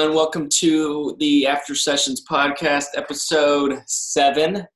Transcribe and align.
And 0.00 0.14
welcome 0.14 0.48
to 0.48 1.14
the 1.18 1.46
After 1.46 1.74
Sessions 1.74 2.24
podcast, 2.24 2.86
episode 2.94 3.82
seven. 3.86 4.66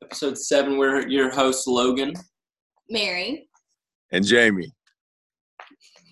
Episode 0.00 0.38
seven, 0.38 0.78
we're 0.78 1.08
your 1.08 1.28
host, 1.28 1.66
Logan. 1.66 2.14
Mary. 2.88 3.48
And 4.12 4.24
Jamie. 4.24 4.72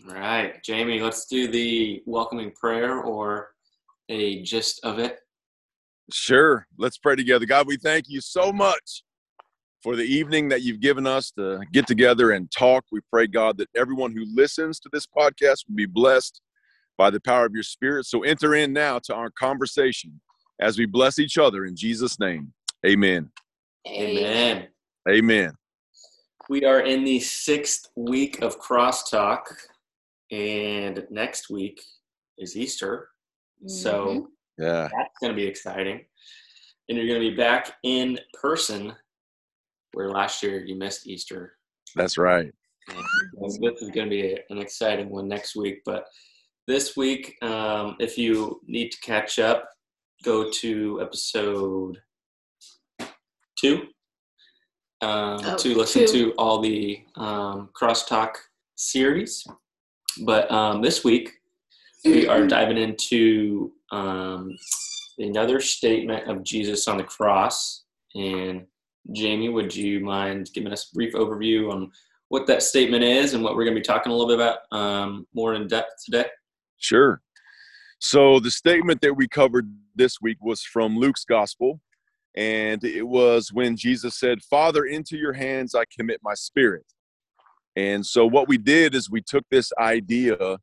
All 0.09 0.17
right, 0.17 0.61
Jamie, 0.65 1.01
let's 1.01 1.27
do 1.27 1.47
the 1.47 2.03
welcoming 2.05 2.51
prayer 2.51 2.99
or 2.99 3.51
a 4.09 4.43
gist 4.43 4.81
of 4.83 4.99
it. 4.99 5.21
Sure. 6.13 6.67
Let's 6.79 6.99
pray 6.99 7.15
together. 7.15 7.47
God, 7.47 7.69
we 7.69 7.77
thank 7.77 8.07
you 8.09 8.21
so 8.21 8.53
much 8.53 9.05
for 9.85 9.95
the 9.95 10.03
evening 10.03 10.49
that 10.49 10.63
you've 10.63 10.81
given 10.81 11.07
us 11.07 11.31
to 11.39 11.61
get 11.73 11.87
together 11.87 12.33
and 12.33 12.51
talk. 12.51 12.85
We 12.91 13.03
pray, 13.09 13.29
God, 13.29 13.57
that 13.59 13.69
everyone 13.77 14.11
who 14.17 14.25
listens 14.35 14.81
to 14.81 14.89
this 14.93 15.07
podcast 15.07 15.69
will 15.69 15.77
be 15.77 15.87
blessed 15.87 16.41
by 17.01 17.09
the 17.09 17.19
power 17.21 17.47
of 17.47 17.55
your 17.55 17.63
spirit. 17.63 18.05
So 18.05 18.25
enter 18.25 18.55
in 18.55 18.75
now 18.75 18.99
to 19.05 19.15
our 19.15 19.31
conversation 19.31 20.21
as 20.61 20.77
we 20.77 20.85
bless 20.85 21.19
each 21.19 21.39
other 21.39 21.65
in 21.65 21.75
Jesus' 21.75 22.21
name. 22.21 22.53
Amen. 22.85 23.31
Amen. 23.89 24.69
Amen. 25.09 25.55
We 26.51 26.67
are 26.67 26.81
in 26.81 27.03
the 27.05 27.19
sixth 27.19 27.89
week 27.97 28.43
of 28.43 28.61
crosstalk, 28.61 29.45
and 30.31 31.07
next 31.11 31.49
week 31.49 31.81
is 32.37 32.55
Easter. 32.55 33.09
So 33.67 34.07
Mhm. 34.07 34.27
Yeah. 34.59 34.89
that's 34.95 35.19
going 35.23 35.33
to 35.33 35.37
be 35.37 35.47
exciting. 35.47 36.05
And 36.91 36.99
you're 36.99 37.07
going 37.07 37.23
to 37.23 37.31
be 37.31 37.35
back 37.35 37.79
in 37.83 38.21
person 38.35 38.95
where 39.93 40.11
last 40.11 40.43
year 40.43 40.63
you 40.63 40.75
missed 40.75 41.07
Easter. 41.07 41.57
That's 41.97 42.19
right. 42.19 42.53
And 42.89 42.97
this 43.41 43.81
is 43.81 43.91
going 43.91 44.11
to 44.11 44.11
be 44.11 44.39
an 44.51 44.59
exciting 44.59 45.09
one 45.09 45.29
next 45.29 45.57
week. 45.57 45.81
But 45.87 46.05
this 46.71 46.97
week, 46.97 47.37
um, 47.43 47.97
if 47.99 48.17
you 48.17 48.61
need 48.65 48.91
to 48.91 49.01
catch 49.01 49.41
up, 49.41 49.69
go 50.23 50.49
to 50.51 51.01
episode 51.03 51.99
two 53.57 53.89
um, 55.03 55.41
Oh, 55.43 55.57
to 55.59 55.75
listen 55.75 56.07
two. 56.07 56.13
to 56.27 56.33
all 56.35 56.61
the 56.61 57.01
um, 57.17 57.71
crosstalk 57.75 58.35
series. 58.77 59.45
But 60.25 60.49
um, 60.53 60.81
this 60.81 61.03
week, 61.03 61.33
we 62.05 62.29
are 62.33 62.47
diving 62.47 62.79
into 62.79 63.73
um, 63.91 64.57
another 65.19 65.59
statement 65.59 66.31
of 66.31 66.45
Jesus 66.45 66.87
on 66.87 66.99
the 66.99 67.05
cross. 67.05 67.83
And 68.15 68.65
Jamie, 69.11 69.49
would 69.49 69.75
you 69.75 69.99
mind 69.99 70.51
giving 70.55 70.73
us 70.73 70.89
a 70.89 70.95
brief 70.95 71.15
overview 71.15 71.73
on 71.73 71.91
what 72.29 72.47
that 72.47 72.63
statement 72.63 73.03
is 73.03 73.35
and 73.35 73.43
what 73.43 73.57
we're 73.57 73.65
going 73.65 73.75
to 73.75 73.81
be 73.81 73.85
talking 73.85 74.13
a 74.13 74.15
little 74.15 74.29
bit 74.29 74.39
about 74.39 74.59
um, 74.71 75.27
more 75.35 75.55
in 75.55 75.67
depth 75.67 76.05
today? 76.05 76.27
Sure. 76.81 77.21
So 78.01 78.41
the 78.41 78.51
statement 78.51 79.03
that 79.03 79.15
we 79.15 79.29
covered 79.29 79.71
this 79.95 80.21
week 80.21 80.39
was 80.41 80.63
from 80.63 80.97
Luke's 80.97 81.25
gospel. 81.25 81.81
And 82.35 82.83
it 82.83 83.07
was 83.07 83.53
when 83.53 83.77
Jesus 83.77 84.19
said, 84.19 84.43
Father, 84.43 84.85
into 84.85 85.17
your 85.17 85.35
hands 85.35 85.75
I 85.75 85.85
commit 85.97 86.21
my 86.23 86.35
spirit. 86.35 86.87
And 87.77 88.05
so 88.05 88.27
what 88.27 88.49
we 88.49 88.59
did 88.59 88.95
is 88.95 89.11
we 89.11 89.21
took 89.21 89.45
this 89.51 89.73
idea 89.79 90.59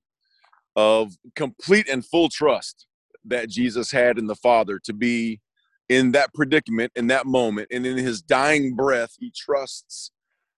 of 0.75 1.13
complete 1.35 1.87
and 1.87 2.05
full 2.05 2.29
trust 2.29 2.87
that 3.25 3.49
Jesus 3.49 3.91
had 3.91 4.17
in 4.17 4.27
the 4.27 4.35
Father 4.35 4.79
to 4.85 4.93
be 4.93 5.39
in 5.89 6.11
that 6.13 6.33
predicament, 6.33 6.91
in 6.95 7.07
that 7.07 7.25
moment, 7.25 7.69
and 7.71 7.85
in 7.85 7.97
his 7.97 8.21
dying 8.21 8.75
breath, 8.75 9.15
he 9.19 9.31
trusts 9.35 10.11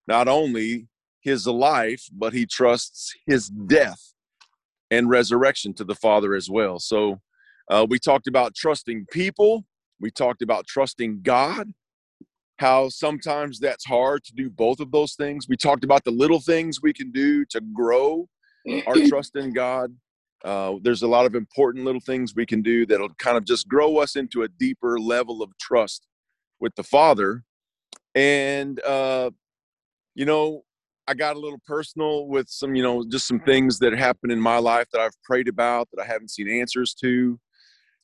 not 0.08 0.28
only 0.28 0.88
his 1.22 1.46
life, 1.46 2.06
but 2.12 2.34
he 2.34 2.46
trusts 2.46 3.14
his 3.28 3.48
death 3.48 4.09
and 4.92 5.10
resurrection 5.10 5.74
to 5.76 5.84
the 5.84 5.96
Father 5.96 6.36
as 6.36 6.50
well. 6.50 6.80
So 6.80 7.20
uh, 7.70 7.86
we 7.90 8.00
talked 8.00 8.28
about 8.28 8.56
trusting 8.56 9.08
people, 9.12 9.66
we 10.00 10.12
talked 10.12 10.42
about 10.42 10.68
trusting 10.68 11.22
God, 11.22 11.72
how 12.58 12.90
sometimes 12.90 13.60
that's 13.60 13.86
hard 13.86 14.24
to 14.26 14.34
do 14.34 14.50
both 14.50 14.80
of 14.80 14.92
those 14.92 15.16
things. 15.16 15.48
We 15.48 15.56
talked 15.56 15.84
about 15.84 16.04
the 16.04 16.12
little 16.12 16.42
things 16.42 16.82
we 16.82 16.94
can 16.94 17.12
do 17.12 17.46
to 17.46 17.62
grow 17.74 18.28
our 18.88 18.96
trust 19.08 19.36
in 19.36 19.54
God. 19.54 19.96
Uh, 20.44 20.76
there's 20.82 21.02
a 21.02 21.08
lot 21.08 21.26
of 21.26 21.36
important 21.36 21.86
little 21.86 22.02
things 22.02 22.34
we 22.36 22.46
can 22.46 22.62
do 22.62 22.86
that'll 22.86 23.14
kind 23.16 23.38
of 23.38 23.46
just 23.46 23.68
grow 23.68 23.98
us 23.98 24.16
into 24.16 24.44
a 24.44 24.48
deeper 24.48 25.00
level 25.00 25.42
of 25.42 25.52
trust 25.60 26.08
with 26.60 26.74
the 26.76 26.84
Father. 26.84 27.44
And, 28.16 28.82
uh, 28.84 29.32
you 30.16 30.26
know, 30.26 30.64
I 31.10 31.16
got 31.16 31.36
a 31.36 31.40
little 31.40 31.60
personal 31.66 32.28
with 32.28 32.48
some, 32.50 32.76
you 32.76 32.84
know, 32.84 33.04
just 33.04 33.28
some 33.28 33.40
things 33.40 33.80
that 33.80 33.98
happen 33.98 34.30
in 34.30 34.40
my 34.40 34.60
life 34.60 34.86
that 34.94 35.02
I've 35.02 35.24
prayed 35.24 35.48
about 35.48 35.88
that 35.92 36.04
I 36.04 36.06
haven't 36.06 36.30
seen 36.30 36.48
answers 36.48 36.94
to, 37.02 37.40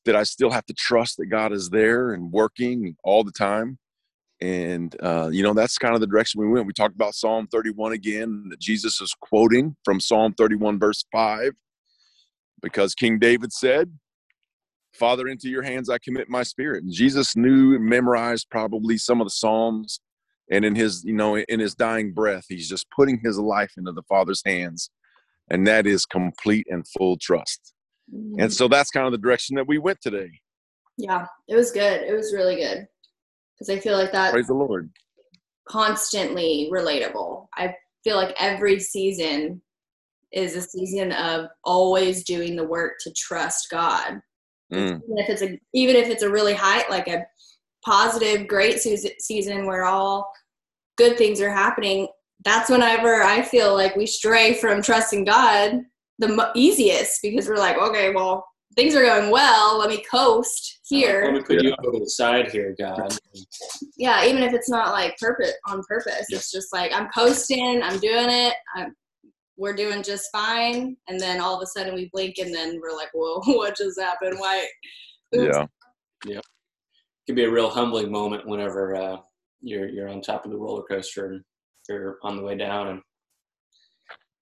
that 0.05 0.15
I 0.15 0.23
still 0.23 0.49
have 0.49 0.65
to 0.65 0.73
trust 0.73 1.17
that 1.17 1.27
God 1.27 1.53
is 1.53 1.69
there 1.69 2.13
and 2.13 2.31
working 2.31 2.95
all 3.03 3.23
the 3.23 3.31
time. 3.31 3.77
And, 4.41 4.95
uh, 5.03 5.29
you 5.31 5.43
know, 5.43 5.53
that's 5.53 5.77
kind 5.77 5.93
of 5.93 6.01
the 6.01 6.07
direction 6.07 6.41
we 6.41 6.47
went. 6.47 6.65
We 6.65 6.73
talked 6.73 6.95
about 6.95 7.13
Psalm 7.13 7.45
31 7.45 7.91
again, 7.91 8.47
that 8.49 8.59
Jesus 8.59 8.99
is 8.99 9.13
quoting 9.21 9.75
from 9.85 9.99
Psalm 9.99 10.33
31, 10.33 10.79
verse 10.79 11.05
5, 11.11 11.51
because 12.63 12.95
King 12.95 13.19
David 13.19 13.53
said, 13.53 13.91
Father, 14.95 15.27
into 15.27 15.47
your 15.47 15.61
hands 15.61 15.91
I 15.91 15.99
commit 15.99 16.27
my 16.27 16.41
spirit. 16.41 16.83
And 16.83 16.91
Jesus 16.91 17.35
knew 17.35 17.75
and 17.75 17.85
memorized 17.85 18.47
probably 18.49 18.97
some 18.97 19.21
of 19.21 19.27
the 19.27 19.31
Psalms. 19.31 19.99
And 20.51 20.63
in 20.63 20.75
his, 20.75 21.03
you 21.03 21.13
know, 21.13 21.37
in 21.37 21.59
his 21.59 21.73
dying 21.75 22.13
breath, 22.13 22.45
he's 22.49 22.69
just 22.69 22.85
putting 22.95 23.19
his 23.23 23.37
life 23.39 23.71
into 23.77 23.91
the 23.91 24.03
Father's 24.03 24.41
hands. 24.45 24.89
And 25.49 25.65
that 25.67 25.85
is 25.87 26.05
complete 26.05 26.65
and 26.69 26.85
full 26.97 27.17
trust. 27.17 27.73
And 28.37 28.53
so 28.53 28.67
that's 28.67 28.91
kind 28.91 29.07
of 29.07 29.11
the 29.11 29.17
direction 29.17 29.55
that 29.55 29.67
we 29.67 29.79
went 29.79 29.99
today. 30.01 30.29
yeah, 30.97 31.25
it 31.47 31.55
was 31.55 31.71
good. 31.71 32.03
It 32.03 32.13
was 32.13 32.33
really 32.33 32.55
good 32.57 32.85
because 33.57 33.69
I 33.75 33.79
feel 33.79 33.97
like 33.97 34.11
that 34.11 34.31
Praise 34.31 34.45
the 34.47 34.53
Lord. 34.53 34.91
constantly 35.67 36.69
relatable. 36.71 37.47
I 37.55 37.75
feel 38.03 38.17
like 38.17 38.35
every 38.39 38.79
season 38.79 39.61
is 40.31 40.55
a 40.55 40.61
season 40.61 41.11
of 41.13 41.47
always 41.63 42.23
doing 42.23 42.55
the 42.55 42.63
work 42.63 42.93
to 43.01 43.11
trust 43.13 43.69
God. 43.71 44.19
Mm, 44.73 45.01
Even 45.03 45.17
if 45.17 45.29
it's 45.29 45.41
a 45.41 45.59
even 45.73 45.95
if 45.95 46.07
it's 46.09 46.23
a 46.23 46.29
really 46.29 46.53
high 46.53 46.87
like 46.89 47.07
a 47.07 47.25
positive 47.85 48.47
great 48.47 48.79
season 48.79 49.11
season 49.19 49.65
where 49.65 49.85
all 49.85 50.29
good 50.97 51.17
things 51.17 51.39
are 51.41 51.51
happening, 51.51 52.07
that's 52.43 52.69
whenever 52.69 53.21
I 53.23 53.41
feel 53.41 53.73
like 53.73 53.95
we 53.95 54.05
stray 54.05 54.53
from 54.55 54.81
trusting 54.81 55.25
God 55.25 55.81
the 56.19 56.51
easiest 56.55 57.21
because 57.21 57.47
we're 57.49 57.57
like, 57.57 57.77
okay, 57.77 58.13
well, 58.13 58.45
things 58.75 58.95
are 58.95 59.03
going 59.03 59.31
well. 59.31 59.77
Let 59.77 59.89
me 59.89 60.03
coast 60.09 60.79
Let 60.91 60.97
here. 60.97 61.31
me 61.31 61.41
put 61.41 61.61
Yeah. 61.63 61.69
you 61.69 61.75
over 61.83 61.97
to 61.97 62.03
the 62.03 62.09
side 62.09 62.51
here, 62.51 62.75
God. 62.79 63.17
Yeah, 63.97 64.25
even 64.25 64.43
if 64.43 64.53
it's 64.53 64.69
not 64.69 64.91
like 64.91 65.17
purpose 65.17 65.53
on 65.67 65.81
purpose, 65.87 66.25
it's 66.29 66.51
just 66.51 66.73
like 66.73 66.93
I'm 66.93 67.07
coasting, 67.09 67.81
I'm 67.83 67.99
doing 67.99 68.29
it, 68.29 68.53
I'm, 68.75 68.95
we're 69.57 69.75
doing 69.75 70.03
just 70.03 70.29
fine, 70.31 70.97
and 71.07 71.19
then 71.19 71.39
all 71.39 71.55
of 71.55 71.61
a 71.61 71.65
sudden 71.65 71.95
we 71.95 72.09
blink, 72.11 72.35
and 72.39 72.53
then 72.53 72.79
we're 72.81 72.95
like, 72.95 73.09
whoa, 73.13 73.41
what 73.55 73.77
just 73.77 73.99
happened? 73.99 74.35
Why? 74.37 74.65
Oops. 75.35 75.57
yeah. 76.25 76.41
Could 77.25 77.35
be 77.35 77.43
a 77.45 77.51
real 77.51 77.69
humbling 77.69 78.11
moment 78.11 78.47
whenever 78.47 78.95
uh, 78.95 79.17
you're 79.61 79.89
you're 79.89 80.09
on 80.09 80.21
top 80.21 80.45
of 80.45 80.51
the 80.51 80.57
roller 80.57 80.83
coaster 80.83 81.27
and 81.27 81.43
you're 81.89 82.17
on 82.23 82.35
the 82.35 82.43
way 82.43 82.55
down, 82.55 82.87
and 82.87 83.01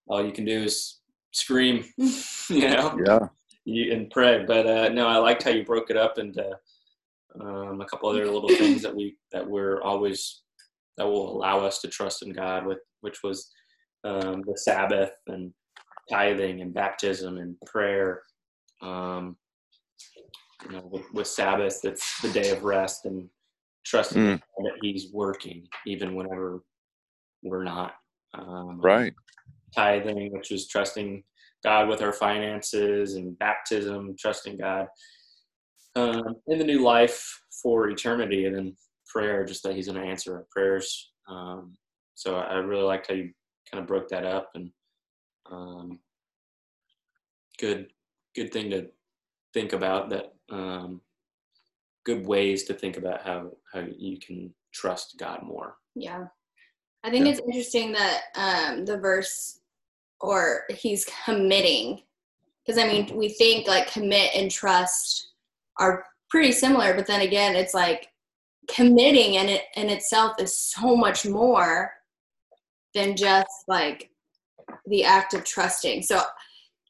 all 0.08 0.26
you 0.26 0.32
can 0.32 0.46
do 0.46 0.64
is 0.64 1.00
scream, 1.32 1.86
you 1.98 2.68
know, 2.68 3.00
Yeah. 3.06 3.28
you, 3.66 3.94
and 3.94 4.10
pray. 4.10 4.44
But 4.46 4.68
uh, 4.68 4.90
no, 4.90 5.08
I 5.08 5.18
liked 5.18 5.44
how 5.44 5.52
you 5.52 5.64
broke 5.66 5.90
it 5.90 5.98
up 5.98 6.18
into 6.18 6.46
um, 7.40 7.82
a 7.82 7.86
couple 7.86 8.10
other 8.10 8.26
little 8.30 8.50
things 8.50 8.82
that 8.84 8.96
we 8.96 9.18
that 9.32 9.48
we're 9.48 9.82
always 9.82 10.42
that 10.98 11.06
will 11.08 11.36
allow 11.36 11.60
us 11.60 11.80
to 11.82 11.88
trust 11.88 12.22
in 12.22 12.32
God 12.34 12.66
with, 12.66 12.80
which 13.02 13.24
was 13.24 13.50
um, 14.04 14.44
the 14.46 14.58
Sabbath 14.58 15.12
and 15.28 15.52
tithing 16.12 16.62
and 16.62 16.74
baptism 16.74 17.38
and 17.38 17.56
prayer. 17.66 18.22
Um, 18.82 19.38
you 20.66 20.72
know, 20.72 20.88
with, 20.90 21.12
with 21.14 21.28
Sabbath, 21.28 21.80
it's 21.84 22.22
the 22.22 22.30
day 22.30 22.50
of 22.52 22.64
rest 22.64 23.06
and 23.06 23.30
trusting 23.86 24.22
Mm. 24.22 24.42
that 24.60 24.78
He's 24.82 25.12
working 25.12 25.68
even 25.86 26.16
whenever 26.16 26.64
we're 27.42 27.64
not. 27.64 27.96
Um, 28.34 28.80
Right. 28.82 29.14
Tithing, 29.76 30.32
which 30.34 30.52
is 30.52 30.68
trusting 30.68 31.24
God 31.64 31.90
with 31.90 32.02
our 32.02 32.14
finances, 32.14 33.16
and 33.16 33.38
baptism, 33.40 34.16
trusting 34.18 34.58
God 34.58 34.88
um, 35.96 36.36
in 36.48 36.58
the 36.58 36.64
new 36.64 36.84
life 36.84 37.42
for 37.62 37.90
eternity, 37.90 38.46
and 38.46 38.56
then 38.56 38.76
prayer, 39.08 39.44
just 39.46 39.64
that 39.64 39.76
He's 39.76 39.88
going 39.88 40.02
to 40.02 40.08
answer 40.08 40.36
our 40.36 40.46
prayers. 40.52 41.12
Um, 41.28 41.74
so 42.16 42.36
I 42.38 42.56
really 42.56 42.84
liked 42.84 43.08
how 43.08 43.16
you 43.16 43.32
kind 43.72 43.82
of 43.82 43.88
broke 43.88 44.10
that 44.10 44.26
up, 44.26 44.52
and 44.56 44.72
um, 45.52 46.00
good, 47.60 47.88
good 48.36 48.52
thing 48.52 48.70
to 48.72 48.88
think 49.54 49.74
about. 49.74 50.10
That 50.10 50.33
um, 50.54 51.02
good 52.06 52.26
ways 52.26 52.64
to 52.66 52.74
think 52.74 52.98
about 52.98 53.22
how 53.24 53.52
how 53.72 53.84
you 53.98 54.20
can 54.20 54.54
trust 54.74 55.16
God 55.20 55.44
more. 55.44 55.76
Yeah. 55.96 56.26
I 57.04 57.10
think 57.10 57.26
Yeah. 57.26 57.32
it's 57.32 57.42
interesting 57.42 57.92
that 57.94 58.22
um, 58.36 58.86
the 58.86 58.98
verse, 58.98 59.60
or 60.22 60.64
he's 60.70 61.06
committing 61.26 62.04
because 62.66 62.82
I 62.82 62.88
mean, 62.88 63.16
we 63.16 63.30
think 63.30 63.68
like 63.68 63.92
commit 63.92 64.32
and 64.36 64.50
trust 64.50 65.34
are 65.80 66.06
pretty 66.30 66.52
similar, 66.52 66.94
but 66.94 67.08
then 67.08 67.22
again, 67.22 67.56
it's 67.56 67.74
like 67.74 68.08
committing 68.70 69.38
and 69.38 69.50
it 69.50 69.64
in 69.76 69.90
itself 69.90 70.34
is 70.40 70.58
so 70.58 70.96
much 70.96 71.26
more 71.26 71.92
than 72.94 73.16
just 73.16 73.66
like 73.68 74.10
the 74.86 75.04
act 75.04 75.34
of 75.34 75.44
trusting. 75.44 76.04
So 76.04 76.22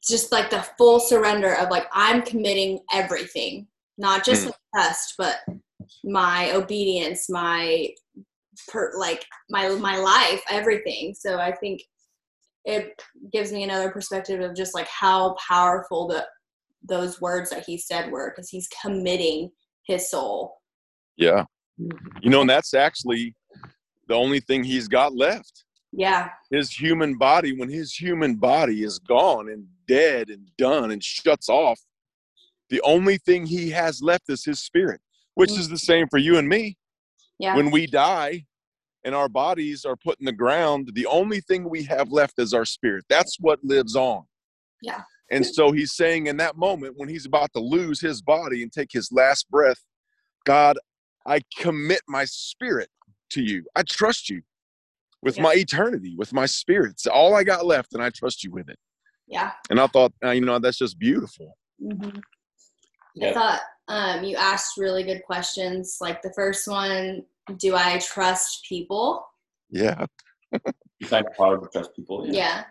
just 0.06 0.32
like 0.32 0.50
the 0.50 0.62
full 0.78 1.00
surrender 1.00 1.54
of 1.56 1.70
like 1.70 1.86
I'm 1.92 2.22
committing 2.22 2.80
everything, 2.92 3.66
not 3.98 4.24
just 4.24 4.46
Mm. 4.46 4.46
the 4.48 4.54
test 4.80 5.14
but 5.18 5.36
my 6.04 6.52
obedience, 6.52 7.28
my 7.28 7.88
per, 8.68 8.92
like 8.96 9.24
my 9.50 9.68
my 9.70 9.96
life, 9.98 10.42
everything. 10.50 11.14
So 11.14 11.38
I 11.38 11.52
think 11.52 11.82
it 12.64 13.02
gives 13.32 13.52
me 13.52 13.62
another 13.62 13.90
perspective 13.90 14.40
of 14.40 14.54
just 14.54 14.74
like 14.74 14.88
how 14.88 15.34
powerful 15.48 16.08
the 16.08 16.26
those 16.86 17.20
words 17.20 17.50
that 17.50 17.64
he 17.64 17.78
said 17.78 18.10
were 18.10 18.30
because 18.34 18.50
he's 18.50 18.68
committing 18.82 19.50
his 19.86 20.10
soul. 20.10 20.56
Yeah. 21.16 21.44
You 21.78 22.30
know, 22.30 22.42
and 22.42 22.50
that's 22.50 22.74
actually 22.74 23.34
the 24.08 24.14
only 24.14 24.40
thing 24.40 24.62
he's 24.62 24.86
got 24.88 25.14
left. 25.14 25.64
Yeah, 25.96 26.30
His 26.50 26.70
human 26.72 27.16
body, 27.18 27.56
when 27.56 27.70
his 27.70 27.94
human 27.94 28.34
body 28.34 28.82
is 28.82 28.98
gone 28.98 29.48
and 29.48 29.64
dead 29.86 30.28
and 30.28 30.50
done 30.56 30.90
and 30.90 31.02
shuts 31.02 31.48
off, 31.48 31.80
the 32.70 32.80
only 32.82 33.18
thing 33.18 33.46
he 33.46 33.70
has 33.70 34.02
left 34.02 34.24
is 34.28 34.44
his 34.44 34.60
spirit, 34.60 35.00
which 35.34 35.50
mm. 35.50 35.58
is 35.58 35.68
the 35.68 35.78
same 35.78 36.08
for 36.08 36.18
you 36.18 36.38
and 36.38 36.48
me. 36.48 36.76
yeah, 37.38 37.56
When 37.56 37.70
we 37.70 37.86
die 37.86 38.46
and 39.04 39.14
our 39.14 39.28
bodies 39.28 39.84
are 39.84 39.96
put 39.96 40.18
in 40.18 40.26
the 40.26 40.32
ground, 40.32 40.90
the 40.94 41.06
only 41.06 41.40
thing 41.40 41.68
we 41.68 41.84
have 41.84 42.10
left 42.10 42.38
is 42.38 42.54
our 42.54 42.64
spirit. 42.64 43.04
That's 43.08 43.38
what 43.38 43.62
lives 43.62 43.96
on. 43.96 44.24
Yeah. 44.82 45.02
And 45.30 45.44
so 45.44 45.72
he's 45.72 45.92
saying 45.94 46.26
in 46.26 46.36
that 46.38 46.56
moment 46.56 46.94
when 46.96 47.08
he's 47.08 47.26
about 47.26 47.52
to 47.54 47.60
lose 47.60 48.00
his 48.00 48.22
body 48.22 48.62
and 48.62 48.72
take 48.72 48.92
his 48.92 49.10
last 49.10 49.50
breath, 49.50 49.82
God, 50.44 50.78
I 51.26 51.40
commit 51.58 52.02
my 52.06 52.24
spirit 52.26 52.90
to 53.30 53.42
you. 53.42 53.64
I 53.74 53.82
trust 53.82 54.28
you 54.28 54.42
with 55.22 55.36
Yeah. 55.36 55.44
my 55.44 55.54
eternity, 55.54 56.14
with 56.16 56.32
my 56.32 56.46
spirit. 56.46 56.92
It's 56.92 57.06
all 57.06 57.34
I 57.34 57.44
got 57.44 57.64
left, 57.64 57.94
and 57.94 58.02
I 58.02 58.10
trust 58.10 58.44
you 58.44 58.50
with 58.50 58.68
it. 58.68 58.78
Yeah. 59.26 59.52
And 59.70 59.80
I 59.80 59.86
thought, 59.86 60.12
uh, 60.24 60.30
you 60.30 60.42
know, 60.42 60.58
that's 60.58 60.78
just 60.78 60.98
beautiful. 60.98 61.56
Mm-hmm. 61.82 62.18
I 63.22 63.32
thought 63.32 63.60
um, 63.88 64.24
you 64.24 64.36
asked 64.36 64.76
really 64.76 65.02
good 65.02 65.22
questions. 65.24 65.98
Like 66.00 66.22
the 66.22 66.32
first 66.34 66.66
one, 66.66 67.24
do 67.58 67.76
I 67.76 67.98
trust 67.98 68.66
people? 68.68 69.24
Yeah. 69.70 70.06
You 71.00 71.08
find 71.08 71.26
it 71.26 71.36
hard 71.36 71.60
to 71.60 71.68
trust 71.68 71.94
people. 71.94 72.24
Yeah, 72.26 72.62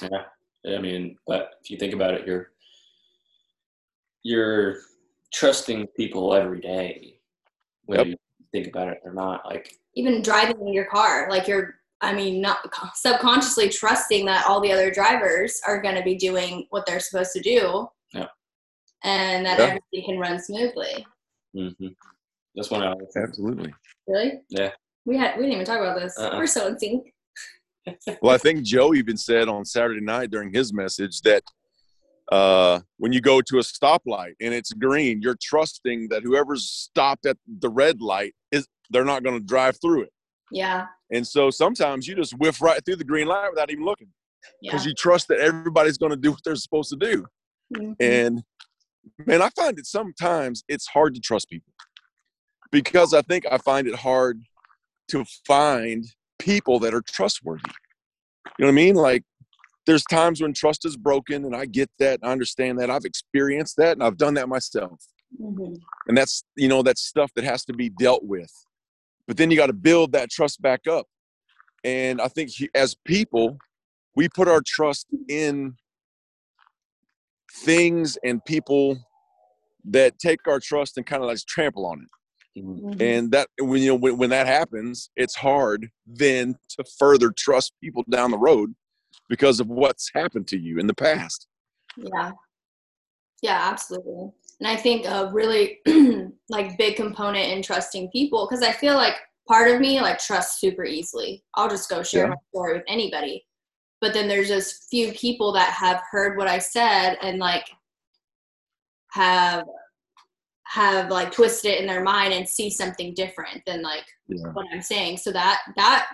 Yeah. 0.00 0.22
I 0.76 0.78
mean, 0.78 1.16
but 1.26 1.54
if 1.62 1.68
you 1.68 1.76
think 1.76 1.92
about 1.92 2.14
it, 2.14 2.26
you're 2.26 2.52
you're 4.22 4.76
trusting 5.32 5.88
people 5.88 6.32
every 6.32 6.60
day, 6.60 7.18
whether 7.84 8.06
you 8.06 8.16
think 8.52 8.68
about 8.68 8.88
it 8.88 9.00
or 9.04 9.12
not. 9.12 9.44
Like, 9.44 9.76
even 9.94 10.22
driving 10.22 10.58
in 10.60 10.72
your 10.72 10.86
car, 10.86 11.28
like 11.28 11.46
you're. 11.46 11.74
I 12.04 12.14
mean, 12.14 12.40
not 12.40 12.58
subconsciously 12.94 13.68
trusting 13.68 14.26
that 14.26 14.46
all 14.46 14.60
the 14.60 14.72
other 14.72 14.90
drivers 14.90 15.60
are 15.66 15.80
going 15.80 15.94
to 15.94 16.02
be 16.02 16.14
doing 16.16 16.66
what 16.70 16.84
they're 16.86 17.00
supposed 17.00 17.32
to 17.32 17.40
do. 17.40 17.88
Yeah. 18.12 18.26
And 19.02 19.44
that 19.46 19.58
Yeah. 19.58 19.64
everything 19.66 20.04
can 20.12 20.18
run 20.18 20.38
smoothly. 20.42 21.06
hmm 21.56 21.68
that's 22.56 22.70
one 22.70 22.84
I. 22.84 22.94
Absolutely. 23.16 23.74
Really? 24.06 24.40
Yeah. 24.48 24.70
We 25.06 25.16
had 25.16 25.36
we 25.36 25.42
didn't 25.42 25.54
even 25.54 25.66
talk 25.66 25.80
about 25.80 25.98
this. 25.98 26.16
Uh-uh. 26.16 26.38
We're 26.38 26.46
so 26.46 26.68
in 26.68 26.78
sync. 26.78 27.12
Well, 28.22 28.34
I 28.34 28.38
think 28.38 28.62
Joe 28.62 28.94
even 28.94 29.16
said 29.16 29.48
on 29.48 29.64
Saturday 29.64 30.00
night 30.00 30.30
during 30.30 30.52
his 30.54 30.72
message 30.72 31.20
that 31.22 31.42
uh, 32.32 32.80
when 32.98 33.12
you 33.12 33.20
go 33.20 33.40
to 33.42 33.58
a 33.58 33.60
stoplight 33.60 34.34
and 34.40 34.54
it's 34.54 34.72
green, 34.72 35.20
you're 35.20 35.36
trusting 35.42 36.08
that 36.08 36.22
whoever's 36.22 36.70
stopped 36.70 37.26
at 37.26 37.36
the 37.58 37.68
red 37.68 38.00
light 38.00 38.34
is 38.52 38.66
they're 38.90 39.04
not 39.04 39.22
going 39.22 39.38
to 39.38 39.44
drive 39.44 39.78
through 39.82 40.02
it. 40.04 40.12
Yeah. 40.54 40.86
And 41.10 41.26
so 41.26 41.50
sometimes 41.50 42.06
you 42.06 42.14
just 42.14 42.32
whiff 42.38 42.62
right 42.62 42.82
through 42.84 42.96
the 42.96 43.04
green 43.04 43.26
light 43.26 43.50
without 43.50 43.70
even 43.70 43.84
looking 43.84 44.08
Yeah. 44.60 44.70
because 44.72 44.86
you 44.86 44.94
trust 44.94 45.28
that 45.28 45.40
everybody's 45.40 45.98
going 45.98 46.10
to 46.10 46.16
do 46.16 46.30
what 46.30 46.40
they're 46.44 46.54
supposed 46.56 46.90
to 46.90 46.96
do. 46.96 47.26
Mhm. 47.74 47.96
And 48.00 48.44
man, 49.26 49.42
I 49.42 49.50
find 49.50 49.76
that 49.76 49.86
sometimes 49.86 50.62
it's 50.68 50.86
hard 50.86 51.14
to 51.14 51.20
trust 51.20 51.48
people 51.50 51.72
because 52.70 53.12
I 53.14 53.22
think 53.22 53.44
I 53.50 53.58
find 53.58 53.86
it 53.86 53.96
hard 53.96 54.42
to 55.08 55.24
find 55.46 56.04
people 56.38 56.78
that 56.80 56.94
are 56.94 57.02
trustworthy. 57.02 57.62
You 58.58 58.64
know 58.64 58.66
what 58.66 58.72
I 58.72 58.74
mean? 58.74 58.94
Like 58.94 59.24
there's 59.86 60.04
times 60.04 60.40
when 60.40 60.52
trust 60.54 60.84
is 60.86 60.96
broken 60.96 61.44
and 61.44 61.54
I 61.54 61.66
get 61.66 61.90
that, 61.98 62.20
I 62.22 62.30
understand 62.32 62.78
that. 62.78 62.90
I've 62.90 63.04
experienced 63.04 63.76
that 63.76 63.92
and 63.92 64.02
I've 64.02 64.16
done 64.16 64.34
that 64.34 64.48
myself. 64.48 65.04
Mhm. 65.40 65.76
And 66.06 66.16
that's, 66.16 66.44
you 66.56 66.68
know, 66.68 66.82
that's 66.82 67.02
stuff 67.02 67.32
that 67.34 67.44
has 67.44 67.64
to 67.66 67.72
be 67.72 67.88
dealt 67.88 68.24
with. 68.24 68.52
But 69.26 69.36
then 69.36 69.50
you 69.50 69.56
got 69.56 69.66
to 69.66 69.72
build 69.72 70.12
that 70.12 70.30
trust 70.30 70.60
back 70.60 70.86
up. 70.86 71.06
And 71.82 72.20
I 72.20 72.28
think 72.28 72.50
he- 72.50 72.70
as 72.74 72.94
people, 72.94 73.58
we 74.16 74.28
put 74.28 74.48
our 74.48 74.62
trust 74.64 75.06
in 75.28 75.76
things 77.52 78.16
and 78.24 78.44
people 78.44 78.98
that 79.84 80.18
take 80.18 80.46
our 80.46 80.60
trust 80.60 80.96
and 80.96 81.06
kind 81.06 81.22
of 81.22 81.28
like 81.28 81.38
trample 81.46 81.86
on 81.86 82.02
it. 82.02 82.60
Mhm. 82.60 82.80
Mhm. 82.80 83.00
And 83.02 83.30
that 83.32 83.48
when 83.58 83.82
you 83.82 83.88
know 83.88 83.94
when, 83.96 84.16
when 84.16 84.30
that 84.30 84.46
happens, 84.46 85.10
it's 85.16 85.34
hard 85.34 85.90
then 86.06 86.56
to 86.70 86.84
further 86.98 87.30
trust 87.30 87.72
people 87.82 88.04
down 88.08 88.30
the 88.30 88.38
road 88.38 88.74
because 89.28 89.60
of 89.60 89.68
what's 89.68 90.10
happened 90.14 90.46
to 90.48 90.58
you 90.58 90.78
in 90.78 90.86
the 90.86 90.94
past. 90.94 91.46
Yeah. 91.96 92.32
Yeah, 93.42 93.58
absolutely. 93.70 94.32
And 94.60 94.68
I 94.68 94.76
think 94.76 95.06
a 95.06 95.30
really 95.32 95.78
like 96.48 96.78
big 96.78 96.96
component 96.96 97.50
in 97.52 97.62
trusting 97.62 98.10
people 98.10 98.46
because 98.48 98.62
I 98.64 98.72
feel 98.72 98.94
like 98.94 99.14
part 99.48 99.70
of 99.70 99.80
me 99.80 100.00
like 100.00 100.18
trusts 100.18 100.60
super 100.60 100.84
easily. 100.84 101.44
I'll 101.54 101.68
just 101.68 101.90
go 101.90 102.02
share 102.02 102.24
Yeah. 102.24 102.30
my 102.30 102.36
story 102.50 102.74
with 102.74 102.84
anybody. 102.88 103.44
But 104.00 104.12
then 104.14 104.28
there's 104.28 104.48
just 104.48 104.88
few 104.90 105.12
people 105.12 105.52
that 105.52 105.70
have 105.72 106.02
heard 106.10 106.36
what 106.38 106.48
I 106.48 106.58
said 106.58 107.16
and 107.22 107.38
like 107.38 107.66
have 109.12 109.64
have 110.66 111.10
like 111.10 111.30
twisted 111.30 111.72
it 111.72 111.80
in 111.80 111.86
their 111.86 112.02
mind 112.02 112.32
and 112.32 112.48
see 112.48 112.70
something 112.70 113.14
different 113.14 113.62
than 113.66 113.82
like 113.82 114.04
Yeah. 114.28 114.48
what 114.52 114.66
I'm 114.72 114.82
saying. 114.82 115.18
So 115.18 115.30
that 115.32 115.60
that 115.76 116.06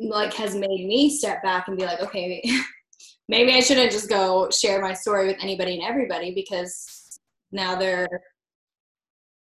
like 0.00 0.32
has 0.34 0.54
made 0.54 0.86
me 0.86 1.10
step 1.10 1.42
back 1.42 1.68
and 1.68 1.76
be 1.76 1.84
like, 1.84 2.00
okay, 2.00 2.42
maybe 3.28 3.52
I 3.52 3.60
shouldn't 3.60 3.92
just 3.92 4.08
go 4.08 4.48
share 4.50 4.80
my 4.80 4.94
story 4.94 5.26
with 5.26 5.36
anybody 5.40 5.74
and 5.74 5.84
everybody 5.84 6.34
because 6.34 6.86
now 7.52 7.74
they're 7.74 8.08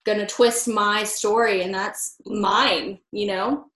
gonna 0.04 0.26
twist 0.26 0.69
my 0.69 1.02
story 1.02 1.62
and 1.62 1.75
that's 1.75 2.16
mine, 2.26 2.99
you 3.11 3.26
know? 3.26 3.71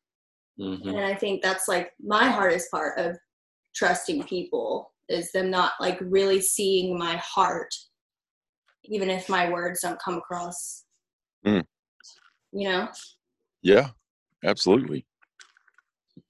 Mhm. 0.58 0.88
And 0.88 1.00
I 1.00 1.14
think 1.14 1.42
that's 1.42 1.66
like 1.68 1.92
my 2.00 2.28
hardest 2.28 2.70
part 2.70 2.98
of 2.98 3.18
trusting 3.74 4.24
people 4.24 4.92
is 5.08 5.32
them 5.32 5.50
not 5.50 5.72
like 5.80 5.98
really 6.00 6.40
seeing 6.40 6.96
my 6.96 7.16
heart, 7.16 7.74
even 8.84 9.10
if 9.10 9.28
my 9.28 9.50
words 9.50 9.80
don't 9.80 10.00
come 10.00 10.18
across. 10.18 10.84
Mm. 11.44 11.64
You 12.52 12.68
know? 12.68 12.88
Yeah, 13.62 13.90
absolutely. 14.44 15.06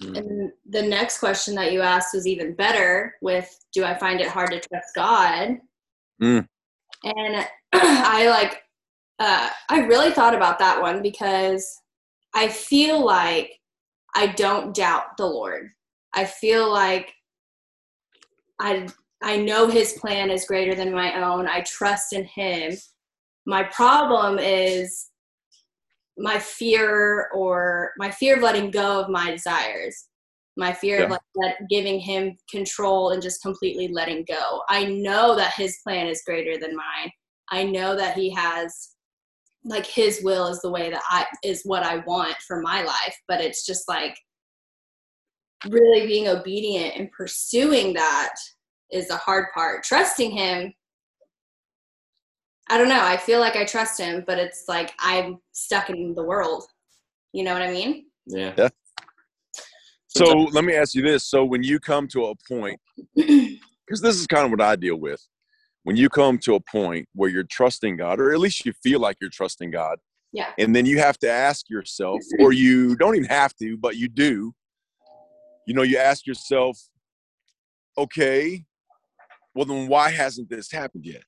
Mhm. 0.02 0.16
And 0.16 0.52
the 0.66 0.82
next 0.82 1.18
question 1.18 1.54
that 1.56 1.72
you 1.72 1.82
asked 1.82 2.14
was 2.14 2.26
even 2.26 2.54
better 2.54 3.16
with 3.20 3.54
do 3.72 3.84
I 3.84 3.98
find 3.98 4.20
it 4.20 4.28
hard 4.28 4.50
to 4.52 4.60
trust 4.60 4.94
God? 4.94 5.58
Mm. 6.22 6.48
And 7.04 7.46
I 7.72 8.28
like 8.28 8.62
uh, 9.18 9.50
I 9.68 9.80
really 9.80 10.10
thought 10.10 10.34
about 10.34 10.58
that 10.60 10.80
one 10.80 11.02
because 11.02 11.80
I 12.34 12.48
feel 12.48 13.04
like 13.04 13.52
I 14.14 14.28
don't 14.28 14.74
doubt 14.74 15.16
the 15.18 15.26
Lord. 15.26 15.70
I 16.14 16.24
feel 16.24 16.72
like 16.72 17.12
I 18.58 18.88
I 19.22 19.36
know 19.36 19.68
his 19.68 19.92
plan 19.92 20.30
is 20.30 20.46
greater 20.46 20.74
than 20.74 20.92
my 20.92 21.22
own. 21.22 21.46
I 21.46 21.60
trust 21.62 22.14
in 22.14 22.24
him. 22.24 22.72
My 23.46 23.64
problem 23.64 24.38
is 24.38 25.10
my 26.16 26.38
fear 26.38 27.28
or 27.34 27.92
my 27.98 28.10
fear 28.10 28.36
of 28.36 28.42
letting 28.42 28.70
go 28.70 29.00
of 29.00 29.10
my 29.10 29.30
desires 29.30 30.06
my 30.60 30.72
fear 30.72 31.02
of 31.04 31.10
like 31.10 31.20
let, 31.34 31.56
giving 31.68 31.98
him 31.98 32.36
control 32.48 33.10
and 33.10 33.22
just 33.22 33.42
completely 33.42 33.88
letting 33.88 34.24
go. 34.28 34.62
I 34.68 34.84
know 34.84 35.34
that 35.34 35.54
his 35.54 35.78
plan 35.82 36.06
is 36.06 36.22
greater 36.24 36.58
than 36.58 36.76
mine. 36.76 37.10
I 37.50 37.64
know 37.64 37.96
that 37.96 38.16
he 38.16 38.30
has 38.30 38.90
like 39.64 39.86
his 39.86 40.20
will 40.22 40.46
is 40.46 40.60
the 40.62 40.70
way 40.70 40.90
that 40.90 41.02
i 41.10 41.26
is 41.44 41.62
what 41.64 41.82
i 41.82 41.98
want 42.06 42.34
for 42.46 42.62
my 42.62 42.82
life 42.82 43.14
but 43.28 43.42
it's 43.42 43.66
just 43.66 43.86
like 43.88 44.16
really 45.68 46.06
being 46.06 46.28
obedient 46.28 46.96
and 46.96 47.12
pursuing 47.12 47.92
that 47.92 48.32
is 48.90 49.08
the 49.08 49.16
hard 49.16 49.46
part. 49.54 49.84
Trusting 49.84 50.30
him 50.30 50.72
i 52.70 52.78
don't 52.78 52.88
know. 52.88 53.02
I 53.02 53.16
feel 53.16 53.40
like 53.40 53.56
i 53.56 53.64
trust 53.64 54.00
him 54.00 54.24
but 54.26 54.38
it's 54.38 54.64
like 54.68 54.92
i'm 54.98 55.38
stuck 55.52 55.90
in 55.90 56.14
the 56.14 56.24
world. 56.24 56.64
You 57.32 57.44
know 57.44 57.52
what 57.52 57.62
i 57.62 57.70
mean? 57.70 58.06
Yeah. 58.26 58.54
Yeah. 58.56 58.68
So 60.12 60.48
let 60.52 60.64
me 60.64 60.74
ask 60.74 60.94
you 60.94 61.02
this. 61.02 61.28
So 61.28 61.44
when 61.44 61.62
you 61.62 61.78
come 61.78 62.08
to 62.08 62.26
a 62.26 62.34
point, 62.48 62.80
because 63.16 64.00
this 64.02 64.16
is 64.16 64.26
kind 64.26 64.44
of 64.44 64.50
what 64.50 64.60
I 64.60 64.76
deal 64.76 64.96
with. 64.96 65.24
When 65.84 65.96
you 65.96 66.08
come 66.08 66.36
to 66.40 66.56
a 66.56 66.60
point 66.60 67.08
where 67.14 67.30
you're 67.30 67.44
trusting 67.44 67.96
God, 67.96 68.20
or 68.20 68.32
at 68.32 68.38
least 68.38 68.66
you 68.66 68.72
feel 68.82 69.00
like 69.00 69.16
you're 69.20 69.30
trusting 69.30 69.70
God, 69.70 69.98
Yeah. 70.32 70.52
and 70.58 70.76
then 70.76 70.84
you 70.84 70.98
have 70.98 71.16
to 71.20 71.30
ask 71.30 71.70
yourself, 71.70 72.20
or 72.40 72.52
you 72.52 72.96
don't 72.96 73.16
even 73.16 73.28
have 73.28 73.54
to, 73.56 73.76
but 73.78 73.96
you 73.96 74.08
do. 74.08 74.52
You 75.66 75.74
know, 75.74 75.82
you 75.82 75.96
ask 75.96 76.26
yourself, 76.26 76.78
okay, 77.96 78.64
well, 79.54 79.64
then 79.64 79.88
why 79.88 80.10
hasn't 80.10 80.50
this 80.50 80.70
happened 80.70 81.06
yet? 81.06 81.22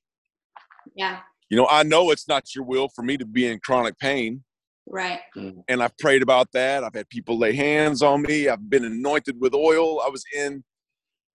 Yeah. 0.95 1.19
You 1.49 1.57
know, 1.57 1.67
I 1.69 1.83
know 1.83 2.11
it's 2.11 2.27
not 2.27 2.53
your 2.53 2.63
will 2.65 2.89
for 2.89 3.01
me 3.03 3.17
to 3.17 3.25
be 3.25 3.47
in 3.47 3.59
chronic 3.59 3.97
pain, 3.97 4.43
Right. 4.87 5.19
Mm. 5.35 5.63
and 5.67 5.81
I've 5.81 5.97
prayed 5.97 6.21
about 6.21 6.51
that. 6.53 6.83
I've 6.83 6.93
had 6.93 7.09
people 7.09 7.37
lay 7.37 7.53
hands 7.55 8.01
on 8.01 8.21
me. 8.21 8.49
I've 8.49 8.69
been 8.69 8.85
anointed 8.85 9.39
with 9.39 9.53
oil. 9.53 10.01
I 10.01 10.09
was 10.09 10.23
in, 10.35 10.63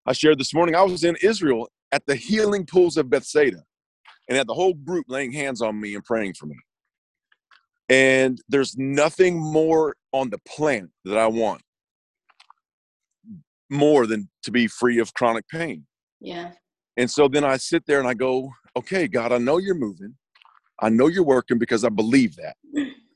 I 0.05 0.13
shared 0.13 0.39
this 0.39 0.53
morning, 0.53 0.75
I 0.75 0.83
was 0.83 1.03
in 1.03 1.15
Israel 1.21 1.69
at 1.91 2.05
the 2.05 2.15
healing 2.15 2.65
pools 2.65 2.97
of 2.97 3.09
Bethsaida 3.09 3.63
and 4.27 4.37
had 4.37 4.47
the 4.47 4.53
whole 4.53 4.73
group 4.73 5.05
laying 5.07 5.31
hands 5.31 5.61
on 5.61 5.79
me 5.79 5.95
and 5.95 6.03
praying 6.03 6.33
for 6.33 6.45
me. 6.45 6.57
And 7.89 8.41
there's 8.49 8.77
nothing 8.77 9.39
more 9.39 9.95
on 10.11 10.29
the 10.29 10.39
planet 10.39 10.89
that 11.05 11.17
I 11.17 11.27
want 11.27 11.61
more 13.69 14.05
than 14.05 14.29
to 14.43 14.51
be 14.51 14.67
free 14.67 14.99
of 14.99 15.13
chronic 15.13 15.47
pain. 15.47 15.85
Yeah. 16.19 16.51
And 16.97 17.09
so 17.09 17.27
then 17.27 17.43
I 17.43 17.57
sit 17.57 17.85
there 17.85 17.99
and 17.99 18.07
I 18.07 18.13
go, 18.13 18.51
okay, 18.75 19.07
God, 19.07 19.31
I 19.31 19.37
know 19.37 19.57
you're 19.57 19.75
moving. 19.75 20.15
I 20.79 20.89
know 20.89 21.07
you're 21.07 21.23
working 21.23 21.57
because 21.57 21.83
I 21.83 21.89
believe 21.89 22.35
that. 22.35 22.55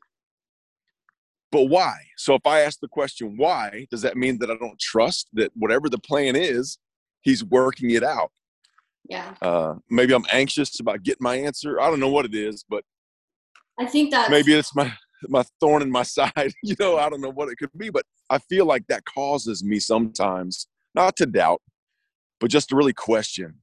But 1.51 1.63
why? 1.63 1.97
So 2.17 2.35
if 2.35 2.45
I 2.45 2.61
ask 2.61 2.79
the 2.79 2.87
question, 2.87 3.35
why, 3.37 3.87
does 3.91 4.01
that 4.03 4.15
mean 4.15 4.39
that 4.39 4.49
I 4.49 4.55
don't 4.55 4.79
trust 4.79 5.27
that 5.33 5.51
whatever 5.55 5.89
the 5.89 5.99
plan 5.99 6.35
is, 6.35 6.77
he's 7.21 7.43
working 7.43 7.91
it 7.91 8.03
out? 8.03 8.31
Yeah. 9.09 9.33
Uh, 9.41 9.75
maybe 9.89 10.13
I'm 10.13 10.25
anxious 10.31 10.79
about 10.79 11.03
getting 11.03 11.23
my 11.23 11.35
answer. 11.35 11.79
I 11.81 11.89
don't 11.89 11.99
know 11.99 12.09
what 12.09 12.25
it 12.25 12.33
is, 12.35 12.63
but 12.67 12.85
I 13.77 13.85
think 13.85 14.11
that 14.11 14.29
maybe 14.29 14.53
it's 14.53 14.75
my 14.75 14.93
my 15.27 15.43
thorn 15.59 15.81
in 15.81 15.91
my 15.91 16.03
side. 16.17 16.53
You 16.63 16.75
know, 16.79 16.97
I 16.97 17.09
don't 17.09 17.21
know 17.21 17.29
what 17.31 17.49
it 17.49 17.57
could 17.57 17.69
be, 17.77 17.89
but 17.89 18.05
I 18.29 18.37
feel 18.37 18.65
like 18.65 18.87
that 18.87 19.03
causes 19.05 19.63
me 19.63 19.79
sometimes 19.79 20.67
not 20.95 21.15
to 21.17 21.25
doubt, 21.25 21.61
but 22.39 22.49
just 22.49 22.69
to 22.69 22.75
really 22.75 22.93
question 22.93 23.55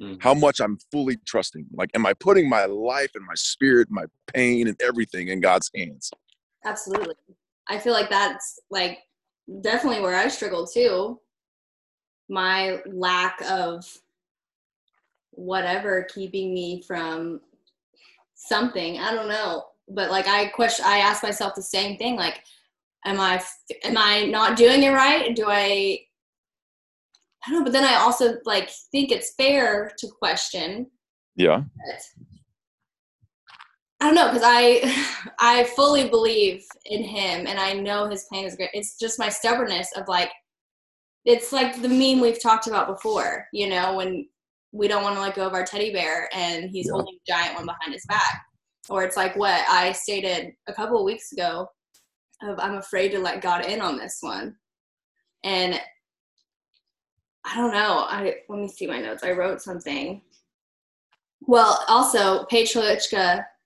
Mhm. 0.00 0.20
how 0.20 0.34
much 0.34 0.58
I'm 0.60 0.76
fully 0.90 1.16
trusting. 1.24 1.66
Like, 1.72 1.90
am 1.94 2.04
I 2.04 2.14
putting 2.14 2.48
my 2.48 2.64
life 2.64 3.12
and 3.14 3.24
my 3.24 3.34
spirit, 3.36 3.88
my 3.90 4.06
pain, 4.26 4.66
and 4.66 4.76
everything 4.82 5.28
in 5.28 5.38
God's 5.40 5.70
hands? 5.74 6.10
Absolutely. 6.64 7.14
I 7.68 7.78
feel 7.78 7.92
like 7.92 8.10
that's 8.10 8.58
like 8.70 8.98
definitely 9.60 10.00
where 10.00 10.16
I 10.16 10.28
struggle 10.28 10.66
too. 10.66 11.20
My 12.28 12.80
lack 12.86 13.40
of 13.48 13.84
whatever 15.30 16.06
keeping 16.14 16.54
me 16.54 16.82
from 16.86 17.40
something. 18.34 18.98
I 18.98 19.12
don't 19.12 19.28
know. 19.28 19.64
But 19.88 20.10
like 20.10 20.26
I 20.26 20.46
question 20.46 20.84
I 20.86 20.98
ask 20.98 21.22
myself 21.22 21.54
the 21.54 21.62
same 21.62 21.98
thing 21.98 22.16
like 22.16 22.42
am 23.04 23.20
I 23.20 23.42
am 23.84 23.96
I 23.98 24.24
not 24.26 24.56
doing 24.56 24.82
it 24.82 24.90
right? 24.90 25.34
Do 25.36 25.46
I 25.48 26.00
I 27.46 27.50
don't 27.50 27.58
know, 27.58 27.64
but 27.64 27.72
then 27.72 27.84
I 27.84 27.96
also 27.96 28.36
like 28.46 28.70
think 28.90 29.10
it's 29.10 29.34
fair 29.34 29.92
to 29.98 30.08
question 30.18 30.90
Yeah. 31.36 31.64
I 34.00 34.06
don't 34.06 34.14
know 34.14 34.28
because 34.28 34.42
I 34.44 35.30
I 35.38 35.64
fully 35.76 36.08
believe 36.08 36.64
in 36.86 37.02
him 37.02 37.46
and 37.46 37.58
I 37.58 37.72
know 37.72 38.08
his 38.08 38.24
plan 38.24 38.44
is 38.44 38.56
great. 38.56 38.70
It's 38.74 38.98
just 38.98 39.18
my 39.18 39.28
stubbornness 39.28 39.90
of 39.96 40.08
like 40.08 40.30
it's 41.24 41.52
like 41.52 41.80
the 41.80 41.88
meme 41.88 42.20
we've 42.20 42.42
talked 42.42 42.66
about 42.66 42.86
before, 42.86 43.46
you 43.52 43.68
know, 43.68 43.94
when 43.96 44.28
we 44.72 44.88
don't 44.88 45.02
want 45.02 45.14
to 45.16 45.22
let 45.22 45.34
go 45.34 45.46
of 45.46 45.54
our 45.54 45.64
teddy 45.64 45.92
bear 45.92 46.28
and 46.34 46.68
he's 46.68 46.86
Yeah. 46.86 46.92
holding 46.92 47.14
a 47.14 47.32
giant 47.32 47.54
one 47.54 47.64
behind 47.64 47.94
his 47.94 48.04
back. 48.06 48.42
Or 48.90 49.04
it's 49.04 49.16
like 49.16 49.34
what 49.36 49.60
I 49.68 49.92
stated 49.92 50.52
a 50.68 50.74
couple 50.74 50.98
of 50.98 51.04
weeks 51.04 51.32
ago 51.32 51.66
of 52.42 52.58
I'm 52.58 52.74
afraid 52.74 53.10
to 53.10 53.18
let 53.18 53.40
God 53.40 53.64
in 53.64 53.80
on 53.80 53.96
this 53.96 54.18
one. 54.20 54.56
And 55.44 55.80
I 57.44 57.56
don't 57.56 57.72
know. 57.72 58.04
I 58.08 58.36
let 58.48 58.58
me 58.58 58.68
see 58.68 58.86
my 58.86 59.00
notes. 59.00 59.22
I 59.22 59.32
wrote 59.32 59.62
something. 59.62 60.20
Well, 61.42 61.84
also 61.88 62.44
Paige 62.46 62.74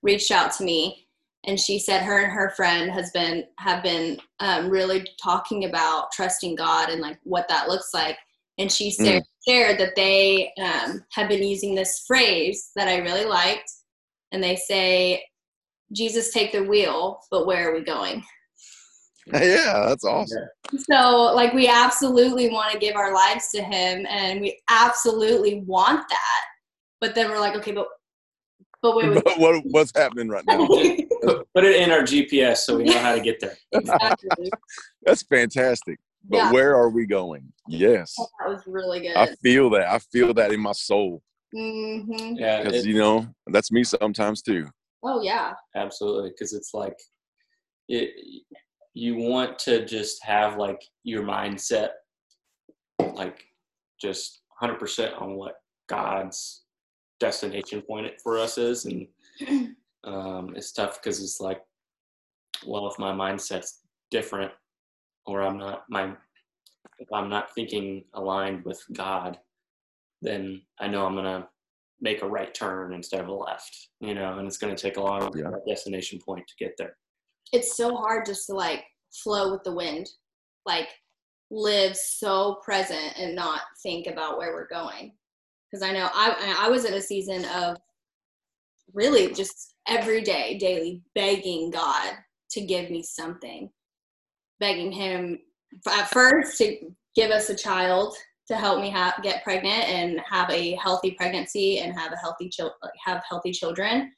reached 0.03 0.31
out 0.31 0.53
to 0.55 0.65
me 0.65 1.09
and 1.47 1.59
she 1.59 1.79
said 1.79 2.03
her 2.03 2.23
and 2.23 2.33
her 2.33 2.51
friend 2.51 2.91
has 2.91 3.11
been 3.13 3.45
have 3.59 3.83
been 3.83 4.19
um, 4.41 4.69
really 4.69 5.07
talking 5.23 5.65
about 5.65 6.13
trusting 6.13 6.55
God 6.57 6.91
and 6.91 7.01
like 7.01 7.19
what 7.25 7.49
that 7.49 7.69
looks 7.69 7.95
like. 7.95 8.19
And 8.59 8.71
she 8.71 8.91
sa- 8.91 9.21
shared 9.47 9.79
that 9.79 9.95
they 9.95 10.53
um, 10.61 11.05
have 11.13 11.29
been 11.29 11.45
using 11.45 11.75
this 11.75 12.05
phrase 12.07 12.71
that 12.75 12.89
I 12.89 12.99
really 12.99 13.25
liked, 13.25 13.71
and 14.33 14.43
they 14.43 14.57
say, 14.57 15.25
"Jesus 15.93 16.33
take 16.33 16.51
the 16.51 16.65
wheel, 16.65 17.21
but 17.31 17.47
where 17.47 17.71
are 17.71 17.75
we 17.75 17.85
going?" 17.85 18.25
yeah, 19.33 19.85
that's 19.87 20.05
awesome. 20.05 20.49
So, 20.91 21.33
like, 21.35 21.53
we 21.53 21.69
absolutely 21.69 22.51
want 22.51 22.73
to 22.73 22.79
give 22.79 22.97
our 22.97 23.15
lives 23.15 23.51
to 23.55 23.63
Him, 23.63 24.07
and 24.09 24.41
we 24.41 24.61
absolutely 24.69 25.63
want 25.67 26.01
that. 26.09 26.45
But 27.01 27.15
then 27.15 27.31
we're 27.31 27.39
like, 27.39 27.55
okay, 27.57 27.73
but 27.73 27.87
but 28.83 28.97
wait, 28.97 29.11
wait. 29.15 29.25
But 29.25 29.39
what, 29.39 29.63
what's 29.67 29.93
happening 29.97 30.29
right 30.29 30.45
now? 30.47 30.67
Put, 31.21 31.47
put 31.55 31.65
it 31.65 31.77
in 31.83 31.91
our 31.91 32.03
GPS 32.03 32.59
so 32.59 32.77
we 32.77 32.85
know 32.85 32.99
how 32.99 33.13
to 33.15 33.21
get 33.21 33.41
there. 33.41 33.57
exactly. 33.73 34.53
That's 35.05 35.23
fantastic. 35.23 35.99
But 36.29 36.37
Yeah. 36.39 36.53
where 36.53 36.77
are 36.77 36.91
we 36.91 37.07
going? 37.07 37.53
Yes. 37.67 38.15
That 38.17 38.49
was 38.49 38.63
really 38.67 39.01
good. 39.01 39.17
I 39.17 39.27
feel 39.43 39.69
that. 39.71 39.89
I 39.89 39.99
feel 39.99 40.33
that 40.35 40.53
in 40.53 40.61
my 40.61 40.73
soul. 40.73 41.23
hmm 41.53 42.03
Yeah, 42.37 42.63
Because, 42.63 42.87
you 42.87 42.99
know, 42.99 43.27
that's 43.49 43.73
me 43.73 43.83
sometimes 43.83 44.43
too. 44.43 44.69
Oh 45.03 45.23
yeah. 45.23 45.55
absolutely. 45.75 46.31
Because 46.31 46.53
it's 46.53 46.73
like 46.73 46.97
it, 47.89 48.11
you 48.95 49.17
want 49.17 49.59
to 49.61 49.85
just 49.85 50.23
have 50.25 50.57
like 50.57 50.81
your 51.03 51.23
mindset 51.23 51.91
like 53.15 53.45
just 54.01 54.43
100% 54.63 55.21
on 55.21 55.35
what 55.37 55.55
God's 55.89 56.65
destination 57.21 57.83
point 57.83 58.13
for 58.23 58.39
us 58.39 58.59
is, 58.59 58.87
and 58.87 59.07
um, 60.05 60.55
it's 60.57 60.73
tough 60.73 61.01
because 61.03 61.23
it's 61.23 61.41
like, 61.41 61.61
well, 62.67 62.89
if 62.89 62.99
my 62.99 63.13
mindset's 63.13 63.81
different, 64.11 64.53
or 65.27 65.43
I'm 65.43 65.59
not 65.59 65.85
my, 65.89 66.15
if 66.99 67.09
I'm 67.13 67.29
not 67.29 67.55
thinking 67.55 68.05
aligned 68.15 68.65
with 68.65 68.83
God, 68.93 69.39
then 70.23 70.63
I 70.81 70.89
know 70.89 71.07
I'm 71.07 71.15
gonna 71.15 71.49
make 72.01 72.23
a 72.23 72.29
right 72.29 72.55
turn 72.55 72.95
instead 72.95 73.21
of 73.21 73.29
a 73.29 73.33
left, 73.33 73.89
you 74.01 74.15
know, 74.15 74.39
and 74.39 74.47
it's 74.47 74.59
gonna 74.59 74.77
take 74.77 74.97
a 74.97 75.03
long 75.03 75.31
Yeah. 75.37 75.51
destination 75.67 76.19
point 76.25 76.47
to 76.49 76.55
get 76.57 76.77
there. 76.77 76.97
It's 77.53 77.77
so 77.77 77.97
hard 77.97 78.27
just 78.27 78.47
to 78.47 78.55
like 78.55 78.85
flow 79.23 79.53
with 79.53 79.65
the 79.65 79.73
wind, 79.75 80.09
like 80.67 80.89
live 81.51 81.97
so 81.97 82.57
present 82.65 83.19
and 83.19 83.35
not 83.35 83.63
think 83.83 84.07
about 84.07 84.39
where 84.39 84.53
we're 84.53 84.69
going. 84.69 85.17
Because 85.71 85.83
I 85.83 85.93
know 85.93 86.09
I 86.13 86.57
I 86.59 86.69
was 86.69 86.85
in 86.85 86.95
a 86.95 87.01
season 87.01 87.45
of 87.47 87.77
really 88.95 89.33
just 89.33 89.75
every 89.87 90.23
day, 90.23 90.57
daily 90.59 91.03
begging 91.15 91.71
God 91.71 92.15
to 92.51 92.61
give 92.61 92.91
me 92.91 93.03
something, 93.03 93.71
begging 94.61 94.93
Him 94.93 95.39
at 95.91 96.11
first 96.11 96.57
to 96.59 96.79
give 97.15 97.31
us 97.31 97.51
a 97.51 97.55
child 97.57 98.17
to 98.49 98.57
help 98.57 98.81
me 98.81 98.89
have 98.89 99.15
get 99.23 99.45
pregnant 99.45 99.89
and 99.89 100.21
have 100.29 100.49
a 100.51 100.75
healthy 100.77 101.11
pregnancy 101.13 101.81
and 101.81 101.93
have 101.93 102.13
a 102.13 102.17
healthy 102.17 102.49
child 102.49 102.73
have 103.05 103.23
healthy 103.29 103.53
children. 103.53 104.11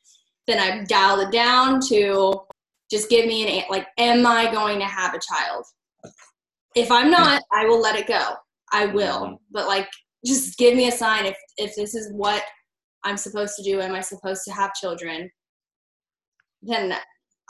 Then 0.46 0.60
I 0.60 0.84
dialed 0.84 1.28
it 1.28 1.32
down 1.32 1.80
to 1.88 2.40
just 2.90 3.08
give 3.08 3.26
me 3.26 3.60
an 3.60 3.64
like, 3.70 3.86
am 3.98 4.26
I 4.26 4.50
going 4.50 4.78
to 4.78 4.84
have 4.84 5.14
a 5.14 5.20
child? 5.20 5.64
If 6.74 6.90
I'm 6.90 7.10
not, 7.10 7.42
I 7.52 7.66
will 7.66 7.80
let 7.80 7.96
it 7.96 8.06
go. 8.06 8.34
I 8.72 8.86
will, 8.86 9.22
Mhm. 9.22 9.38
but 9.50 9.66
like, 9.66 9.88
just 10.24 10.58
give 10.58 10.76
me 10.76 10.88
a 10.88 10.92
sign 10.92 11.26
if 11.26 11.36
if 11.56 11.74
this 11.74 11.94
is 11.94 12.12
what 12.12 12.42
I'm 13.04 13.16
supposed 13.16 13.56
to 13.56 13.62
do. 13.62 13.80
Am 13.80 13.94
I 13.94 14.00
supposed 14.00 14.44
to 14.44 14.52
have 14.52 14.74
children? 14.74 15.30
Then 16.62 16.94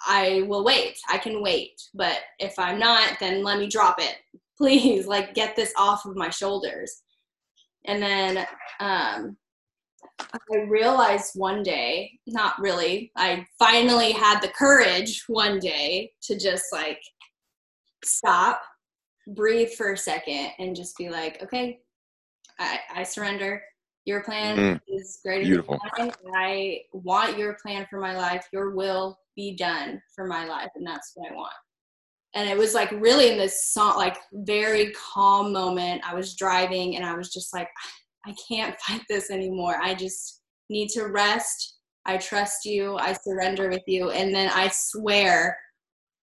I 0.07 0.45
will 0.47 0.65
wait. 0.65 0.97
I 1.09 1.19
can 1.19 1.43
wait. 1.43 1.81
But 1.95 2.19
if 2.39 2.59
I'm 2.59 2.79
not, 2.79 3.19
then 3.21 3.43
let 3.43 3.59
me 3.59 3.69
drop 3.69 3.97
it. 3.99 4.17
Please, 4.59 5.07
like, 5.07 5.35
get 5.35 5.57
this 5.57 5.73
off 5.79 6.05
of 6.05 6.17
my 6.17 6.29
shoulders. 6.29 7.03
And 7.87 8.03
then 8.03 8.47
um, 8.79 9.37
I 10.21 10.57
realized 10.69 11.33
one 11.35 11.63
day, 11.63 12.19
not 12.27 12.59
really, 12.61 13.11
I 13.17 13.47
finally 13.59 14.13
had 14.13 14.41
the 14.41 14.49
courage 14.49 15.25
one 15.29 15.59
day 15.59 16.13
to 16.23 16.39
just 16.39 16.65
like 16.73 17.01
stop, 18.05 18.61
breathe 19.29 19.71
for 19.71 19.93
a 19.93 19.97
second, 19.97 20.51
and 20.59 20.77
just 20.77 20.97
be 20.99 21.09
like, 21.09 21.43
okay, 21.43 21.81
I, 22.61 22.79
I 22.95 23.03
surrender. 23.03 23.63
Your 24.05 24.23
plan 24.23 24.57
Mm. 24.57 24.81
is 24.89 25.19
greater 25.25 25.45
Beautiful. 25.45 25.79
than 25.97 26.07
mine. 26.07 26.15
and 26.25 26.35
I 26.37 26.81
want 26.93 27.37
your 27.39 27.57
plan 27.63 27.87
for 27.91 28.01
my 28.01 28.17
life. 28.17 28.47
Your 28.53 28.71
will 28.71 29.19
be 29.37 29.57
done 29.57 30.01
for 30.15 30.27
my 30.27 30.47
life, 30.47 30.71
and 30.75 30.87
that's 30.87 31.13
what 31.15 31.31
I 31.31 31.35
want. 31.35 31.53
And 32.35 32.49
it 32.49 32.57
was 32.57 32.75
like 32.75 32.91
really 32.93 33.31
in 33.31 33.39
this 33.39 33.73
song, 33.73 33.97
like 33.97 34.17
very 34.33 34.93
calm 34.93 35.53
moment. 35.53 36.03
I 36.07 36.15
was 36.15 36.35
driving, 36.37 36.97
and 36.97 37.05
I 37.05 37.15
was 37.17 37.33
just 37.33 37.53
like, 37.53 37.69
I 38.27 38.35
can't 38.49 38.79
fight 38.81 39.03
this 39.09 39.31
anymore. 39.31 39.77
I 39.83 39.95
just 39.95 40.43
need 40.69 40.89
to 40.91 41.07
rest. 41.09 41.79
I 42.07 42.17
trust 42.17 42.65
you. 42.65 42.97
I 42.97 43.13
surrender 43.13 43.69
with 43.69 43.83
you. 43.87 44.11
And 44.11 44.35
then 44.35 44.51
I 44.55 44.69
swear, 44.73 45.59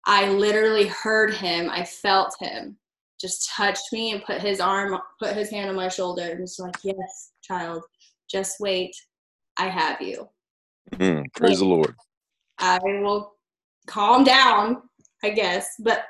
I 0.06 0.30
literally 0.30 0.88
heard 0.88 1.34
him. 1.34 1.70
I 1.70 1.86
felt 1.86 2.36
him 2.40 2.78
just 3.22 3.50
touched 3.50 3.94
me 3.94 4.12
and 4.12 4.24
put 4.24 4.42
his 4.42 4.60
arm, 4.60 5.00
put 5.20 5.36
his 5.36 5.52
hand 5.52 5.70
on 5.70 5.76
my 5.76 5.88
shoulder 5.88 6.24
and 6.24 6.42
was 6.42 6.58
like, 6.60 6.76
Yes, 6.84 7.32
child, 7.44 7.84
just 8.30 8.60
wait. 8.60 8.96
I 9.58 9.68
have 9.68 10.02
you. 10.02 10.28
Mm, 10.94 11.26
praise 11.36 11.60
the 11.60 11.66
Lord. 11.66 11.96
I 12.58 12.80
will 12.84 13.34
calm 13.86 14.24
down, 14.24 14.82
I 15.24 15.30
guess. 15.30 15.68
But 15.80 16.06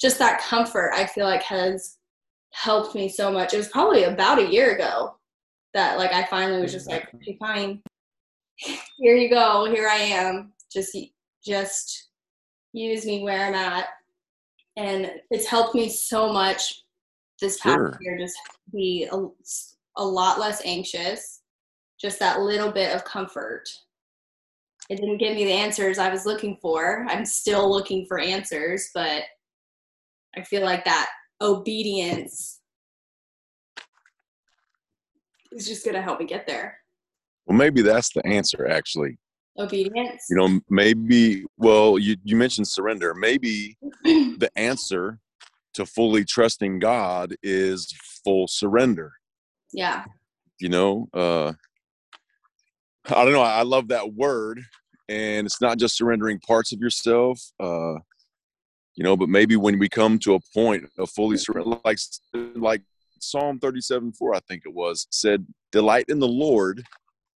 just 0.00 0.18
that 0.18 0.40
comfort, 0.40 0.92
I 0.94 1.04
feel 1.04 1.26
like, 1.26 1.42
has 1.42 1.98
helped 2.52 2.94
me 2.94 3.08
so 3.08 3.30
much. 3.30 3.52
It 3.52 3.58
was 3.58 3.68
probably 3.68 4.04
about 4.04 4.38
a 4.38 4.50
year 4.50 4.74
ago 4.74 5.16
that, 5.74 5.98
like, 5.98 6.12
I 6.12 6.24
finally 6.24 6.62
was 6.62 6.72
just 6.72 6.88
like, 6.88 7.12
okay, 7.14 7.36
fine. 7.38 7.82
Here 8.56 9.16
you 9.16 9.28
go. 9.28 9.70
Here 9.70 9.88
I 9.88 9.96
am. 9.96 10.52
Just, 10.72 10.96
just 11.44 12.08
use 12.72 13.04
me 13.04 13.22
where 13.22 13.46
I'm 13.46 13.54
at 13.54 13.88
and 14.76 15.10
it's 15.30 15.46
helped 15.46 15.74
me 15.74 15.88
so 15.88 16.32
much 16.32 16.82
this 17.40 17.58
past 17.60 17.74
sure. 17.74 17.98
year 18.00 18.18
just 18.18 18.36
be 18.72 19.08
a, 19.10 19.26
a 19.96 20.04
lot 20.04 20.38
less 20.38 20.62
anxious 20.64 21.42
just 22.00 22.18
that 22.18 22.40
little 22.40 22.70
bit 22.70 22.94
of 22.94 23.04
comfort. 23.04 23.64
It 24.90 24.96
didn't 24.96 25.18
give 25.18 25.34
me 25.34 25.44
the 25.44 25.52
answers 25.52 25.98
i 25.98 26.10
was 26.10 26.26
looking 26.26 26.58
for. 26.60 27.06
I'm 27.08 27.24
still 27.24 27.70
looking 27.70 28.06
for 28.06 28.18
answers 28.18 28.90
but 28.94 29.22
i 30.36 30.42
feel 30.42 30.62
like 30.62 30.84
that 30.84 31.08
obedience 31.40 32.60
is 35.52 35.66
just 35.66 35.84
going 35.84 35.94
to 35.94 36.02
help 36.02 36.20
me 36.20 36.26
get 36.26 36.46
there. 36.46 36.78
Well 37.46 37.56
maybe 37.56 37.82
that's 37.82 38.12
the 38.12 38.24
answer 38.26 38.68
actually 38.68 39.18
obedience. 39.58 40.24
You 40.30 40.36
know 40.36 40.60
maybe 40.68 41.44
well 41.56 41.98
you, 41.98 42.16
you 42.24 42.36
mentioned 42.36 42.68
surrender. 42.68 43.14
Maybe 43.14 43.76
the 44.04 44.50
answer 44.56 45.18
to 45.74 45.86
fully 45.86 46.24
trusting 46.24 46.78
god 46.78 47.34
is 47.42 47.94
full 48.24 48.46
surrender. 48.48 49.12
Yeah. 49.72 50.04
You 50.58 50.68
know 50.70 51.08
uh 51.12 51.52
i 53.08 53.24
don't 53.24 53.32
know 53.32 53.42
i 53.42 53.62
love 53.62 53.88
that 53.88 54.14
word 54.14 54.60
and 55.08 55.46
it's 55.46 55.60
not 55.60 55.78
just 55.78 55.96
surrendering 55.96 56.40
parts 56.40 56.72
of 56.72 56.80
yourself 56.80 57.40
uh 57.60 57.94
you 58.94 59.04
know 59.04 59.16
but 59.16 59.28
maybe 59.28 59.56
when 59.56 59.78
we 59.78 59.88
come 59.88 60.18
to 60.18 60.34
a 60.34 60.40
point 60.54 60.84
of 60.98 61.10
fully 61.10 61.36
surrender 61.36 61.78
like 61.84 61.98
like 62.56 62.82
psalm 63.20 63.58
37 63.58 64.12
4 64.12 64.34
i 64.34 64.40
think 64.48 64.62
it 64.66 64.74
was 64.74 65.06
said 65.10 65.46
delight 65.72 66.04
in 66.08 66.18
the 66.18 66.28
lord 66.28 66.82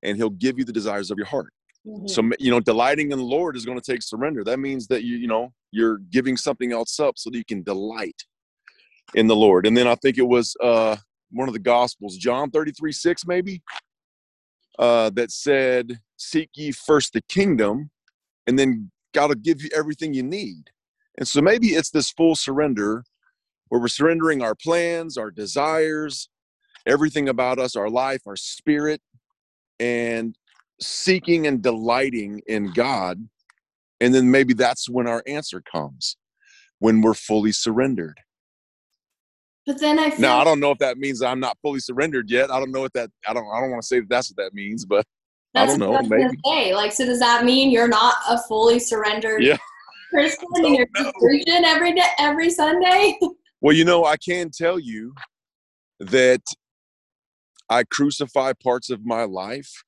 and 0.02 0.16
he'll 0.16 0.30
give 0.30 0.58
you 0.58 0.64
the 0.64 0.72
desires 0.72 1.10
of 1.10 1.18
your 1.18 1.26
heart 1.26 1.52
Mm-hmm. 1.86 2.06
So 2.08 2.30
you 2.38 2.50
know, 2.50 2.60
delighting 2.60 3.12
in 3.12 3.18
the 3.18 3.24
Lord 3.24 3.56
is 3.56 3.64
going 3.64 3.78
to 3.80 3.92
take 3.92 4.02
surrender. 4.02 4.42
That 4.42 4.58
means 4.58 4.86
that 4.88 5.04
you 5.04 5.16
you 5.16 5.28
know 5.28 5.52
you're 5.70 5.98
giving 6.10 6.36
something 6.36 6.72
else 6.72 6.98
up 6.98 7.14
so 7.16 7.30
that 7.30 7.38
you 7.38 7.44
can 7.44 7.62
delight 7.62 8.24
in 9.14 9.26
the 9.26 9.36
Lord. 9.36 9.66
And 9.66 9.76
then 9.76 9.86
I 9.86 9.94
think 9.96 10.18
it 10.18 10.26
was 10.26 10.56
uh, 10.62 10.96
one 11.30 11.48
of 11.48 11.54
the 11.54 11.60
Gospels, 11.60 12.16
John 12.16 12.50
33 12.50 12.92
6 12.92 13.26
maybe, 13.26 13.62
uh, 14.78 15.10
that 15.10 15.30
said, 15.30 16.00
"Seek 16.16 16.50
ye 16.56 16.72
first 16.72 17.12
the 17.12 17.22
kingdom, 17.22 17.90
and 18.46 18.58
then 18.58 18.90
God 19.14 19.28
will 19.28 19.36
give 19.36 19.62
you 19.62 19.70
everything 19.74 20.12
you 20.12 20.24
need." 20.24 20.70
And 21.18 21.26
so 21.26 21.40
maybe 21.40 21.68
it's 21.68 21.90
this 21.90 22.10
full 22.10 22.34
surrender 22.34 23.04
where 23.68 23.80
we're 23.80 23.88
surrendering 23.88 24.42
our 24.42 24.54
plans, 24.54 25.16
our 25.16 25.30
desires, 25.30 26.28
everything 26.84 27.28
about 27.28 27.58
us, 27.58 27.76
our 27.76 27.90
life, 27.90 28.22
our 28.26 28.36
spirit, 28.36 29.00
and 29.80 30.36
seeking 30.80 31.46
and 31.46 31.62
delighting 31.62 32.40
in 32.46 32.72
God. 32.72 33.18
And 34.00 34.14
then 34.14 34.30
maybe 34.30 34.54
that's 34.54 34.88
when 34.88 35.06
our 35.06 35.22
answer 35.26 35.62
comes, 35.62 36.16
when 36.80 37.00
we're 37.00 37.14
fully 37.14 37.52
surrendered. 37.52 38.18
But 39.66 39.80
then 39.80 39.98
I 39.98 40.10
feel 40.10 40.20
now 40.20 40.38
I 40.38 40.44
don't 40.44 40.60
know 40.60 40.70
if 40.70 40.78
that 40.78 40.96
means 40.98 41.22
I'm 41.22 41.40
not 41.40 41.58
fully 41.60 41.80
surrendered 41.80 42.30
yet. 42.30 42.52
I 42.52 42.60
don't 42.60 42.70
know 42.70 42.82
what 42.82 42.92
that 42.92 43.10
I 43.26 43.34
don't 43.34 43.46
I 43.52 43.60
don't 43.60 43.70
want 43.70 43.82
to 43.82 43.86
say 43.86 43.98
that 43.98 44.08
that's 44.08 44.30
what 44.30 44.36
that 44.36 44.54
means, 44.54 44.84
but 44.84 45.04
I 45.56 45.66
don't 45.66 45.78
know. 45.78 46.00
Maybe. 46.02 46.36
Say. 46.44 46.74
Like, 46.74 46.92
so 46.92 47.06
does 47.06 47.18
that 47.18 47.44
mean 47.44 47.70
you're 47.70 47.88
not 47.88 48.16
a 48.28 48.38
fully 48.46 48.78
surrendered 48.78 49.42
yeah. 49.42 49.56
person 50.12 50.44
and 50.56 50.76
you're 50.76 50.86
preaching 51.20 51.64
every 51.64 51.94
day, 51.94 52.08
every 52.18 52.50
Sunday? 52.50 53.18
Well, 53.62 53.74
you 53.74 53.86
know, 53.86 54.04
I 54.04 54.18
can 54.18 54.50
tell 54.50 54.78
you 54.78 55.14
that 55.98 56.42
I 57.70 57.84
crucify 57.84 58.52
parts 58.62 58.90
of 58.90 59.06
my 59.06 59.24
life 59.24 59.82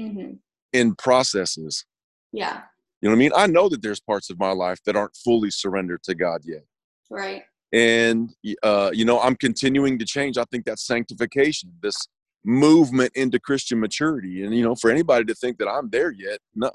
mm-hmm. 0.00 0.32
in 0.72 0.94
processes. 0.94 1.84
Yeah. 2.32 2.62
You 3.00 3.08
know 3.08 3.14
what 3.14 3.16
I 3.16 3.18
mean? 3.18 3.32
I 3.34 3.46
know 3.46 3.68
that 3.68 3.82
there's 3.82 4.00
parts 4.00 4.30
of 4.30 4.38
my 4.38 4.52
life 4.52 4.80
that 4.84 4.96
aren't 4.96 5.16
fully 5.16 5.50
surrendered 5.50 6.02
to 6.04 6.14
God 6.14 6.42
yet. 6.44 6.64
Right. 7.10 7.42
And, 7.72 8.30
uh, 8.62 8.90
you 8.92 9.04
know, 9.04 9.20
I'm 9.20 9.36
continuing 9.36 9.98
to 9.98 10.04
change. 10.04 10.36
I 10.36 10.44
think 10.50 10.64
that's 10.64 10.86
sanctification, 10.86 11.72
this 11.82 12.08
movement 12.44 13.12
into 13.14 13.38
Christian 13.38 13.80
maturity. 13.80 14.44
And, 14.44 14.54
you 14.54 14.62
know, 14.62 14.74
for 14.74 14.90
anybody 14.90 15.24
to 15.26 15.34
think 15.34 15.58
that 15.58 15.68
I'm 15.68 15.88
there 15.90 16.10
yet, 16.10 16.40
no. 16.54 16.70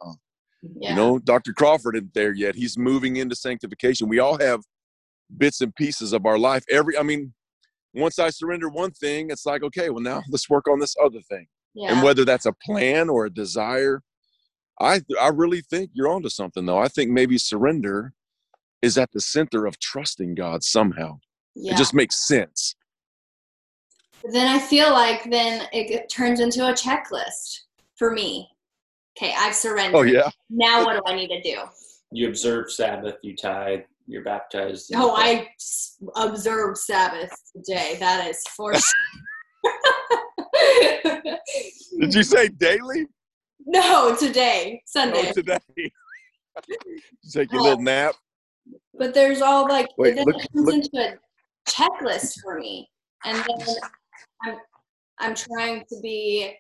Yeah. 0.79 0.91
You 0.91 0.95
know, 0.95 1.19
Dr. 1.19 1.53
Crawford 1.53 1.95
isn't 1.95 2.13
there 2.13 2.33
yet. 2.33 2.55
He's 2.55 2.77
moving 2.77 3.17
into 3.17 3.35
sanctification. 3.35 4.07
We 4.07 4.19
all 4.19 4.39
have 4.39 4.61
bits 5.38 5.61
and 5.61 5.75
pieces 5.75 6.11
of 6.11 6.25
our 6.25 6.39
life. 6.39 6.63
Every, 6.71 6.97
I 6.97 7.03
mean, 7.03 7.33
once 7.93 8.17
I 8.17 8.29
surrender 8.29 8.69
one 8.69 8.91
thing, 8.91 9.29
it's 9.29 9.45
like, 9.45 9.63
okay, 9.63 9.89
well, 9.89 10.01
now 10.01 10.23
let's 10.29 10.49
work 10.49 10.67
on 10.67 10.79
this 10.79 10.95
other 11.03 11.21
thing 11.29 11.45
yeah. 11.75 11.91
and 11.91 12.01
whether 12.01 12.25
that's 12.25 12.45
a 12.45 12.53
plan 12.53 13.09
or 13.09 13.25
a 13.25 13.29
desire 13.29 14.01
i 14.79 15.01
i 15.21 15.27
really 15.27 15.61
think 15.61 15.89
you're 15.93 16.09
onto 16.09 16.29
something 16.29 16.65
though. 16.65 16.79
I 16.79 16.88
think 16.88 17.11
maybe 17.11 17.38
surrender 17.38 18.13
is 18.81 18.97
at 18.97 19.11
the 19.11 19.21
center 19.21 19.65
of 19.65 19.79
trusting 19.79 20.35
god 20.35 20.63
somehow. 20.63 21.19
Yeah. 21.55 21.73
it 21.73 21.77
just 21.77 21.93
makes 21.93 22.27
sense. 22.27 22.75
Then 24.31 24.47
i 24.47 24.59
feel 24.59 24.91
like 24.91 25.29
then 25.29 25.67
it 25.71 26.09
turns 26.09 26.39
into 26.39 26.67
a 26.67 26.73
checklist 26.73 27.61
for 27.97 28.11
me. 28.11 28.49
Okay 29.17 29.33
i've 29.38 29.51
oh, 29.51 29.55
surrendered. 29.55 29.95
oh 29.95 30.03
yeah. 30.03 30.29
Now 30.49 30.85
what 30.85 30.95
do 30.95 31.01
i 31.11 31.15
need 31.15 31.29
to 31.29 31.41
do? 31.41 31.61
You 32.11 32.27
observe 32.27 32.71
sabbath 32.71 33.15
you 33.21 33.35
tithe 33.35 33.81
you're 34.07 34.23
baptized. 34.23 34.91
Oh 34.95 35.15
i 35.15 35.47
observe 36.15 36.77
sabbath 36.77 37.33
today. 37.53 37.97
That 37.99 38.27
is 38.29 38.43
for 38.55 38.73
Did 41.99 42.13
you 42.13 42.23
say 42.23 42.47
daily? 42.49 43.07
No, 43.65 44.15
today, 44.15 44.81
Sunday. 44.85 45.29
Oh, 45.29 45.31
today. 45.31 45.57
Take 47.31 47.51
your 47.51 47.61
little 47.61 47.81
nap. 47.81 48.15
But 48.97 49.13
there's 49.13 49.41
all 49.41 49.67
like 49.67 49.88
Wait, 49.97 50.15
look, 50.15 50.35
it 50.35 50.47
comes 50.53 50.65
look. 50.65 50.75
into 50.75 50.89
a 50.97 51.17
checklist 51.69 52.41
for 52.41 52.59
me, 52.59 52.89
and 53.25 53.38
then 53.38 53.67
I'm 54.43 54.57
I'm 55.19 55.35
trying 55.35 55.83
to 55.89 55.99
be. 56.01 56.53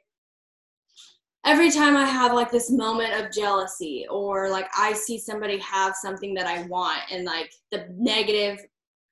Every 1.45 1.69
time 1.69 1.95
I 1.95 2.05
have 2.05 2.33
like 2.33 2.51
this 2.51 2.71
moment 2.71 3.13
of 3.13 3.31
jealousy, 3.31 4.07
or 4.09 4.49
like 4.49 4.67
I 4.75 4.93
see 4.93 5.19
somebody 5.19 5.59
have 5.59 5.95
something 5.95 6.33
that 6.33 6.47
I 6.47 6.63
want, 6.63 7.01
and 7.11 7.23
like 7.23 7.51
the 7.71 7.87
negative, 7.91 8.59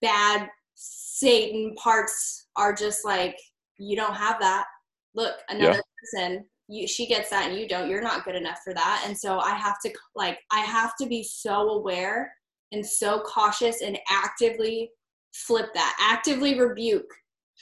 bad 0.01 0.49
Satan 0.75 1.75
parts 1.75 2.47
are 2.55 2.73
just 2.73 3.05
like, 3.05 3.37
you 3.77 3.95
don't 3.95 4.15
have 4.15 4.39
that 4.39 4.65
look 5.15 5.35
another 5.49 5.73
yeah. 5.73 6.21
person 6.21 6.45
you 6.67 6.87
she 6.87 7.05
gets 7.05 7.29
that 7.29 7.49
and 7.49 7.59
you 7.59 7.67
don't 7.67 7.89
you're 7.89 8.01
not 8.01 8.23
good 8.25 8.35
enough 8.35 8.59
for 8.63 8.73
that 8.73 9.03
and 9.05 9.17
so 9.17 9.39
i 9.39 9.53
have 9.53 9.79
to 9.83 9.91
like 10.15 10.39
i 10.51 10.59
have 10.59 10.95
to 10.95 11.07
be 11.07 11.23
so 11.23 11.69
aware 11.69 12.33
and 12.71 12.85
so 12.85 13.19
cautious 13.21 13.81
and 13.81 13.97
actively 14.09 14.89
flip 15.33 15.67
that 15.73 15.95
actively 15.99 16.59
rebuke 16.59 17.11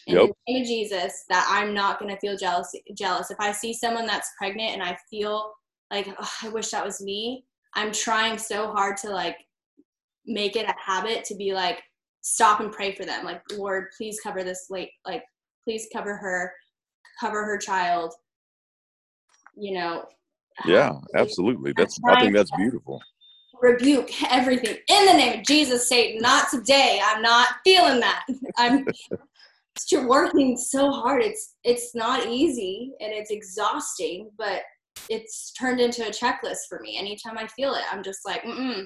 in 0.08 0.16
yep. 0.16 0.28
the 0.28 0.54
name 0.54 0.62
of 0.62 0.68
jesus 0.68 1.24
that 1.30 1.48
i'm 1.50 1.74
not 1.74 2.00
going 2.00 2.14
to 2.14 2.20
feel 2.20 2.38
jealous 2.38 2.74
jealous 2.96 3.32
if 3.32 3.40
i 3.40 3.52
see 3.52 3.74
someone 3.74 4.06
that's 4.06 4.32
pregnant 4.38 4.74
and 4.74 4.84
i 4.84 4.98
feel 5.10 5.52
like 5.92 6.08
oh, 6.20 6.32
i 6.44 6.50
wish 6.50 6.70
that 6.70 6.86
was 6.86 7.02
me 7.02 7.44
i'm 7.76 7.92
trying 7.92 8.38
so 8.38 8.72
hard 8.72 8.98
to 8.98 9.10
like 9.10 9.38
make 10.26 10.56
it 10.56 10.70
a 10.70 10.76
habit 10.80 11.24
to 11.24 11.36
be 11.36 11.54
like 11.54 11.82
stop 12.22 12.60
and 12.60 12.72
pray 12.72 12.94
for 12.94 13.04
them 13.04 13.26
like 13.26 13.42
lord 13.58 13.88
please 13.98 14.20
cover 14.22 14.44
this 14.44 14.68
late 14.70 14.92
like 15.08 15.24
please 15.64 15.88
cover 15.92 16.16
her 16.16 16.54
cover 17.20 17.44
her 17.44 17.58
child 17.58 18.14
you 19.56 19.74
know 19.74 20.06
yeah 20.66 20.94
absolutely. 21.16 21.74
That's 21.76 22.00
i 22.08 22.20
think 22.20 22.36
that's 22.36 22.52
beautiful. 22.52 23.02
rebuke 23.62 24.10
everything 24.32 24.78
in 24.88 25.06
the 25.06 25.14
name 25.14 25.40
of 25.40 25.46
jesus 25.46 25.88
satan. 25.88 26.22
Not 26.22 26.50
today. 26.50 27.02
I'm 27.04 27.22
not 27.22 27.48
feeling 27.64 28.00
that. 28.00 28.26
I'm 28.58 28.86
you're 29.92 30.08
working 30.08 30.58
so 30.58 30.92
hard. 30.92 31.22
It's 31.24 31.56
it's 31.64 31.96
not 31.96 32.28
easy 32.28 32.92
and 33.00 33.12
it's 33.14 33.32
exhausting 33.32 34.30
but 34.38 34.62
it's 35.10 35.52
turned 35.54 35.80
into 35.80 36.06
a 36.06 36.12
checklist 36.12 36.68
for 36.70 36.80
me. 36.82 36.98
Anytime 36.98 37.38
i 37.38 37.48
feel 37.48 37.74
it 37.74 37.84
i'm 37.92 38.04
just 38.04 38.20
like 38.26 38.44
mm 38.44 38.86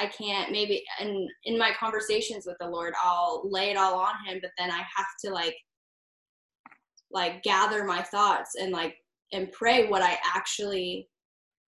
I 0.00 0.06
can't 0.06 0.50
maybe 0.50 0.82
and 0.98 1.28
in 1.44 1.56
my 1.56 1.70
conversations 1.78 2.46
with 2.46 2.56
the 2.58 2.68
Lord 2.68 2.94
I'll 3.00 3.42
lay 3.44 3.70
it 3.70 3.76
all 3.76 3.94
on 3.94 4.14
him 4.26 4.40
but 4.42 4.50
then 4.58 4.68
I 4.68 4.78
have 4.78 5.06
to 5.24 5.30
like 5.30 5.54
like 7.14 7.42
gather 7.42 7.84
my 7.84 8.02
thoughts 8.02 8.56
and 8.60 8.72
like 8.72 8.96
and 9.32 9.50
pray 9.52 9.88
what 9.88 10.02
I 10.02 10.18
actually 10.34 11.08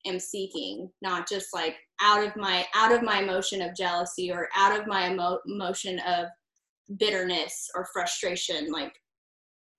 am 0.06 0.19
seeking, 0.19 0.89
not 1.02 1.30
just 1.30 1.54
like 1.54 1.76
out 2.02 2.26
of 2.26 2.36
my 2.36 2.65
out 2.76 2.91
of 2.91 3.04
my 3.04 3.21
emotion 3.21 3.62
of 3.62 3.76
jealousy 3.76 4.32
or 4.32 4.50
out 4.56 4.78
of 4.78 4.88
my 4.88 5.12
emo- 5.12 5.39
emotion 5.47 6.00
of 6.00 6.28
bitterness 6.97 7.69
or 7.76 7.88
frustration. 7.93 8.71
Like 8.71 8.93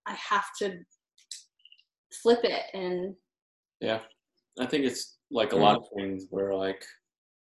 I 0.06 0.16
have 0.30 0.46
to 0.60 0.78
flip 2.22 2.40
it 2.42 2.62
and 2.74 3.14
yeah 3.80 4.00
i 4.58 4.66
think 4.66 4.84
it's 4.84 5.18
like 5.30 5.52
a 5.52 5.56
lot 5.56 5.76
of 5.76 5.84
things 5.96 6.24
where 6.30 6.54
like 6.54 6.82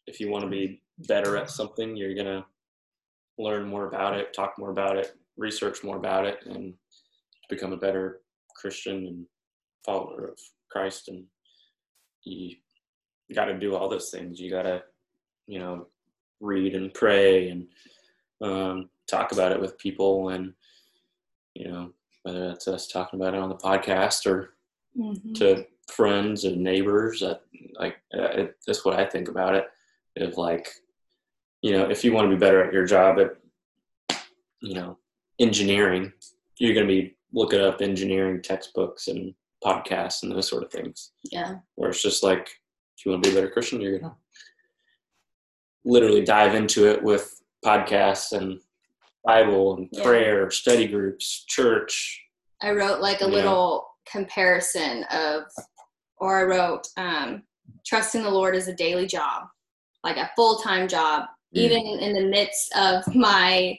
if 0.06 0.20
you 0.20 0.28
want 0.28 0.44
to 0.44 0.50
be 0.50 0.80
better 1.08 1.36
at 1.36 1.50
something 1.50 1.96
you're 1.96 2.14
gonna 2.14 2.44
learn 3.38 3.66
more 3.66 3.86
about 3.86 4.14
it 4.14 4.32
talk 4.34 4.54
more 4.58 4.70
about 4.70 4.96
it 4.96 5.16
research 5.36 5.82
more 5.82 5.96
about 5.96 6.26
it 6.26 6.38
and 6.46 6.74
become 7.52 7.72
a 7.72 7.76
better 7.76 8.20
christian 8.56 9.06
and 9.06 9.26
follower 9.84 10.28
of 10.28 10.38
christ 10.70 11.08
and 11.08 11.24
you 12.24 12.54
got 13.34 13.46
to 13.46 13.58
do 13.58 13.74
all 13.74 13.88
those 13.88 14.10
things 14.10 14.40
you 14.40 14.50
got 14.50 14.62
to 14.62 14.82
you 15.46 15.58
know 15.58 15.86
read 16.40 16.74
and 16.74 16.92
pray 16.94 17.48
and 17.48 17.66
um, 18.42 18.88
talk 19.08 19.32
about 19.32 19.52
it 19.52 19.60
with 19.60 19.78
people 19.78 20.30
and 20.30 20.52
you 21.54 21.68
know 21.68 21.92
whether 22.22 22.48
that's 22.48 22.68
us 22.68 22.86
talking 22.86 23.20
about 23.20 23.34
it 23.34 23.40
on 23.40 23.48
the 23.48 23.54
podcast 23.54 24.26
or 24.26 24.54
mm-hmm. 24.96 25.32
to 25.34 25.64
friends 25.88 26.44
and 26.44 26.62
neighbors. 26.62 27.20
That 27.20 27.42
like 27.78 27.96
uh, 28.14 28.22
it, 28.22 28.56
that's 28.66 28.84
what 28.84 28.98
I 28.98 29.04
think 29.04 29.28
about 29.28 29.54
it. 29.54 29.66
If 30.16 30.36
like, 30.36 30.68
you 31.62 31.72
know, 31.72 31.88
if 31.88 32.04
you 32.04 32.12
want 32.12 32.30
to 32.30 32.36
be 32.36 32.40
better 32.40 32.64
at 32.64 32.72
your 32.72 32.84
job 32.84 33.18
at, 33.18 33.36
you 34.60 34.74
know, 34.74 34.98
engineering, 35.38 36.12
you're 36.58 36.74
going 36.74 36.86
to 36.86 36.92
be 36.92 37.16
looking 37.32 37.60
up 37.60 37.80
engineering 37.80 38.42
textbooks 38.42 39.08
and 39.08 39.34
podcasts 39.64 40.22
and 40.22 40.32
those 40.32 40.48
sort 40.48 40.62
of 40.62 40.70
things. 40.70 41.12
Yeah. 41.30 41.56
Where 41.76 41.90
it's 41.90 42.02
just 42.02 42.22
like, 42.22 42.48
if 42.98 43.06
you 43.06 43.12
want 43.12 43.22
to 43.24 43.30
be 43.30 43.36
a 43.36 43.40
better 43.40 43.52
Christian, 43.52 43.80
you're 43.80 43.98
going 43.98 44.10
to 44.10 44.16
literally 45.84 46.24
dive 46.24 46.54
into 46.54 46.88
it 46.88 47.02
with 47.02 47.40
podcasts 47.64 48.32
and 48.32 48.60
Bible 49.24 49.76
and 49.76 49.88
Yeah. 49.92 50.02
prayer, 50.02 50.50
study 50.50 50.86
groups, 50.86 51.44
church. 51.46 52.20
I 52.60 52.70
wrote 52.72 53.00
like 53.00 53.20
a 53.20 53.26
little 53.26 53.88
comparison 54.06 55.04
of, 55.04 55.44
or 56.18 56.40
I 56.40 56.42
wrote, 56.44 56.88
um, 56.96 57.44
trusting 57.86 58.22
the 58.22 58.30
Lord 58.30 58.54
is 58.54 58.68
a 58.68 58.74
daily 58.74 59.06
job, 59.06 59.48
like 60.04 60.16
a 60.16 60.30
full 60.36 60.58
time 60.58 60.86
job, 60.88 61.24
Mm. 61.54 61.58
even 61.60 61.82
in 62.00 62.14
the 62.14 62.26
midst 62.28 62.74
of 62.76 63.14
my 63.14 63.78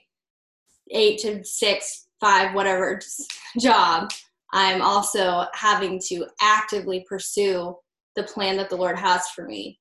eight 0.92 1.20
to 1.20 1.44
six, 1.44 2.08
five, 2.24 2.56
whatever 2.56 3.00
job. 3.60 4.10
I'm 4.54 4.82
also 4.82 5.46
having 5.54 6.00
to 6.08 6.28
actively 6.42 7.06
pursue 7.10 7.76
the 8.16 8.24
plan 8.24 8.58
that 8.58 8.70
the 8.70 8.76
Lord 8.76 8.98
has 8.98 9.28
for 9.30 9.46
me. 9.46 9.80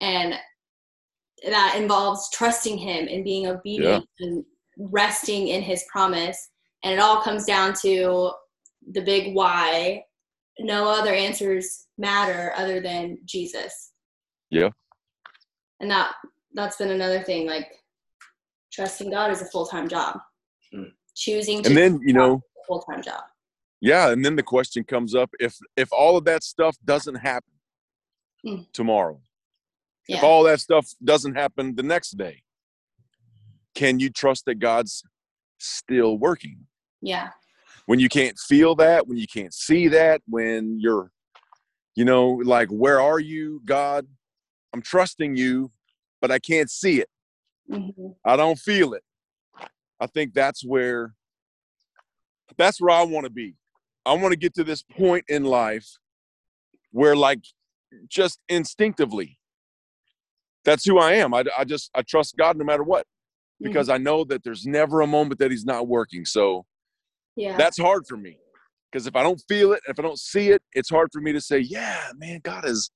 And 0.00 0.34
that 1.46 1.74
involves 1.76 2.30
trusting 2.30 2.78
Him 2.78 3.06
and 3.08 3.22
being 3.22 3.46
obedient 3.46 4.06
and 4.20 4.44
resting 4.78 5.48
in 5.48 5.62
His 5.62 5.84
promise. 5.92 6.50
And 6.82 6.94
it 6.94 7.00
all 7.00 7.20
comes 7.20 7.44
down 7.44 7.74
to 7.82 8.32
the 8.92 9.02
big 9.02 9.34
why. 9.34 10.02
No 10.58 10.88
other 10.88 11.12
answers 11.12 11.86
matter 11.98 12.52
other 12.56 12.80
than 12.80 13.18
Jesus. 13.24 13.92
Yeah. 14.50 14.70
And 15.80 15.90
that 15.90 16.12
that's 16.54 16.76
been 16.76 16.92
another 16.92 17.22
thing. 17.22 17.46
Like 17.46 17.72
trusting 18.72 19.10
God 19.10 19.30
is 19.32 19.42
a 19.42 19.46
full 19.46 19.66
time 19.66 19.88
job. 19.88 20.18
Hmm. 20.72 20.84
Choosing 21.14 21.62
to 21.62 21.68
And 21.68 21.76
then, 21.76 22.00
you 22.04 22.12
know, 22.12 22.42
full 22.66 22.80
time 22.82 23.02
job. 23.02 23.22
yeah, 23.80 24.10
and 24.10 24.24
then 24.24 24.36
the 24.36 24.42
question 24.42 24.84
comes 24.84 25.14
up 25.14 25.30
if 25.38 25.56
if 25.76 25.92
all 25.92 26.16
of 26.16 26.24
that 26.24 26.42
stuff 26.42 26.76
doesn't 26.84 27.16
happen 27.16 27.52
Mm. 28.44 28.66
tomorrow, 28.72 29.22
Yeah. 30.08 30.18
if 30.18 30.22
all 30.24 30.42
that 30.44 30.60
stuff 30.60 30.86
doesn't 31.02 31.34
happen 31.34 31.74
the 31.76 31.82
next 31.82 32.12
day, 32.18 32.42
can 33.74 33.98
you 34.00 34.10
trust 34.10 34.44
that 34.46 34.56
God's 34.58 35.02
still 35.58 36.18
working? 36.18 36.66
yeah. 37.00 37.30
When 37.86 38.00
you 38.00 38.08
can't 38.08 38.38
feel 38.38 38.74
that, 38.76 39.06
when 39.06 39.18
you 39.18 39.26
can't 39.26 39.52
see 39.52 39.88
that, 39.88 40.22
when 40.26 40.80
you're, 40.80 41.12
you 41.94 42.04
know, 42.06 42.30
like, 42.30 42.68
where 42.70 42.98
are 42.98 43.20
you, 43.20 43.60
God? 43.66 44.06
I'm 44.72 44.80
trusting 44.80 45.36
you, 45.36 45.70
but 46.22 46.30
I 46.30 46.38
can't 46.38 46.70
see 46.70 47.00
it. 47.02 47.10
hmm 47.68 48.12
I 48.24 48.36
don't 48.36 48.58
feel 48.58 48.94
it. 48.94 49.04
I 50.00 50.06
think 50.06 50.34
that's 50.34 50.64
where 50.64 51.14
that's 52.56 52.80
where 52.80 52.90
I 52.94 53.02
want 53.02 53.24
to 53.24 53.30
be. 53.30 53.56
I 54.06 54.12
want 54.12 54.32
to 54.32 54.38
get 54.38 54.54
to 54.54 54.64
this 54.64 54.82
point 54.82 55.24
in 55.28 55.44
life 55.44 55.88
where 56.90 57.16
like 57.16 57.40
just 58.08 58.40
instinctively 58.48 59.38
that's 60.64 60.84
who 60.84 60.98
I 60.98 61.12
am. 61.14 61.34
I, 61.34 61.44
I 61.56 61.64
just 61.64 61.90
I 61.94 62.02
trust 62.02 62.36
God 62.36 62.56
no 62.56 62.64
matter 62.64 62.82
what 62.82 63.06
because 63.60 63.88
I 63.88 63.98
know 63.98 64.24
that 64.24 64.44
there's 64.44 64.66
never 64.66 65.00
a 65.00 65.06
moment 65.06 65.38
that 65.40 65.50
he's 65.50 65.64
not 65.64 65.88
working. 65.88 66.24
So 66.24 66.66
Yeah. 67.36 67.56
that's 67.56 67.78
hard 67.78 68.06
for 68.06 68.16
me 68.16 68.38
because 68.90 69.06
if 69.06 69.16
I 69.16 69.22
don't 69.22 69.42
feel 69.48 69.72
it, 69.72 69.80
if 69.88 69.98
I 69.98 70.02
don't 70.02 70.18
see 70.18 70.50
it, 70.50 70.62
it's 70.72 70.90
hard 70.90 71.08
for 71.12 71.20
me 71.20 71.32
to 71.32 71.40
say, 71.40 71.58
yeah, 71.58 72.10
man, 72.16 72.40
God 72.42 72.66
is 72.66 72.90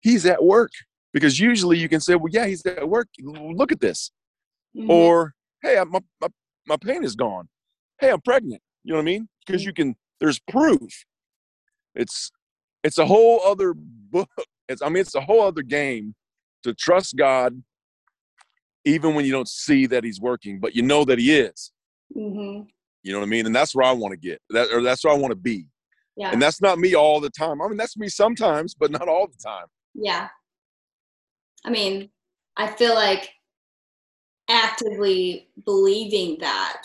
he's 0.00 0.24
at 0.26 0.42
work 0.42 0.70
because 1.12 1.38
usually 1.40 1.78
you 1.78 1.88
can 1.88 2.00
say, 2.00 2.14
well, 2.14 2.30
yeah, 2.30 2.46
he's 2.46 2.64
at 2.64 2.88
work. 2.88 3.08
Look 3.20 3.72
at 3.72 3.80
this 3.80 4.10
Mhm. 4.76 4.88
or 4.88 5.34
hey 5.62 5.78
I- 5.78 5.84
my, 5.84 6.00
my, 6.20 6.28
my 6.66 6.76
pain 6.76 7.04
is 7.04 7.14
gone. 7.16 7.48
Hey 8.00 8.10
i'm 8.10 8.20
pregnant. 8.20 8.62
You 8.84 8.92
know 8.92 8.98
what 8.98 9.02
i 9.02 9.04
mean? 9.04 9.28
Because 9.46 9.64
you 9.64 9.72
can 9.72 9.96
there's 10.20 10.38
proof. 10.50 11.04
It's 11.94 12.30
it's 12.84 12.98
a 12.98 13.06
whole 13.06 13.40
other 13.44 13.74
book. 13.76 14.28
It's 14.70 14.82
i 14.82 14.88
mean 14.90 15.00
it's 15.00 15.14
a 15.14 15.20
whole 15.22 15.40
other 15.44 15.62
game 15.62 16.14
to 16.62 16.74
trust 16.74 17.16
god 17.16 17.62
even 18.84 19.14
when 19.14 19.24
you 19.24 19.32
don't 19.32 19.48
see 19.48 19.86
that 19.86 20.04
he's 20.04 20.20
working 20.20 20.60
but 20.60 20.76
you 20.76 20.82
know 20.82 21.04
that 21.06 21.18
he 21.18 21.34
is. 21.38 21.72
Mhm. 22.14 22.66
you 23.02 23.12
know 23.12 23.18
what 23.20 23.24
i 23.24 23.28
mean? 23.28 23.46
And 23.46 23.56
that's 23.56 23.74
where 23.74 23.86
i 23.86 23.92
want 23.92 24.12
to 24.12 24.18
get. 24.18 24.42
That 24.50 24.68
or 24.72 24.82
that's 24.82 25.04
where 25.04 25.14
i 25.14 25.16
want 25.16 25.32
to 25.32 25.36
be. 25.36 25.66
Yeah. 26.16 26.32
and 26.32 26.42
that's 26.42 26.60
not 26.60 26.78
me 26.78 26.94
all 26.94 27.18
the 27.20 27.30
time. 27.30 27.62
I 27.62 27.68
mean 27.68 27.78
that's 27.78 27.96
me 27.96 28.08
sometimes 28.08 28.74
but 28.74 28.90
not 28.90 29.08
all 29.08 29.26
the 29.26 29.42
time. 29.42 29.66
Yeah. 29.94 30.28
I 31.64 31.70
mean, 31.70 32.10
I 32.56 32.66
feel 32.68 32.94
like 32.94 33.30
actively 34.78 35.48
believing 35.64 36.36
that 36.40 36.82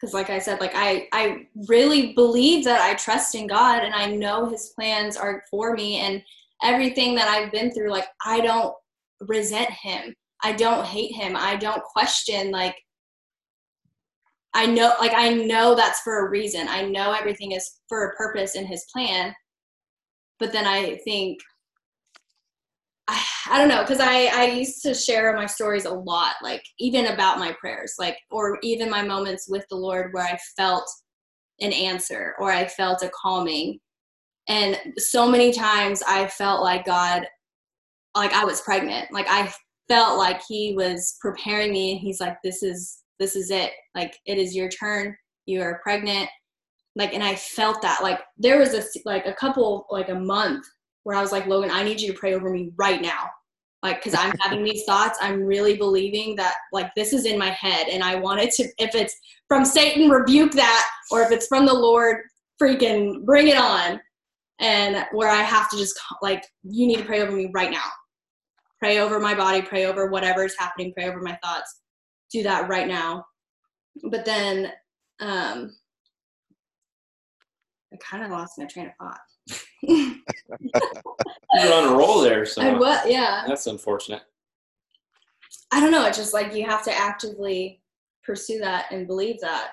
because 0.00 0.14
like 0.14 0.30
I 0.30 0.38
said 0.38 0.60
like 0.60 0.72
I 0.74 1.08
I 1.12 1.46
really 1.68 2.12
believe 2.14 2.64
that 2.64 2.80
I 2.80 2.94
trust 2.94 3.34
in 3.34 3.46
God 3.46 3.82
and 3.84 3.94
I 3.94 4.06
know 4.06 4.48
his 4.48 4.72
plans 4.74 5.16
are 5.16 5.42
for 5.50 5.74
me 5.74 5.96
and 5.96 6.22
everything 6.62 7.14
that 7.16 7.28
I've 7.28 7.52
been 7.52 7.70
through 7.72 7.90
like 7.90 8.06
I 8.24 8.40
don't 8.40 8.74
resent 9.20 9.70
him. 9.70 10.14
I 10.42 10.52
don't 10.52 10.86
hate 10.86 11.12
him. 11.12 11.36
I 11.36 11.56
don't 11.56 11.82
question 11.82 12.50
like 12.50 12.76
I 14.54 14.66
know 14.66 14.94
like 15.00 15.12
I 15.14 15.30
know 15.30 15.74
that's 15.74 16.00
for 16.00 16.26
a 16.26 16.30
reason. 16.30 16.66
I 16.68 16.82
know 16.82 17.12
everything 17.12 17.52
is 17.52 17.80
for 17.88 18.06
a 18.06 18.16
purpose 18.16 18.56
in 18.56 18.66
his 18.66 18.86
plan. 18.92 19.34
But 20.38 20.52
then 20.52 20.66
I 20.66 20.98
think 21.04 21.38
I, 23.50 23.58
don't 23.58 23.68
know 23.68 23.82
because 23.82 24.00
I, 24.00 24.26
I 24.26 24.44
used 24.46 24.82
to 24.82 24.94
share 24.94 25.34
my 25.34 25.46
stories 25.46 25.84
a 25.84 25.92
lot 25.92 26.34
like 26.42 26.62
even 26.78 27.06
about 27.06 27.38
my 27.38 27.54
prayers 27.60 27.94
like 27.98 28.16
or 28.30 28.58
even 28.62 28.90
my 28.90 29.02
moments 29.02 29.48
with 29.48 29.64
the 29.70 29.76
lord 29.76 30.12
where 30.12 30.24
i 30.24 30.38
felt 30.56 30.88
an 31.60 31.72
answer 31.72 32.34
or 32.38 32.50
i 32.50 32.66
felt 32.66 33.02
a 33.02 33.10
calming. 33.10 33.78
And 34.48 34.78
so 34.96 35.28
many 35.28 35.52
times 35.52 36.02
i 36.06 36.26
felt 36.26 36.62
like 36.62 36.86
god 36.86 37.26
like 38.16 38.32
i 38.32 38.44
was 38.44 38.60
pregnant. 38.62 39.12
Like 39.12 39.26
i 39.28 39.52
felt 39.88 40.18
like 40.18 40.40
he 40.48 40.74
was 40.76 41.16
preparing 41.20 41.72
me 41.72 41.92
and 41.92 42.00
he's 42.00 42.20
like 42.20 42.36
this 42.42 42.62
is 42.62 42.98
this 43.18 43.36
is 43.36 43.50
it. 43.50 43.72
Like 43.94 44.16
it 44.26 44.38
is 44.38 44.54
your 44.54 44.68
turn. 44.68 45.14
You 45.46 45.62
are 45.62 45.80
pregnant. 45.82 46.28
Like 46.96 47.12
and 47.14 47.22
i 47.22 47.34
felt 47.34 47.82
that. 47.82 48.02
Like 48.02 48.20
there 48.38 48.58
was 48.58 48.74
a 48.74 48.82
like 49.04 49.26
a 49.26 49.34
couple 49.34 49.86
like 49.90 50.08
a 50.08 50.14
month 50.14 50.64
where 51.04 51.16
I 51.16 51.22
was 51.22 51.32
like, 51.32 51.46
Logan, 51.46 51.70
I 51.70 51.82
need 51.82 52.00
you 52.00 52.12
to 52.12 52.18
pray 52.18 52.34
over 52.34 52.50
me 52.50 52.72
right 52.76 53.00
now. 53.00 53.30
Like, 53.82 54.02
cause 54.02 54.14
I'm 54.14 54.34
having 54.40 54.62
these 54.62 54.84
thoughts. 54.84 55.18
I'm 55.22 55.42
really 55.42 55.76
believing 55.76 56.36
that 56.36 56.54
like 56.72 56.94
this 56.94 57.14
is 57.14 57.24
in 57.24 57.38
my 57.38 57.48
head. 57.48 57.88
And 57.88 58.02
I 58.02 58.16
wanted 58.16 58.50
to, 58.52 58.64
if 58.78 58.94
it's 58.94 59.16
from 59.48 59.64
Satan, 59.64 60.10
rebuke 60.10 60.52
that. 60.52 60.86
Or 61.10 61.22
if 61.22 61.32
it's 61.32 61.46
from 61.46 61.64
the 61.64 61.74
Lord, 61.74 62.18
freaking 62.60 63.24
bring 63.24 63.48
it 63.48 63.56
on. 63.56 63.98
And 64.58 65.06
where 65.12 65.30
I 65.30 65.42
have 65.42 65.70
to 65.70 65.78
just 65.78 65.98
like, 66.20 66.44
you 66.62 66.86
need 66.86 66.98
to 66.98 67.04
pray 67.04 67.22
over 67.22 67.32
me 67.32 67.50
right 67.54 67.70
now. 67.70 67.84
Pray 68.78 68.98
over 68.98 69.18
my 69.18 69.34
body, 69.34 69.62
pray 69.62 69.86
over 69.86 70.10
whatever 70.10 70.44
is 70.44 70.54
happening, 70.58 70.92
pray 70.94 71.08
over 71.08 71.20
my 71.20 71.38
thoughts. 71.42 71.80
Do 72.30 72.42
that 72.42 72.68
right 72.68 72.86
now. 72.86 73.24
But 74.10 74.26
then 74.26 74.72
um 75.20 75.74
I 77.92 77.96
kind 77.98 78.24
of 78.24 78.30
lost 78.30 78.58
my 78.58 78.66
train 78.66 78.86
of 78.86 78.92
thought. 79.00 79.20
You're 81.54 81.72
on 81.74 81.92
a 81.92 81.96
roll 81.96 82.20
there, 82.20 82.44
so 82.46 82.62
I 82.62 82.74
what? 82.78 83.10
Yeah. 83.10 83.44
that's 83.46 83.66
unfortunate. 83.66 84.22
I 85.72 85.80
don't 85.80 85.90
know. 85.92 86.06
It's 86.06 86.18
just 86.18 86.34
like 86.34 86.54
you 86.54 86.64
have 86.66 86.84
to 86.84 86.96
actively 86.96 87.80
pursue 88.22 88.58
that 88.60 88.86
and 88.90 89.06
believe 89.06 89.40
that. 89.40 89.70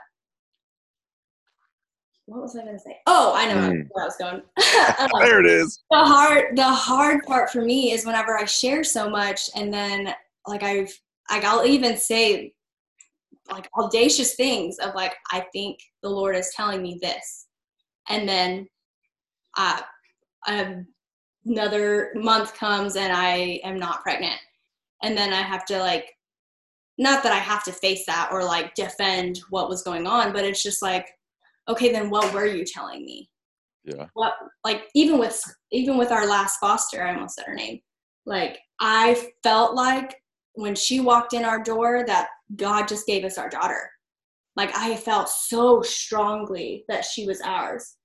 what 2.26 2.42
was 2.42 2.56
I 2.58 2.66
gonna 2.66 2.78
say? 2.80 2.98
Oh, 3.08 3.34
I 3.36 3.46
know 3.48 3.70
Mm. 3.72 3.88
where 3.92 4.04
I 4.04 4.08
was 4.08 4.18
going. 4.18 4.36
Um, 4.36 5.10
There 5.22 5.40
it 5.40 5.46
is. 5.46 5.82
the 5.92 5.98
hard 6.04 6.58
the 6.58 6.64
hard 6.64 7.24
part 7.26 7.50
for 7.52 7.62
me 7.62 7.92
is 7.94 8.06
whenever 8.06 8.38
I 8.38 8.46
share 8.46 8.84
so 8.84 9.10
much 9.10 9.50
and 9.56 9.74
then 9.74 10.14
like 10.46 10.62
I've 10.64 10.92
like 11.32 11.44
I'll 11.46 11.66
even 11.66 11.96
say 11.98 12.54
like 13.50 13.70
audacious 13.78 14.36
things 14.36 14.78
of 14.80 14.94
like 14.94 15.16
I 15.32 15.46
think 15.54 15.80
the 16.04 16.10
Lord 16.10 16.36
is 16.36 16.52
telling 16.54 16.82
me 16.82 17.00
this. 17.02 17.48
And 18.10 18.28
then 18.28 18.68
uh 19.58 19.82
Um, 20.48 20.88
another 21.46 22.12
month 22.16 22.54
comes 22.56 22.96
and 22.96 23.14
I 23.14 23.60
am 23.64 23.80
not 23.80 24.02
pregnant. 24.02 24.40
And 25.04 25.18
then 25.18 25.34
I 25.34 25.42
have 25.42 25.66
to 25.66 25.80
like 25.80 26.14
not 26.98 27.22
that 27.22 27.32
I 27.32 27.38
have 27.38 27.64
to 27.66 27.72
face 27.72 28.06
that 28.08 28.30
or 28.32 28.44
like 28.44 28.74
defend 28.74 29.40
what 29.52 29.70
was 29.70 29.84
going 29.84 30.08
on, 30.08 30.34
but 30.34 30.44
it's 30.44 30.64
just 30.64 30.82
like 30.82 31.08
okay, 31.70 31.92
then 31.92 32.10
what 32.10 32.34
were 32.34 32.46
you 32.46 32.64
telling 32.66 33.04
me? 33.06 33.30
Yeah. 33.88 34.08
what 34.16 34.34
like 34.66 34.90
even 34.96 35.18
with 35.18 35.42
even 35.72 35.98
with 35.98 36.12
our 36.12 36.28
last 36.28 36.58
foster 36.58 37.02
i 37.02 37.14
almost 37.14 37.36
said 37.36 37.46
her 37.46 37.56
name 37.56 37.80
like 38.26 38.60
i 38.82 39.30
felt 39.44 39.76
like 39.76 40.14
when 40.56 40.76
she 40.76 41.00
walked 41.00 41.34
in 41.34 41.46
our 41.46 41.64
door 41.64 42.04
that 42.06 42.28
god 42.58 42.90
just 42.90 43.08
gave 43.08 43.24
us 43.24 43.38
our 43.38 43.48
daughter 43.48 43.90
like 44.58 44.76
i 44.76 44.94
felt 44.98 45.30
so 45.30 45.82
strongly 45.82 46.84
that 46.90 47.06
she 47.06 47.26
was 47.26 47.40
ours 47.40 47.96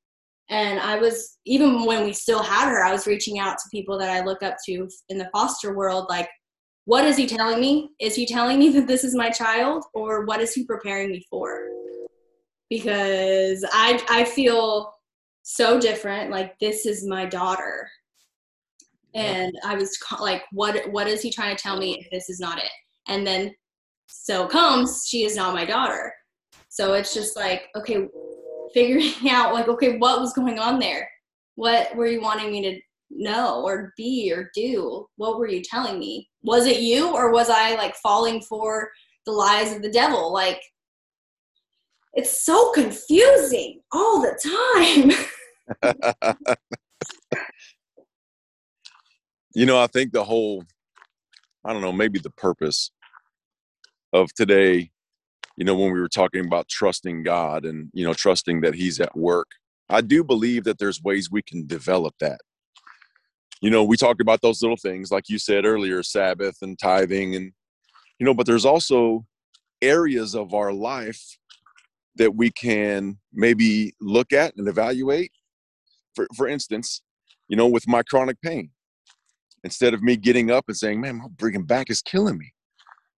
and 0.52 0.78
i 0.78 0.96
was 0.96 1.38
even 1.44 1.84
when 1.84 2.04
we 2.04 2.12
still 2.12 2.42
had 2.42 2.68
her 2.68 2.84
i 2.84 2.92
was 2.92 3.06
reaching 3.06 3.38
out 3.40 3.56
to 3.58 3.68
people 3.70 3.98
that 3.98 4.10
i 4.10 4.24
look 4.24 4.42
up 4.42 4.56
to 4.64 4.88
in 5.08 5.18
the 5.18 5.28
foster 5.32 5.74
world 5.76 6.06
like 6.08 6.28
what 6.84 7.04
is 7.04 7.16
he 7.16 7.26
telling 7.26 7.60
me? 7.60 7.90
Is 8.00 8.14
he 8.14 8.26
telling 8.26 8.58
me 8.58 8.68
that 8.74 8.86
this 8.86 9.04
is 9.04 9.14
my 9.14 9.30
child? 9.30 9.84
Or 9.94 10.24
what 10.24 10.40
is 10.40 10.52
he 10.52 10.64
preparing 10.64 11.10
me 11.10 11.24
for? 11.30 11.60
Because 12.70 13.64
i 13.72 14.02
i 14.08 14.24
feel 14.24 14.94
so 15.42 15.78
different 15.78 16.30
like 16.30 16.58
this 16.58 16.86
is 16.86 17.06
my 17.06 17.26
daughter. 17.26 17.88
And 19.14 19.52
i 19.64 19.74
was 19.74 19.96
like 20.20 20.42
what 20.52 20.90
what 20.90 21.06
is 21.06 21.20
he 21.20 21.30
trying 21.30 21.54
to 21.54 21.62
tell 21.62 21.76
me 21.76 21.98
if 21.98 22.10
this 22.10 22.30
is 22.30 22.40
not 22.40 22.58
it? 22.58 22.70
And 23.08 23.26
then 23.26 23.54
so 24.06 24.46
comes 24.46 25.04
she 25.06 25.24
is 25.24 25.36
not 25.36 25.54
my 25.54 25.66
daughter. 25.66 26.14
So 26.70 26.94
it's 26.94 27.12
just 27.12 27.36
like 27.36 27.68
okay 27.76 28.08
figuring 28.74 29.12
out 29.30 29.54
like 29.54 29.68
okay 29.68 29.98
what 29.98 30.20
was 30.20 30.32
going 30.32 30.58
on 30.58 30.78
there? 30.78 31.08
What 31.56 31.94
were 31.96 32.06
you 32.06 32.20
wanting 32.20 32.50
me 32.50 32.62
to 32.62 32.80
know 33.10 33.62
or 33.62 33.92
be 33.96 34.32
or 34.34 34.50
do? 34.54 35.06
What 35.16 35.38
were 35.38 35.48
you 35.48 35.62
telling 35.62 35.98
me? 35.98 36.28
Was 36.42 36.66
it 36.66 36.80
you 36.80 37.14
or 37.14 37.30
was 37.30 37.50
i 37.50 37.74
like 37.74 37.94
falling 37.96 38.40
for 38.42 38.90
the 39.26 39.32
lies 39.32 39.74
of 39.74 39.82
the 39.82 39.90
devil? 39.90 40.32
Like 40.32 40.60
it's 42.14 42.44
so 42.44 42.72
confusing 42.72 43.80
all 43.92 44.20
the 44.20 44.38
time. 45.82 45.96
You 49.54 49.66
know, 49.66 49.78
I 49.78 49.86
think 49.86 50.12
the 50.12 50.24
whole, 50.24 50.64
I 51.64 51.72
don't 51.72 51.82
know, 51.82 51.92
maybe 51.92 52.18
the 52.18 52.30
purpose 52.30 52.90
of 54.12 54.32
today, 54.32 54.90
you 55.56 55.64
know, 55.64 55.74
when 55.74 55.92
we 55.92 56.00
were 56.00 56.08
talking 56.08 56.44
about 56.44 56.68
trusting 56.68 57.22
God 57.22 57.64
and, 57.64 57.90
you 57.92 58.04
know, 58.04 58.14
trusting 58.14 58.60
that 58.62 58.74
He's 58.74 59.00
at 59.00 59.16
work, 59.16 59.48
I 59.88 60.00
do 60.00 60.24
believe 60.24 60.64
that 60.64 60.78
there's 60.78 61.02
ways 61.02 61.30
we 61.30 61.42
can 61.42 61.66
develop 61.66 62.14
that. 62.20 62.40
You 63.60 63.70
know, 63.70 63.84
we 63.84 63.96
talked 63.96 64.20
about 64.20 64.40
those 64.40 64.62
little 64.62 64.76
things, 64.76 65.10
like 65.10 65.28
you 65.28 65.38
said 65.38 65.64
earlier, 65.64 66.02
Sabbath 66.02 66.56
and 66.62 66.78
tithing, 66.78 67.36
and, 67.36 67.52
you 68.18 68.26
know, 68.26 68.34
but 68.34 68.46
there's 68.46 68.64
also 68.64 69.24
areas 69.80 70.34
of 70.34 70.54
our 70.54 70.72
life 70.72 71.38
that 72.16 72.34
we 72.34 72.50
can 72.50 73.18
maybe 73.32 73.94
look 74.00 74.32
at 74.32 74.56
and 74.56 74.68
evaluate. 74.68 75.32
For, 76.14 76.26
for 76.36 76.48
instance, 76.48 77.02
you 77.48 77.56
know, 77.56 77.66
with 77.66 77.88
my 77.88 78.02
chronic 78.02 78.40
pain, 78.42 78.70
instead 79.64 79.94
of 79.94 80.02
me 80.02 80.16
getting 80.16 80.50
up 80.50 80.64
and 80.68 80.76
saying, 80.76 81.00
man, 81.00 81.16
my 81.18 81.26
bringing 81.36 81.64
back 81.64 81.88
is 81.90 82.02
killing 82.02 82.38
me. 82.38 82.52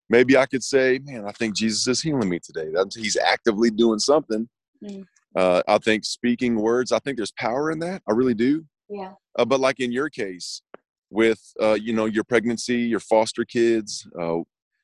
Maybe 0.09 0.37
I 0.37 0.45
could 0.45 0.63
say, 0.63 0.99
man, 1.03 1.25
I 1.25 1.31
think 1.31 1.55
Jesus 1.55 1.87
is 1.87 2.01
healing 2.01 2.29
me 2.29 2.39
today. 2.39 2.71
He's 2.95 3.17
actively 3.17 3.71
doing 3.71 3.99
something. 3.99 4.47
Mm. 4.83 5.05
Uh, 5.35 5.63
I 5.67 5.77
think 5.77 6.05
speaking 6.05 6.55
words, 6.55 6.91
I 6.91 6.99
think 6.99 7.17
there's 7.17 7.31
power 7.31 7.71
in 7.71 7.79
that. 7.79 8.01
I 8.07 8.11
really 8.11 8.33
do. 8.33 8.65
yeah 8.89 9.13
Uh, 9.37 9.45
but 9.45 9.59
like 9.59 9.79
in 9.79 9.91
your 9.91 10.09
case, 10.09 10.61
with 11.09 11.41
uh, 11.61 11.73
you 11.73 11.93
know 11.93 12.05
your 12.05 12.23
pregnancy, 12.23 12.79
your 12.79 12.99
foster 12.99 13.45
kids, 13.45 14.07
uh, 14.19 14.39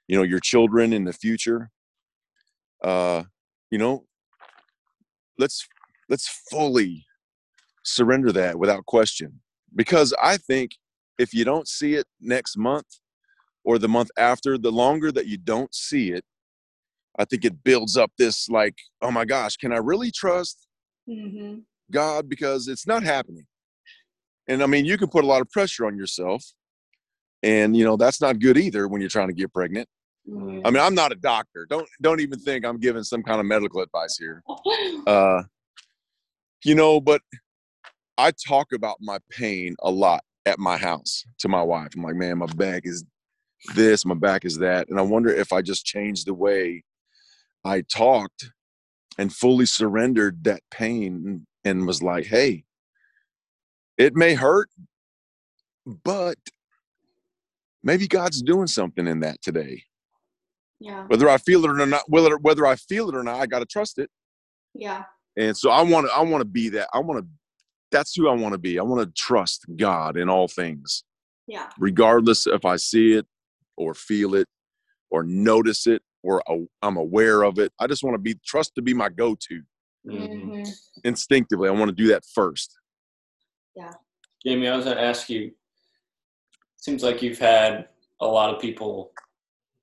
you 0.08 0.18
know 0.18 0.24
your 0.24 0.40
children 0.40 0.94
in 0.94 1.04
the 1.04 1.14
future, 1.14 1.70
uh, 2.84 3.24
you 3.72 3.78
know, 3.78 4.06
let's 5.38 5.68
let's 6.08 6.28
fully 6.50 7.06
surrender 7.84 8.32
that 8.32 8.58
without 8.58 8.86
question. 8.86 9.42
Because 9.76 10.14
I 10.22 10.38
think 10.38 10.72
if 11.18 11.34
you 11.34 11.44
don't 11.46 11.68
see 11.68 11.96
it 11.96 12.08
next 12.20 12.58
month 12.58 12.88
or 13.70 13.78
the 13.78 13.88
month 13.88 14.10
after, 14.18 14.58
the 14.58 14.72
longer 14.72 15.12
that 15.12 15.28
you 15.28 15.38
don't 15.38 15.72
see 15.76 16.10
it, 16.10 16.26
I 17.20 17.26
think 17.26 17.46
it 17.46 17.64
builds 17.64 17.98
up 17.98 18.12
this 18.18 18.50
like, 18.50 18.74
oh 19.04 19.12
my 19.12 19.26
gosh, 19.26 19.58
can 19.58 19.72
I 19.72 19.78
really 19.78 20.10
trust 20.10 20.66
mm-hmm. 21.08 21.60
God 21.92 22.28
because 22.28 22.68
it's 22.68 22.88
not 22.88 23.04
happening. 23.04 23.46
And 24.48 24.64
I 24.64 24.66
mean, 24.66 24.86
you 24.86 24.98
can 24.98 25.08
put 25.08 25.24
a 25.24 25.28
lot 25.28 25.42
of 25.42 25.52
pressure 25.52 25.86
on 25.86 25.96
yourself. 25.96 26.44
And 27.44 27.78
you 27.78 27.86
know, 27.86 27.96
that's 27.96 28.20
not 28.20 28.40
good 28.40 28.58
either 28.58 28.88
when 28.88 29.02
you're 29.02 29.10
trying 29.10 29.28
to 29.28 29.36
get 29.36 29.54
pregnant. 29.54 29.88
Mm-hmm. 30.28 30.66
I 30.66 30.72
mean, 30.72 30.82
I'm 30.82 30.96
not 30.96 31.12
a 31.12 31.16
doctor. 31.16 31.68
Don't 31.70 31.88
don't 32.02 32.22
even 32.22 32.40
think 32.40 32.66
I'm 32.66 32.80
giving 32.80 33.04
some 33.04 33.22
kind 33.22 33.40
of 33.40 33.46
medical 33.46 33.82
advice 33.82 34.18
here. 34.18 34.44
Uh 35.06 35.44
you 36.66 36.74
know, 36.74 37.00
but 37.00 37.22
I 38.18 38.32
talk 38.32 38.74
about 38.74 38.98
my 39.00 39.20
pain 39.30 39.76
a 39.84 39.92
lot 39.92 40.24
at 40.48 40.58
my 40.58 40.76
house 40.76 41.24
to 41.38 41.48
my 41.48 41.62
wife. 41.62 41.90
I'm 41.96 42.02
like, 42.02 42.16
man, 42.16 42.40
my 42.40 42.48
back 42.48 42.82
is 42.86 43.06
this, 43.76 44.06
my 44.06 44.16
back 44.16 44.46
is 44.46 44.58
that. 44.60 44.90
And 44.90 45.00
I 45.00 45.04
wonder 45.04 45.30
if 45.30 45.52
I 45.54 45.62
just 45.62 45.86
changed 45.86 46.28
the 46.28 46.34
way 46.34 46.84
I 47.66 47.82
talked 47.82 48.52
and 49.18 49.34
fully 49.34 49.66
surrendered 49.66 50.44
that 50.46 50.62
pain 50.72 51.46
and 51.66 51.86
was 51.86 52.02
like, 52.02 52.26
hey, 52.26 52.64
it 53.98 54.16
may 54.16 54.34
hurt, 54.34 54.70
but 55.86 56.38
maybe 57.84 58.08
God's 58.08 58.42
doing 58.42 58.68
something 58.68 59.08
in 59.08 59.20
that 59.22 59.42
today. 59.42 59.84
yeah 60.80 61.04
Whether 61.08 61.30
I 61.30 61.38
feel 61.38 61.66
it 61.66 61.70
or 61.70 61.86
not, 61.86 62.04
whether 62.08 62.38
whether 62.38 62.66
I 62.66 62.76
feel 62.78 63.10
it 63.10 63.16
or 63.16 63.24
not, 63.24 63.42
I 63.42 63.46
gotta 63.46 63.66
trust 63.66 64.00
it. 64.00 64.10
yeah 64.74 65.04
And 65.36 65.56
so 65.56 65.70
I 65.70 65.82
want 65.82 66.08
to 66.08 66.14
I 66.14 66.22
want 66.22 66.42
to 66.42 66.46
be 66.46 66.70
that. 66.70 66.90
I 66.94 67.00
want 67.00 67.20
to 67.20 67.28
that's 67.92 68.16
who 68.16 68.30
I 68.30 68.36
want 68.36 68.54
to 68.54 68.60
be. 68.60 68.80
I 68.80 68.84
want 68.84 69.06
to 69.06 69.14
trust 69.22 69.66
God 69.76 70.16
in 70.16 70.30
all 70.30 70.48
things, 70.48 71.04
yeah 71.48 71.70
regardless 71.78 72.48
if 72.48 72.64
I 72.66 72.78
see 72.78 73.14
it 73.14 73.26
or 73.80 73.94
feel 73.96 74.36
it 74.36 74.48
or 75.10 75.24
notice 75.24 75.88
it 75.88 76.04
or 76.22 76.44
I'm 76.84 76.98
aware 76.98 77.44
of 77.44 77.58
it. 77.58 77.72
I 77.80 77.88
just 77.88 78.04
want 78.04 78.14
to 78.14 78.20
be 78.20 78.36
trust 78.46 78.76
to 78.76 78.82
be 78.82 78.94
my 78.94 79.10
go-to 79.10 79.64
Mhm. 80.06 80.30
Mhm. 80.30 80.80
instinctively. 81.06 81.70
I 81.70 81.72
want 81.72 81.90
to 81.90 81.96
do 81.96 82.08
that 82.10 82.26
first. 82.26 82.78
Yeah. 83.76 83.94
Jamie, 84.46 84.68
I 84.68 84.76
was 84.76 84.86
going 84.86 84.98
to 84.98 85.04
ask 85.04 85.30
you. 85.30 85.56
Seems 86.78 87.04
like 87.04 87.22
you've 87.22 87.40
had 87.40 87.90
a 88.22 88.28
lot 88.28 88.54
of 88.54 88.62
people 88.62 89.14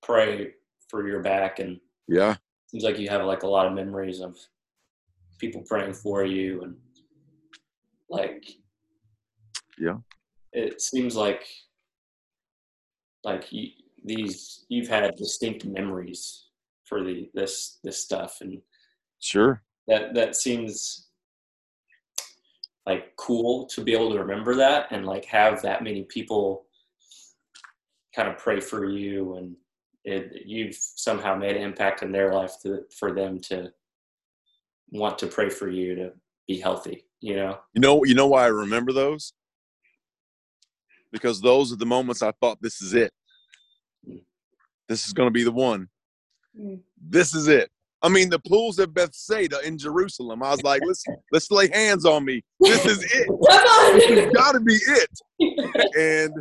pray 0.03 0.55
for 0.89 1.07
your 1.09 1.21
back, 1.23 1.59
and 1.59 1.81
Yeah. 2.09 2.37
seems 2.67 2.85
like 2.85 2.99
you 2.99 3.09
have 3.09 3.25
like 3.25 3.43
a 3.43 3.47
lot 3.49 3.67
of 3.67 3.73
memories 3.75 4.21
of 4.21 4.39
people 5.39 5.63
praying 5.63 5.93
for 5.95 6.25
you, 6.25 6.63
and 6.63 6.81
like, 8.09 8.47
Yeah. 9.79 9.99
it 10.53 10.81
seems 10.81 11.17
like 11.17 11.47
like 13.25 13.51
you, 13.53 13.71
these 14.07 14.65
you've 14.69 14.89
had 14.89 15.15
distinct 15.17 15.65
memories 15.67 16.47
for 16.85 17.03
the 17.03 17.29
this 17.35 17.79
this 17.85 18.03
stuff, 18.03 18.39
and 18.41 18.63
Sure. 19.19 19.63
that 19.89 20.15
that 20.15 20.37
seems 20.37 21.09
like 22.87 23.17
cool 23.17 23.67
to 23.67 23.83
be 23.83 23.93
able 23.93 24.13
to 24.13 24.21
remember 24.21 24.55
that 24.55 24.87
and 24.93 25.05
like 25.05 25.25
have 25.25 25.61
that 25.63 25.83
many 25.83 26.05
people 26.05 26.67
kind 28.15 28.29
of 28.29 28.39
pray 28.39 28.61
for 28.61 28.89
you 28.89 29.37
and 29.37 29.57
it, 30.05 30.43
you've 30.47 30.77
somehow 30.77 31.35
made 31.35 31.57
an 31.57 31.63
impact 31.63 32.03
in 32.03 32.13
their 32.13 32.33
life 32.33 32.53
to, 32.63 32.83
for 32.97 33.13
them 33.13 33.41
to 33.41 33.73
want 34.91 35.19
to 35.19 35.27
pray 35.27 35.49
for 35.51 35.69
you 35.69 35.97
to 35.97 36.13
be 36.47 36.61
healthy 36.61 37.07
you 37.21 37.35
know 37.35 37.59
You 37.75 37.81
know, 37.81 38.05
you 38.05 38.15
know 38.15 38.29
why 38.29 38.45
I 38.45 38.49
remember 38.49 38.93
those? 38.93 39.33
Because 41.11 41.41
those 41.41 41.73
are 41.73 41.77
the 41.77 41.87
moments 41.87 42.23
I 42.23 42.33
thought 42.33 42.63
this 42.63 42.81
is 42.81 42.95
it. 42.95 43.13
This 44.89 45.07
is 45.07 45.13
going 45.13 45.27
to 45.27 45.33
be 45.33 45.43
the 45.43 45.53
one. 45.53 45.89
Mm. 46.59 46.81
This 47.01 47.35
is 47.35 47.49
it. 47.49 47.71
I 48.03 48.09
mean, 48.09 48.31
the 48.31 48.39
pools 48.39 48.79
of 48.79 48.95
Bethsaida 48.95 49.61
in 49.65 49.79
Jerusalem. 49.79 50.43
I 50.43 50.51
was 50.51 50.63
like, 50.63 50.83
let's 50.87 51.05
let's 51.33 51.51
lay 51.51 51.69
hands 51.69 52.05
on 52.05 52.25
me. 52.25 52.43
This 52.61 52.85
is 52.85 53.03
it. 53.03 53.29
This 53.97 54.07
has 54.07 54.33
got 54.33 54.53
to 54.53 54.61
be 54.61 54.75
it. 54.75 55.95
And 55.97 56.33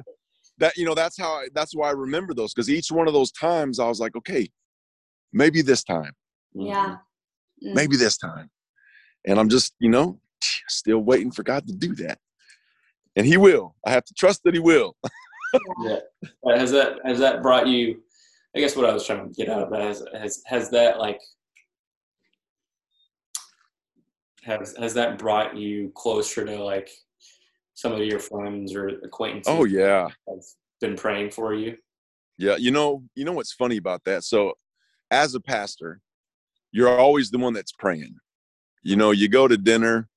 that 0.58 0.76
you 0.78 0.86
know, 0.86 0.94
that's 0.94 1.18
how 1.18 1.32
I, 1.34 1.48
that's 1.54 1.76
why 1.76 1.90
I 1.90 1.92
remember 1.92 2.34
those 2.34 2.54
because 2.54 2.70
each 2.70 2.92
one 2.92 3.08
of 3.08 3.14
those 3.14 3.32
times 3.32 3.80
I 3.80 3.88
was 3.88 4.00
like, 4.00 4.16
okay, 4.16 4.50
maybe 5.34 5.62
this 5.62 5.84
time, 5.84 6.12
yeah. 6.54 6.98
Mm. 7.66 7.74
maybe 7.74 7.98
this 7.98 8.18
time. 8.18 8.50
And 9.26 9.40
I'm 9.40 9.50
just, 9.50 9.74
you 9.80 9.90
know, 9.90 10.20
still 10.68 11.00
waiting 11.00 11.32
for 11.32 11.44
God 11.44 11.68
to 11.68 11.74
do 11.74 11.96
that. 11.96 12.20
And 13.16 13.26
He 13.26 13.38
will. 13.38 13.76
I 13.86 13.92
have 13.92 14.06
to 14.06 14.14
trust 14.14 14.44
that 14.44 14.54
He 14.54 14.60
will. 14.60 14.96
yeah. 15.84 16.00
Has 16.56 16.72
that 16.72 17.00
has 17.06 17.20
that 17.20 17.42
brought 17.42 17.68
you? 17.68 18.02
I 18.56 18.60
guess 18.60 18.76
what 18.76 18.90
I 18.90 18.94
was 18.94 19.06
trying 19.06 19.28
to 19.28 19.34
get 19.34 19.50
out 19.50 19.64
of 19.64 19.70
that 19.72 19.82
has 19.82 20.04
has, 20.14 20.42
has 20.46 20.70
that 20.72 21.00
like 21.00 21.20
has 24.44 24.76
has 24.78 24.94
that 24.94 25.18
brought 25.18 25.56
you 25.56 25.92
closer 25.96 26.46
to 26.46 26.64
like 26.64 26.90
some 27.74 27.92
of 27.92 28.00
your 28.00 28.20
friends 28.20 28.74
or 28.74 28.88
acquaintances? 28.88 29.54
Oh 29.54 29.66
yeah, 29.66 30.10
have 30.28 30.44
been 30.82 30.96
praying 30.96 31.32
for 31.32 31.54
you. 31.54 31.78
Yeah, 32.38 32.58
you 32.58 32.72
know, 32.72 33.04
you 33.16 33.26
know 33.26 33.32
what's 33.32 33.54
funny 33.54 33.78
about 33.78 34.04
that? 34.06 34.24
So, 34.24 34.54
as 35.10 35.36
a 35.36 35.40
pastor, 35.40 36.02
you're 36.72 37.00
always 37.00 37.32
the 37.32 37.38
one 37.38 37.54
that's 37.54 37.72
praying. 37.72 38.16
You 38.84 38.96
know, 38.96 39.12
you 39.12 39.30
go 39.30 39.48
to 39.48 39.58
dinner 39.58 40.10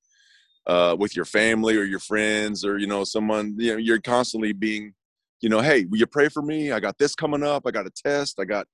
uh, 0.67 0.97
with 0.99 1.17
your 1.17 1.25
family 1.25 1.77
or 1.77 1.85
your 1.85 2.01
friends 2.01 2.65
or 2.65 2.79
you 2.79 2.87
know 2.87 3.05
someone. 3.05 3.55
You 3.59 3.73
know, 3.73 3.79
you're 3.79 4.01
constantly 4.01 4.53
being, 4.53 4.95
you 5.41 5.49
know, 5.49 5.61
hey, 5.61 5.85
will 5.85 5.99
you 5.99 6.07
pray 6.07 6.29
for 6.29 6.43
me? 6.43 6.73
I 6.73 6.81
got 6.81 6.99
this 6.99 7.15
coming 7.15 7.43
up. 7.43 7.65
I 7.67 7.71
got 7.71 7.87
a 7.87 7.91
test. 7.91 8.39
I 8.41 8.45
got, 8.45 8.67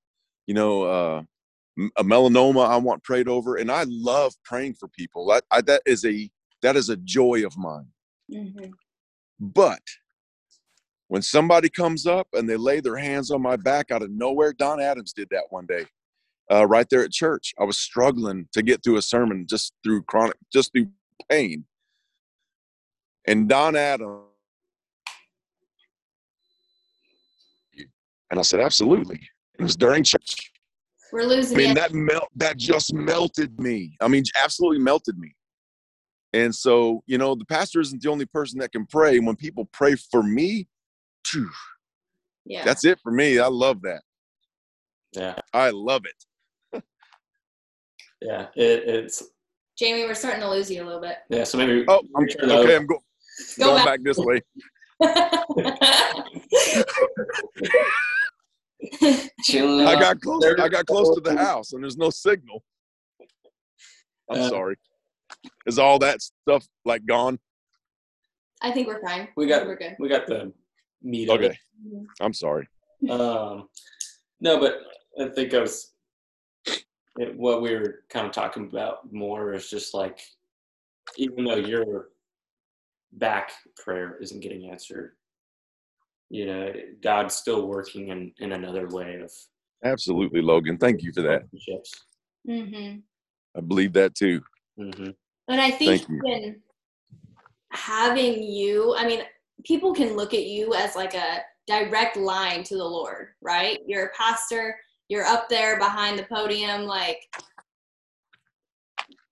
you 0.47 0.55
know, 0.55 0.83
uh, 0.83 1.23
a 1.97 2.05
melanoma 2.05 2.67
I 2.67 2.77
want 2.77 3.03
prayed 3.03 3.29
over, 3.29 3.57
and 3.57 3.71
I 3.71 3.85
love 3.89 4.35
praying 4.45 4.75
for 4.75 4.89
people. 4.89 5.27
That 5.27 5.45
I, 5.51 5.61
that 5.63 5.83
is 5.87 6.05
a 6.05 6.31
that 6.63 6.77
is 6.77 6.89
a 6.89 6.97
joy 6.97 7.45
of 7.45 7.57
mine. 7.57 7.89
Mm-hmm. 8.33 8.71
But 9.41 9.83
when 11.09 11.23
somebody 11.23 11.69
comes 11.69 12.07
up 12.07 12.29
and 12.33 12.49
they 12.49 12.57
lay 12.57 12.81
their 12.81 12.97
hands 12.97 13.31
on 13.31 13.43
my 13.43 13.57
back 13.57 13.91
out 13.91 14.03
of 14.03 14.11
nowhere, 14.11 14.53
Don 14.53 14.81
Adams 14.81 15.13
did 15.13 15.29
that 15.31 15.45
one 15.51 15.67
day, 15.67 15.85
uh, 16.51 16.67
right 16.67 16.89
there 16.89 17.05
at 17.05 17.11
church. 17.11 17.55
I 17.59 17.65
was 17.65 17.79
struggling 17.79 18.49
to 18.53 18.63
get 18.63 18.83
through 18.83 18.97
a 18.97 19.03
sermon 19.03 19.47
just 19.49 19.75
through 19.83 20.03
chronic, 20.05 20.37
just 20.53 20.73
through 20.73 20.89
pain. 21.31 21.65
And 23.27 23.49
Don 23.49 23.77
Adams, 23.77 24.24
and 28.35 28.41
I 28.41 28.43
said, 28.43 28.59
absolutely. 28.59 29.21
It 29.61 29.63
was 29.63 29.77
during 29.77 30.03
church. 30.03 30.51
We're 31.13 31.23
losing. 31.23 31.57
I 31.57 31.59
mean, 31.59 31.71
it. 31.71 31.75
that 31.75 31.95
melt 31.95 32.27
that 32.35 32.57
just 32.57 32.93
melted 32.93 33.61
me. 33.61 33.97
I 34.01 34.09
mean, 34.09 34.25
absolutely 34.43 34.81
melted 34.81 35.17
me. 35.17 35.37
And 36.33 36.53
so, 36.53 37.05
you 37.07 37.17
know, 37.17 37.37
the 37.37 37.45
pastor 37.45 37.81
isn't 37.81 38.03
the 38.03 38.11
only 38.11 38.27
person 38.27 38.59
that 38.59 38.73
can 38.73 38.87
pray. 38.87 39.21
When 39.21 39.37
people 39.37 39.67
pray 39.67 39.95
for 39.95 40.25
me, 40.25 40.67
phew, 41.25 41.49
yeah, 42.45 42.65
that's 42.65 42.85
it 42.85 42.99
for 43.05 43.13
me. 43.13 43.39
I 43.39 43.47
love 43.47 43.83
that. 43.83 44.03
Yeah, 45.13 45.37
I 45.53 45.71
love 45.71 46.03
it. 46.05 46.83
yeah, 48.21 48.47
it, 48.57 48.83
it's. 48.85 49.23
Jamie, 49.79 50.07
we're 50.07 50.15
starting 50.15 50.41
to 50.41 50.51
lose 50.51 50.69
you 50.69 50.83
a 50.83 50.85
little 50.85 51.01
bit. 51.01 51.19
Yeah, 51.31 51.45
so 51.45 51.57
maybe. 51.57 51.85
Oh, 51.87 52.03
I'm, 52.17 52.25
okay. 52.25 52.75
I'm 52.75 52.87
go, 52.87 52.99
go 53.61 53.65
going 53.67 53.77
back. 53.77 53.87
back 53.87 54.01
this 54.03 54.19
way. 54.19 54.43
Chilling 59.43 59.87
I 59.87 59.99
got 59.99 60.21
close. 60.21 60.45
I 60.45 60.69
got 60.69 60.87
close 60.87 61.15
to 61.15 61.21
the 61.21 61.37
house, 61.37 61.73
and 61.73 61.83
there's 61.83 61.97
no 61.97 62.11
signal. 62.11 62.63
I'm 64.31 64.41
uh, 64.41 64.49
sorry. 64.49 64.77
Is 65.67 65.79
all 65.79 65.99
that 66.01 66.23
stuff 66.23 66.67
like 66.85 67.05
gone? 67.07 67.39
I 68.63 68.73
think 68.73 68.89
we're 68.89 69.01
fine. 69.01 69.29
We 69.37 69.47
got 69.47 69.67
we're 69.67 69.77
good. 69.77 69.97
We 69.99 70.09
got 70.09 70.27
the 70.27 70.53
meat. 71.03 71.29
Okay. 71.29 71.57
I'm 72.21 72.33
sorry. 72.33 72.69
Um, 73.11 73.69
no, 74.41 74.59
but 74.59 74.81
I 75.21 75.29
think 75.29 75.55
I 75.55 75.61
was. 75.61 75.93
It, 77.17 77.37
what 77.37 77.63
we 77.63 77.75
were 77.75 78.01
kind 78.09 78.27
of 78.27 78.33
talking 78.33 78.67
about 78.67 79.13
more 79.13 79.53
is 79.53 79.71
just 79.71 79.95
like, 79.95 80.21
even 81.17 81.45
though 81.45 81.57
your 81.57 82.09
back 83.13 83.53
prayer 83.77 84.19
isn't 84.21 84.41
getting 84.41 84.69
answered, 84.69 85.13
you 86.31 86.47
know 86.47 86.73
god's 87.03 87.35
still 87.35 87.67
working 87.69 88.09
in 88.09 88.33
in 88.39 88.53
another 88.53 88.89
way 88.89 89.21
of 89.21 89.31
absolutely 89.85 90.41
logan. 90.41 90.79
Thank 90.79 91.03
you 91.03 91.13
for 91.13 91.23
that. 91.23 91.43
mm-hmm. 92.49 92.99
i 93.57 93.61
believe 93.61 93.93
that 93.93 94.15
too. 94.15 94.41
Mm-hmm. 94.79 95.11
and 95.49 95.61
i 95.61 95.71
think 95.71 96.03
even 96.11 96.61
having 97.71 98.43
you 98.43 98.95
i 98.97 99.07
mean 99.07 99.21
people 99.65 99.93
can 99.93 100.17
look 100.17 100.35
at 100.35 100.47
you 100.47 100.75
as 100.75 100.97
like 100.97 101.15
a 101.15 101.41
direct 101.67 102.17
line 102.17 102.63
to 102.65 102.77
the 102.77 102.85
lord 102.85 103.29
right? 103.41 103.79
You're 103.87 104.07
a 104.07 104.11
pastor 104.11 104.77
you're 105.09 105.25
up 105.25 105.49
there 105.49 105.79
behind 105.79 106.19
the 106.19 106.25
podium 106.25 106.83
like 106.83 107.21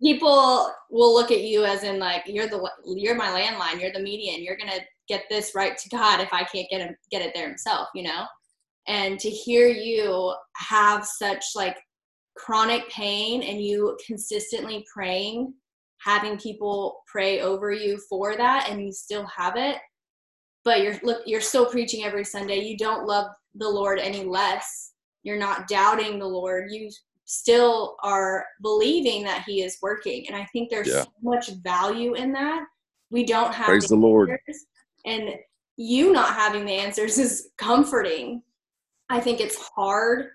people 0.03 0.71
will 0.91 1.15
look 1.15 1.31
at 1.31 1.43
you 1.43 1.65
as 1.65 1.85
in 1.85 1.99
like 1.99 2.23
you're 2.27 2.49
the 2.49 2.69
you're 2.85 3.15
my 3.15 3.29
landline 3.29 3.81
you're 3.81 3.93
the 3.93 4.01
median 4.01 4.43
you're 4.43 4.57
gonna 4.57 4.81
get 5.09 5.25
this 5.29 5.55
right 5.55 5.77
to 5.77 5.89
God 5.89 6.21
if 6.21 6.33
I 6.33 6.45
can't 6.45 6.69
get 6.71 6.81
him 6.81 6.97
get 7.11 7.23
it 7.23 7.33
there 7.35 7.49
himself, 7.49 7.89
you 7.95 8.03
know? 8.03 8.25
And 8.89 9.19
to 9.21 9.31
hear 9.31 9.69
you 9.69 10.35
have 10.57 11.05
such 11.05 11.45
like 11.55 11.77
chronic 12.37 12.89
pain 12.89 13.43
and 13.43 13.61
you 13.61 13.97
consistently 14.07 14.85
praying, 14.93 15.55
having 15.99 16.39
people 16.39 17.03
pray 17.07 17.41
over 17.41 17.71
you 17.73 17.99
for 18.09 18.37
that 18.37 18.69
and 18.71 18.83
you 18.83 18.93
still 18.93 19.27
have 19.27 19.57
it, 19.57 19.77
but 20.65 20.83
you're 20.83 20.99
look 21.03 21.23
you're 21.27 21.41
still 21.41 21.67
preaching 21.67 22.05
every 22.05 22.25
Sunday. 22.25 22.61
You 22.61 22.77
don't 22.77 23.07
love 23.07 23.31
the 23.55 23.69
Lord 23.69 23.99
any 23.99 24.25
less. 24.25 24.93
You're 25.25 25.39
not 25.39 25.69
doubting 25.69 26.19
the 26.19 26.27
Lord. 26.27 26.71
You 26.71 26.91
still 27.25 27.97
are 28.03 28.45
believing 28.61 29.25
that 29.25 29.45
he 29.47 29.63
is 29.63 29.79
working. 29.81 30.27
And 30.29 30.37
I 30.37 30.45
think 30.53 30.71
there's 30.71 30.89
yeah. 30.89 31.03
so 31.03 31.13
much 31.23 31.51
value 31.63 32.15
in 32.15 32.33
that. 32.33 32.65
We 33.11 33.25
don't 33.25 33.55
have 33.55 33.67
Praise 33.67 33.89
the 33.89 33.97
Lord 33.97 34.31
and 35.05 35.35
you 35.77 36.13
not 36.13 36.35
having 36.35 36.65
the 36.65 36.73
answers 36.73 37.19
is 37.19 37.51
comforting 37.59 38.43
i 39.09 39.19
think 39.19 39.41
it's 39.41 39.57
hard 39.75 40.27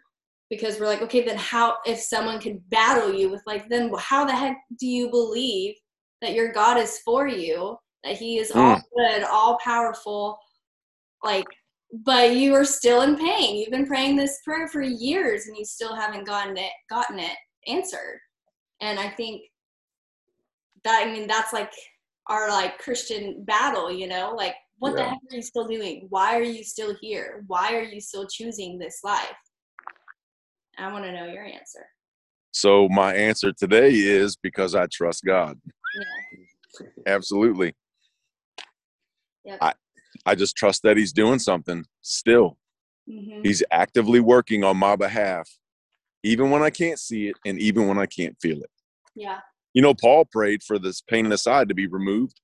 because 0.50 0.80
we're 0.80 0.88
like 0.88 1.02
okay 1.02 1.24
then 1.24 1.38
how 1.38 1.78
if 1.86 2.00
someone 2.00 2.40
can 2.40 2.62
battle 2.70 3.14
you 3.14 3.30
with 3.30 3.42
like 3.46 3.68
then 3.70 3.92
how 4.00 4.26
the 4.26 4.36
heck 4.36 4.58
do 4.80 4.88
you 4.88 5.10
believe 5.10 5.76
that 6.22 6.34
your 6.34 6.52
god 6.52 6.78
is 6.78 7.00
for 7.00 7.28
you 7.28 7.78
that 8.04 8.16
he 8.16 8.38
is 8.38 8.52
mm. 8.52 8.60
all 8.60 8.82
good 8.96 9.24
all 9.24 9.58
powerful 9.64 10.38
like 11.24 11.46
but 11.92 12.36
you 12.36 12.54
are 12.54 12.66
still 12.66 13.02
in 13.02 13.16
pain 13.16 13.56
you've 13.56 13.72
been 13.72 13.88
praying 13.88 14.16
this 14.16 14.40
prayer 14.44 14.68
for 14.68 14.82
years 14.82 15.48
and 15.48 15.56
you 15.56 15.66
still 15.66 15.96
haven't 15.96 16.28
gotten 16.28 16.58
it 16.58 16.72
gotten 16.90 17.20
it 17.20 17.38
answered 17.68 18.20
and 18.82 19.00
i 19.00 19.08
think 19.10 19.42
that 20.84 21.04
i 21.06 21.12
mean 21.12 21.28
that's 21.28 21.54
like 21.54 21.72
our 22.30 22.50
like 22.50 22.78
Christian 22.78 23.44
battle, 23.46 23.92
you 23.92 24.08
know? 24.08 24.34
Like, 24.36 24.56
what 24.80 24.92
yeah. 24.92 24.96
the 24.96 25.04
heck 25.10 25.20
are 25.32 25.36
you 25.36 25.42
still 25.42 25.68
doing? 25.68 26.08
Why 26.10 26.38
are 26.38 26.44
you 26.44 26.64
still 26.64 26.96
here? 27.02 27.44
Why 27.48 27.74
are 27.74 27.84
you 27.84 28.00
still 28.00 28.28
choosing 28.28 28.78
this 28.78 29.00
life? 29.04 29.36
I 30.78 30.92
want 30.92 31.06
to 31.06 31.12
know 31.12 31.26
your 31.26 31.44
answer. 31.44 31.86
So 32.52 32.88
my 32.90 33.14
answer 33.14 33.52
today 33.52 33.92
is 33.92 34.36
because 34.36 34.76
I 34.76 34.88
trust 34.92 35.24
God. 35.26 35.60
Yeah. 35.96 36.88
Absolutely. 37.08 37.74
Yep. 39.46 39.58
I 39.62 39.74
I 40.26 40.36
just 40.36 40.56
trust 40.56 40.84
that 40.84 40.98
he's 40.98 41.14
doing 41.14 41.40
something 41.40 41.86
still. 42.02 42.58
Mm-hmm. 43.10 43.42
He's 43.44 43.64
actively 43.72 44.20
working 44.20 44.64
on 44.64 44.78
my 44.78 44.96
behalf, 44.96 45.50
even 46.24 46.50
when 46.50 46.62
I 46.62 46.70
can't 46.70 47.00
see 47.00 47.28
it 47.28 47.36
and 47.46 47.60
even 47.60 47.88
when 47.88 47.98
I 47.98 48.06
can't 48.06 48.36
feel 48.42 48.58
it. 48.62 48.70
Yeah 49.16 49.40
you 49.78 49.84
know, 49.84 49.94
Paul 49.94 50.26
prayed 50.26 50.64
for 50.64 50.80
this 50.80 51.02
pain 51.02 51.26
in 51.26 51.30
the 51.30 51.38
side 51.38 51.70
to 51.70 51.76
be 51.76 51.86
removed. 51.86 52.42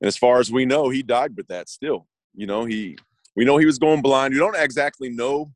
And 0.00 0.08
as 0.08 0.16
far 0.16 0.40
as 0.40 0.50
we 0.50 0.64
know, 0.64 0.88
he 0.88 1.02
died 1.02 1.36
with 1.36 1.48
that 1.48 1.68
still. 1.68 2.06
You 2.34 2.46
know, 2.46 2.64
he 2.64 2.96
we 3.36 3.44
know 3.44 3.58
he 3.58 3.66
was 3.66 3.78
going 3.78 4.00
blind. 4.00 4.32
We 4.32 4.40
don't 4.40 4.56
exactly 4.56 5.10
know 5.10 5.52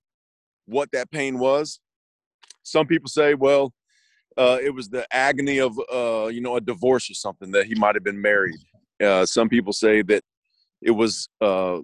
what 0.66 0.90
that 0.92 1.10
pain 1.10 1.38
was. 1.38 1.80
Some 2.64 2.86
people 2.86 3.08
say, 3.08 3.32
well, 3.32 3.72
uh, 4.36 4.58
it 4.62 4.74
was 4.74 4.90
the 4.90 5.06
agony 5.10 5.58
of 5.58 5.78
uh, 5.90 6.26
you 6.26 6.42
know 6.42 6.56
a 6.56 6.60
divorce 6.60 7.10
or 7.10 7.14
something 7.14 7.50
that 7.52 7.64
he 7.64 7.74
might 7.76 7.94
have 7.94 8.04
been 8.04 8.20
married. 8.20 8.56
Uh, 9.02 9.24
some 9.24 9.48
people 9.48 9.72
say 9.72 10.02
that 10.02 10.22
it 10.84 10.90
was 10.90 11.28
uh, 11.40 11.78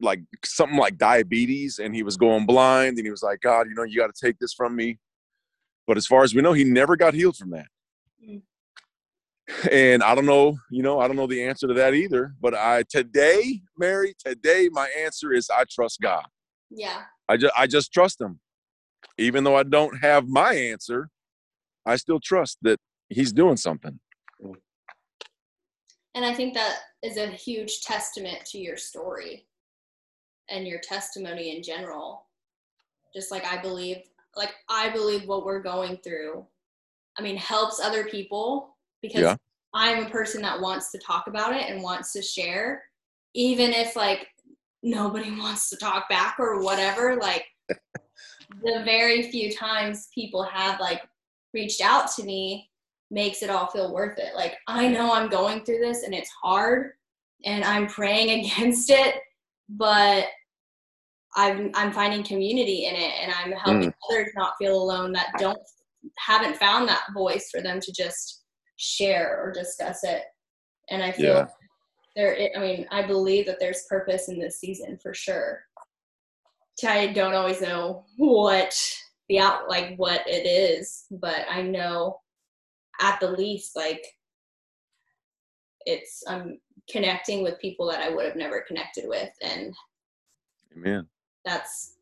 like 0.00 0.20
something 0.44 0.76
like 0.76 0.98
diabetes, 0.98 1.78
and 1.78 1.94
he 1.94 2.02
was 2.02 2.16
going 2.16 2.44
blind, 2.44 2.98
and 2.98 3.06
he 3.06 3.10
was 3.10 3.22
like, 3.22 3.40
God, 3.40 3.68
you 3.68 3.74
know, 3.74 3.84
you 3.84 3.98
got 3.98 4.12
to 4.14 4.26
take 4.26 4.38
this 4.38 4.52
from 4.52 4.74
me. 4.76 4.98
But 5.86 5.96
as 5.96 6.06
far 6.06 6.22
as 6.22 6.34
we 6.34 6.42
know, 6.42 6.52
he 6.52 6.64
never 6.64 6.96
got 6.96 7.14
healed 7.14 7.36
from 7.36 7.50
that. 7.50 7.66
Mm. 8.22 8.42
And 9.70 10.02
I 10.02 10.14
don't 10.14 10.26
know, 10.26 10.56
you 10.70 10.82
know, 10.82 11.00
I 11.00 11.06
don't 11.06 11.16
know 11.16 11.26
the 11.26 11.42
answer 11.42 11.66
to 11.66 11.74
that 11.74 11.94
either. 11.94 12.34
But 12.40 12.54
I 12.54 12.84
today, 12.88 13.62
Mary, 13.78 14.14
today 14.24 14.68
my 14.70 14.88
answer 14.98 15.32
is 15.32 15.48
I 15.50 15.64
trust 15.70 16.00
God. 16.00 16.26
Yeah. 16.70 17.02
I 17.28 17.36
just 17.36 17.52
I 17.56 17.66
just 17.66 17.92
trust 17.92 18.20
him. 18.20 18.40
Even 19.18 19.44
though 19.44 19.56
I 19.56 19.64
don't 19.64 19.98
have 20.02 20.28
my 20.28 20.54
answer, 20.54 21.08
I 21.86 21.96
still 21.96 22.20
trust 22.20 22.58
that 22.62 22.78
he's 23.08 23.32
doing 23.32 23.56
something. 23.56 23.98
And 26.14 26.24
I 26.24 26.34
think 26.34 26.54
that 26.54 26.76
is 27.02 27.16
a 27.16 27.28
huge 27.28 27.82
testament 27.82 28.44
to 28.46 28.58
your 28.58 28.76
story 28.76 29.46
and 30.48 30.66
your 30.66 30.80
testimony 30.80 31.56
in 31.56 31.62
general. 31.62 32.26
Just 33.14 33.30
like 33.30 33.44
I 33.44 33.60
believe, 33.60 33.98
like 34.36 34.54
I 34.68 34.90
believe 34.90 35.26
what 35.26 35.44
we're 35.44 35.62
going 35.62 35.98
through 35.98 36.46
I 37.20 37.22
mean, 37.22 37.36
helps 37.36 37.80
other 37.80 38.04
people 38.04 38.76
because 39.02 39.20
Yeah. 39.22 39.36
I'm 39.74 40.06
a 40.06 40.10
person 40.10 40.42
that 40.42 40.60
wants 40.60 40.90
to 40.92 40.98
talk 40.98 41.26
about 41.26 41.54
it 41.54 41.68
and 41.68 41.82
wants 41.82 42.12
to 42.14 42.22
share, 42.22 42.84
even 43.34 43.72
if 43.72 43.94
like 43.94 44.28
nobody 44.82 45.30
wants 45.38 45.68
to 45.70 45.76
talk 45.76 46.08
back 46.08 46.36
or 46.38 46.62
whatever. 46.62 47.16
Like 47.16 47.46
the 47.68 48.82
very 48.84 49.30
few 49.30 49.52
times 49.52 50.08
people 50.14 50.42
have 50.44 50.80
like 50.80 51.02
reached 51.52 51.82
out 51.82 52.10
to 52.12 52.24
me 52.24 52.69
makes 53.10 53.42
it 53.42 53.50
all 53.50 53.66
feel 53.66 53.92
worth 53.92 54.18
it. 54.18 54.34
Like 54.34 54.56
I 54.68 54.88
know 54.88 55.12
I'm 55.12 55.28
going 55.28 55.64
through 55.64 55.80
this 55.80 56.04
and 56.04 56.14
it's 56.14 56.30
hard 56.42 56.92
and 57.44 57.64
I'm 57.64 57.86
praying 57.86 58.40
against 58.46 58.90
it, 58.90 59.16
but 59.68 60.26
I'm 61.36 61.70
I'm 61.74 61.92
finding 61.92 62.24
community 62.24 62.86
in 62.86 62.94
it 62.94 63.12
and 63.22 63.32
I'm 63.32 63.52
helping 63.52 63.90
mm. 63.90 63.94
others 64.10 64.30
not 64.36 64.54
feel 64.58 64.80
alone 64.80 65.12
that 65.12 65.32
don't 65.38 65.58
haven't 66.18 66.56
found 66.56 66.88
that 66.88 67.12
voice 67.14 67.50
for 67.50 67.60
them 67.60 67.78
to 67.80 67.92
just 67.92 68.44
share 68.76 69.40
or 69.40 69.52
discuss 69.52 70.02
it. 70.02 70.22
And 70.90 71.02
I 71.02 71.12
feel 71.12 71.34
Yeah. 71.34 71.46
there 72.16 72.34
it, 72.34 72.52
I 72.56 72.60
mean, 72.60 72.86
I 72.90 73.02
believe 73.02 73.46
that 73.46 73.60
there's 73.60 73.86
purpose 73.88 74.28
in 74.28 74.38
this 74.38 74.58
season 74.58 74.98
for 75.02 75.14
sure. 75.14 75.64
I 76.84 77.08
don't 77.08 77.34
always 77.34 77.60
know 77.60 78.06
what 78.16 78.74
the 79.28 79.38
out 79.38 79.68
like 79.68 79.96
what 79.96 80.26
it 80.26 80.46
is, 80.46 81.04
but 81.10 81.44
I 81.48 81.62
know 81.62 82.20
at 83.00 83.18
the 83.20 83.30
least 83.30 83.76
like 83.76 84.04
it's 85.86 86.22
I'm 86.28 86.60
connecting 86.90 87.42
with 87.42 87.60
people 87.60 87.88
that 87.88 88.00
I 88.00 88.10
would 88.10 88.26
have 88.26 88.36
never 88.36 88.60
connected 88.60 89.04
with 89.06 89.30
and 89.42 89.74
Amen. 90.76 91.06
that's 91.44 91.96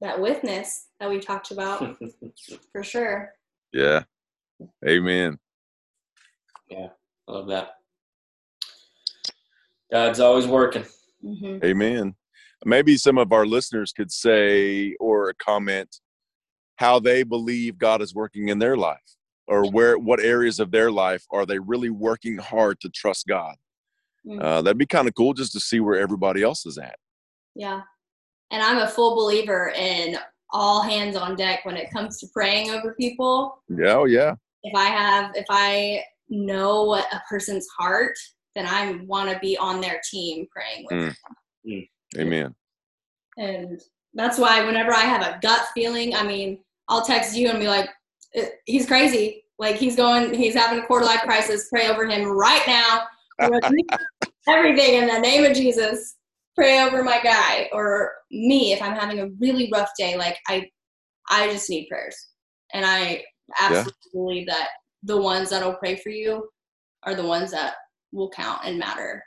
that 0.00 0.20
witness 0.20 0.88
that 1.00 1.08
we 1.08 1.20
talked 1.20 1.50
about 1.52 1.96
for 2.72 2.82
sure. 2.82 3.32
Yeah. 3.72 4.02
Amen. 4.86 5.38
Yeah 6.68 6.88
I 7.28 7.32
love 7.32 7.48
that. 7.48 7.76
God's 9.90 10.20
always 10.20 10.46
working. 10.46 10.84
hmm 11.20 11.58
Amen. 11.64 12.14
Maybe 12.64 12.96
some 12.96 13.18
of 13.18 13.32
our 13.32 13.44
listeners 13.44 13.92
could 13.92 14.12
say 14.12 14.94
or 15.00 15.34
comment 15.34 16.00
how 16.76 16.98
they 16.98 17.22
believe 17.22 17.78
God 17.78 18.00
is 18.02 18.14
working 18.14 18.48
in 18.48 18.58
their 18.58 18.76
life 18.76 18.98
or 19.48 19.70
where 19.70 19.98
what 19.98 20.20
areas 20.20 20.60
of 20.60 20.70
their 20.70 20.90
life 20.90 21.24
are 21.30 21.44
they 21.46 21.58
really 21.58 21.90
working 21.90 22.38
hard 22.38 22.80
to 22.80 22.88
trust 22.88 23.26
God. 23.26 23.56
Mm. 24.26 24.42
Uh, 24.42 24.62
that'd 24.62 24.78
be 24.78 24.86
kind 24.86 25.08
of 25.08 25.14
cool 25.14 25.34
just 25.34 25.52
to 25.52 25.60
see 25.60 25.80
where 25.80 25.98
everybody 25.98 26.42
else 26.42 26.64
is 26.64 26.78
at. 26.78 26.96
Yeah. 27.54 27.82
And 28.50 28.62
I'm 28.62 28.78
a 28.78 28.88
full 28.88 29.16
believer 29.16 29.72
in 29.76 30.16
all 30.50 30.82
hands 30.82 31.16
on 31.16 31.34
deck 31.34 31.64
when 31.64 31.76
it 31.76 31.90
comes 31.90 32.18
to 32.20 32.26
praying 32.32 32.70
over 32.70 32.94
people. 32.94 33.62
Yeah, 33.68 33.94
oh 33.94 34.04
yeah. 34.04 34.34
If 34.62 34.74
I 34.76 34.84
have, 34.84 35.32
if 35.34 35.46
I 35.50 36.02
know 36.28 36.84
what 36.84 37.12
a 37.12 37.20
person's 37.28 37.66
heart, 37.76 38.14
then 38.54 38.66
I 38.66 39.00
want 39.06 39.30
to 39.30 39.38
be 39.40 39.56
on 39.56 39.80
their 39.80 40.00
team 40.08 40.46
praying 40.54 40.86
with 40.90 40.98
Mm. 40.98 41.16
them. 41.64 41.88
Amen. 42.18 42.54
And 43.38 43.80
that's 44.14 44.38
why 44.38 44.64
whenever 44.64 44.92
I 44.92 45.00
have 45.00 45.22
a 45.22 45.38
gut 45.40 45.66
feeling, 45.74 46.14
I 46.14 46.22
mean, 46.22 46.62
I'll 46.88 47.02
text 47.04 47.34
you 47.34 47.48
and 47.48 47.58
be 47.58 47.68
like, 47.68 47.88
"Uh, 48.36 48.46
he's 48.66 48.86
crazy. 48.86 49.44
Like 49.58 49.76
he's 49.76 49.96
going, 49.96 50.34
he's 50.34 50.54
having 50.54 50.82
a 50.82 50.86
quarter 50.86 51.04
life 51.04 51.20
crisis. 51.20 51.68
Pray 51.68 51.88
over 51.88 52.06
him 52.06 52.24
right 52.30 52.62
now. 52.66 53.04
Everything 54.48 54.94
in 54.94 55.06
the 55.06 55.20
name 55.20 55.44
of 55.44 55.56
Jesus. 55.56 56.16
Pray 56.54 56.82
over 56.82 57.02
my 57.02 57.20
guy 57.22 57.68
or 57.72 58.12
me 58.30 58.72
if 58.72 58.82
I'm 58.82 58.94
having 58.94 59.20
a 59.20 59.28
really 59.40 59.70
rough 59.72 59.90
day. 59.98 60.16
Like 60.16 60.36
I, 60.48 60.68
I 61.30 61.50
just 61.50 61.70
need 61.70 61.88
prayers, 61.88 62.16
and 62.74 62.84
I 62.84 63.22
absolutely 63.60 63.92
believe 64.12 64.46
that 64.48 64.68
the 65.02 65.20
ones 65.20 65.50
that'll 65.50 65.74
pray 65.74 65.96
for 65.96 66.10
you 66.10 66.48
are 67.04 67.14
the 67.14 67.26
ones 67.26 67.50
that 67.52 67.74
will 68.12 68.30
count 68.30 68.60
and 68.64 68.78
matter. 68.78 69.22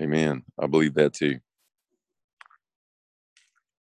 Amen. 0.00 0.42
I 0.60 0.66
believe 0.66 0.94
that 0.94 1.14
too. 1.14 1.38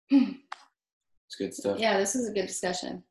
It's 0.10 1.36
good 1.38 1.54
stuff. 1.54 1.80
Yeah, 1.80 1.98
this 1.98 2.16
is 2.16 2.30
a 2.30 2.34
good 2.34 2.48
discussion. 2.48 3.04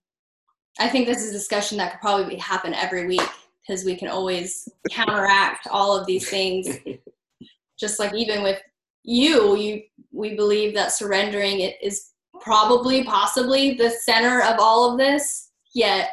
I 0.79 0.89
think 0.89 1.07
this 1.07 1.23
is 1.23 1.31
a 1.31 1.35
discussion 1.35 1.79
that 1.79 1.93
could 1.93 2.01
probably 2.01 2.37
happen 2.37 2.75
every 2.75 3.07
week 3.07 3.23
because 3.67 3.85
we 3.85 3.97
can 3.97 4.09
always 4.09 4.69
counteract 4.91 5.69
all 5.71 5.97
of 5.97 6.07
these 6.07 6.29
things. 6.29 6.79
Just 7.79 7.99
like 7.99 8.15
even 8.15 8.43
with 8.43 8.61
you, 9.05 9.57
you 9.57 9.83
we 10.13 10.35
believe 10.35 10.75
that 10.75 10.93
surrendering 10.93 11.61
it 11.61 11.77
is 11.83 12.11
probably 12.41 13.05
possibly 13.05 13.75
the 13.75 13.91
center 13.91 14.43
of 14.43 14.57
all 14.59 14.93
of 14.93 14.99
this. 14.99 15.51
Yet 15.75 16.11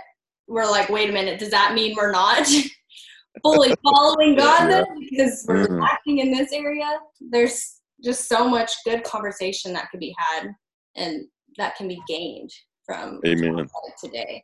we're 0.48 0.70
like, 0.70 0.90
wait 0.90 1.10
a 1.10 1.14
minute, 1.14 1.40
does 1.40 1.52
that 1.52 1.74
mean 1.74 1.96
we're 1.96 2.12
not 2.12 2.48
fully 3.44 3.74
following 3.84 4.36
God 4.36 4.70
then 4.70 4.86
because 5.10 5.46
we're 5.48 5.68
Mhm. 5.68 5.82
lacking 5.82 6.20
in 6.20 6.32
this 6.32 6.52
area? 6.52 7.00
There's 7.20 7.82
just 8.04 8.28
so 8.28 8.48
much 8.48 8.72
good 8.84 9.04
conversation 9.04 9.74
that 9.74 9.90
could 9.92 10.00
be 10.00 10.16
had 10.18 10.54
and 10.96 11.26
that 11.58 11.76
can 11.76 11.88
be 11.88 12.02
gained 12.08 12.52
from 12.86 13.20
Amen. 13.26 13.68
today. 14.00 14.44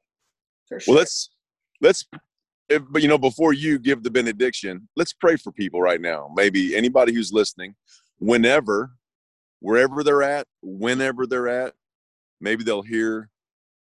For 0.68 0.80
sure. 0.80 0.94
Well, 0.94 1.00
let's 1.00 1.30
let's. 1.82 2.06
If, 2.70 2.84
but 2.90 3.02
you 3.02 3.08
know, 3.08 3.18
before 3.18 3.54
you 3.54 3.80
give 3.80 4.04
the 4.04 4.12
benediction, 4.12 4.90
let's 4.98 5.14
pray 5.14 5.38
for 5.38 5.52
people 5.54 5.82
right 5.82 6.02
now. 6.02 6.30
Maybe 6.36 6.76
anybody 6.76 7.14
who's 7.14 7.32
listening, 7.32 7.76
whenever, 8.20 8.92
wherever 9.62 10.04
they're 10.04 10.22
at, 10.24 10.48
whenever 10.62 11.26
they're 11.26 11.48
at, 11.48 11.76
maybe 12.42 12.66
they'll 12.66 12.82
hear 12.82 13.30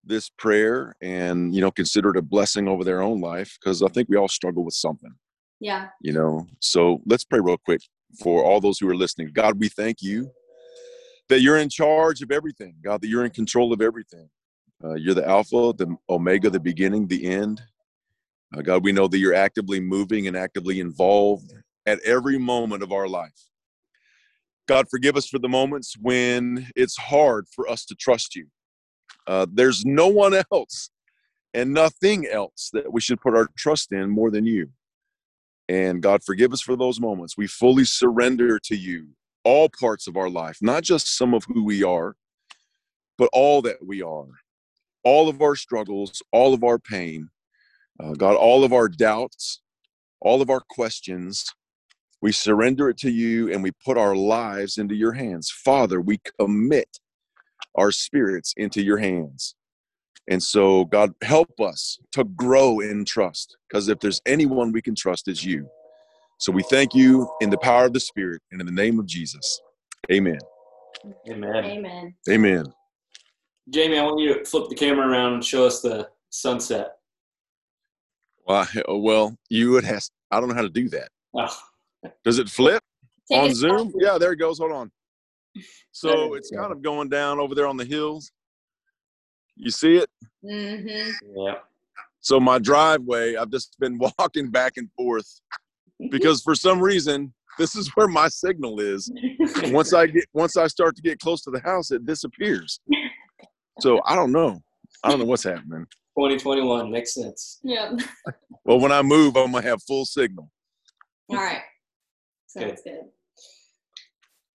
this 0.05 0.28
prayer 0.30 0.97
and 1.01 1.55
you 1.55 1.61
know 1.61 1.70
consider 1.70 2.11
it 2.11 2.16
a 2.16 2.22
blessing 2.22 2.66
over 2.66 2.83
their 2.83 3.03
own 3.03 3.20
life 3.20 3.57
because 3.61 3.83
I 3.83 3.89
think 3.89 4.09
we 4.09 4.16
all 4.16 4.26
struggle 4.28 4.64
with 4.64 4.74
something. 4.74 5.14
yeah. 5.61 5.89
you 6.01 6.12
know 6.12 6.47
so 6.59 7.01
let's 7.07 7.24
pray 7.24 7.39
real 7.39 7.57
quick 7.57 7.83
for 8.20 8.43
all 8.43 8.61
those 8.61 8.80
who 8.80 8.89
are 8.91 8.97
listening 8.97 9.30
god 9.33 9.61
we 9.61 9.68
thank 9.68 10.03
you 10.03 10.28
that 11.28 11.41
you're 11.41 11.57
in 11.57 11.68
charge 11.68 12.20
of 12.20 12.33
everything 12.33 12.74
god 12.85 13.01
that 13.01 13.07
you're 13.07 13.24
in 13.24 13.30
control 13.30 13.72
of 13.72 13.80
everything 13.80 14.28
uh, 14.85 14.95
you're 14.95 15.14
the 15.14 15.28
alpha 15.28 15.72
the 15.76 15.97
omega 16.09 16.51
the 16.51 16.61
beginning 16.61 17.07
the 17.07 17.24
end. 17.24 17.61
Uh, 18.57 18.62
god 18.62 18.85
we 18.85 18.93
know 18.93 19.09
that 19.09 19.18
you're 19.18 19.35
actively 19.35 19.80
moving 19.80 20.26
and 20.26 20.37
actively 20.37 20.80
involved 20.80 21.53
at 21.87 22.01
every 22.01 22.39
moment 22.39 22.83
of 22.83 22.93
our 22.93 23.09
life. 23.09 23.49
God 24.68 24.87
forgive 24.89 25.16
us 25.16 25.28
for 25.28 25.39
the 25.39 25.49
moments 25.49 25.97
when 26.01 26.68
it's 26.76 26.97
hard 26.97 27.47
for 27.55 27.68
us 27.68 27.85
to 27.87 27.95
trust 27.95 28.37
you. 28.37 28.47
Uh, 29.26 29.47
there's 29.53 29.85
no 29.85 30.09
one 30.09 30.35
else 30.53 30.91
and 31.55 31.72
nothing 31.72 32.26
else 32.26 32.70
that 32.72 32.93
we 32.93 33.01
should 33.01 33.20
put 33.20 33.35
our 33.35 33.49
trust 33.57 33.93
in 33.93 34.09
more 34.09 34.30
than 34.30 34.47
you. 34.47 34.70
And 35.68 36.03
God, 36.03 36.22
forgive 36.24 36.53
us 36.53 36.61
for 36.61 36.76
those 36.76 37.01
moments. 37.01 37.37
We 37.37 37.47
fully 37.47 37.85
surrender 37.85 38.59
to 38.64 38.76
you 38.76 39.09
all 39.45 39.68
parts 39.68 40.07
of 40.07 40.16
our 40.16 40.30
life, 40.30 40.59
not 40.61 40.83
just 40.83 41.16
some 41.16 41.35
of 41.35 41.45
who 41.45 41.64
we 41.64 41.83
are, 41.83 42.16
but 43.18 43.28
all 43.33 43.62
that 43.62 43.85
we 43.85 44.03
are, 44.03 44.28
all 45.05 45.28
of 45.28 45.40
our 45.42 45.57
struggles, 45.57 46.22
all 46.32 46.55
of 46.55 46.64
our 46.64 46.78
pain, 46.78 47.28
uh, 48.00 48.12
God, 48.12 48.36
all 48.36 48.64
of 48.64 48.72
our 48.72 48.88
doubts, 48.88 49.61
all 50.20 50.42
of 50.42 50.50
our 50.50 50.62
questions. 50.70 51.44
We 52.20 52.32
surrender 52.32 52.88
it 52.88 52.98
to 52.98 53.11
you 53.11 53.53
and 53.53 53.62
we 53.62 53.72
put 53.84 53.98
our 53.98 54.14
lives 54.14 54.78
into 54.78 54.94
your 54.94 55.12
hands. 55.12 55.50
Father, 55.50 56.00
we 56.00 56.20
commit 56.38 56.98
our 57.74 57.90
spirits 57.90 58.55
into 58.57 58.82
your 58.82 58.98
hands. 58.98 59.55
And 60.28 60.42
so, 60.42 60.84
God, 60.84 61.12
help 61.22 61.61
us 61.61 61.98
to 62.12 62.24
grow 62.24 62.78
in 62.80 63.05
trust 63.05 63.57
because 63.68 63.88
if 63.88 63.98
there's 63.98 64.20
anyone 64.24 64.70
we 64.70 64.82
can 64.82 64.94
trust, 64.94 65.26
it's 65.26 65.44
you. 65.44 65.68
So 66.38 66.53
we 66.53 66.62
thank 66.64 66.94
you 66.94 67.28
in 67.40 67.50
the 67.50 67.59
power 67.59 67.86
of 67.86 67.92
the 67.92 68.00
Spirit 68.00 68.40
and 68.53 68.61
in 68.61 68.66
the 68.66 68.72
name 68.72 68.98
of 68.98 69.07
Jesus. 69.07 69.61
Amen. 70.11 70.38
Amen. 71.28 71.64
Amen. 71.64 72.14
Amen. 72.28 72.64
Jamie, 73.70 73.98
I 73.98 74.02
want 74.04 74.20
you 74.20 74.34
to 74.34 74.44
flip 74.44 74.68
the 74.68 74.74
camera 74.74 75.08
around 75.08 75.34
and 75.34 75.44
show 75.44 75.66
us 75.66 75.80
the 75.80 76.08
sunset. 76.30 76.92
Well, 78.46 78.66
I- 78.74 78.82
oh, 78.88 78.98
well, 78.98 79.36
you 79.48 79.70
would 79.70 79.84
have, 79.84 80.02
I 80.30 80.40
don't 80.40 80.48
know 80.48 80.54
how 80.54 80.62
to 80.62 80.68
do 80.68 80.88
that. 80.90 81.10
Oh, 81.34 81.56
Does 82.24 82.38
it 82.38 82.48
flip 82.48 82.82
Take 83.30 83.38
on 83.40 83.50
a 83.50 83.54
Zoom? 83.54 83.92
selfie. 83.92 84.00
Yeah, 84.00 84.18
there 84.18 84.32
it 84.32 84.36
goes. 84.36 84.58
Hold 84.58 84.72
on. 84.72 84.90
So 85.92 86.34
it's 86.34 86.50
go. 86.50 86.58
kind 86.58 86.72
of 86.72 86.82
going 86.82 87.08
down 87.08 87.38
over 87.38 87.54
there 87.54 87.66
on 87.68 87.76
the 87.76 87.84
hills. 87.84 88.32
You 89.56 89.70
see 89.70 89.96
it? 89.96 90.10
Mhm. 90.44 91.12
yeah. 91.36 91.54
So 92.20 92.40
my 92.40 92.58
driveway, 92.58 93.36
I've 93.36 93.50
just 93.50 93.78
been 93.78 93.98
walking 94.18 94.50
back 94.50 94.76
and 94.76 94.90
forth 94.96 95.40
because 96.10 96.42
for 96.42 96.54
some 96.54 96.80
reason, 96.80 97.32
this 97.58 97.76
is 97.76 97.88
where 97.94 98.08
my 98.08 98.28
signal 98.28 98.80
is. 98.80 99.12
once 99.66 99.92
I 99.92 100.06
get 100.06 100.24
once 100.32 100.56
I 100.56 100.66
start 100.66 100.96
to 100.96 101.02
get 101.02 101.20
close 101.20 101.42
to 101.42 101.50
the 101.50 101.60
house, 101.60 101.90
it 101.92 102.04
disappears. 102.06 102.80
So 103.83 104.01
I 104.07 104.14
don't 104.14 104.30
know. 104.33 104.62
I 105.03 105.11
don't 105.11 105.18
know 105.18 105.24
what's 105.24 105.43
happening. 105.43 105.87
2021 106.16 106.91
makes 106.91 107.14
sense. 107.14 107.59
Yeah. 107.64 107.93
Well, 108.64 108.78
when 108.78 108.93
I 108.93 109.03
move, 109.03 109.37
I'm 109.37 109.51
gonna 109.51 109.66
have 109.66 109.83
full 109.83 110.05
signal. 110.05 110.49
All 111.30 111.37
right. 111.37 111.62
Sounds 112.47 112.80
good. 112.85 113.01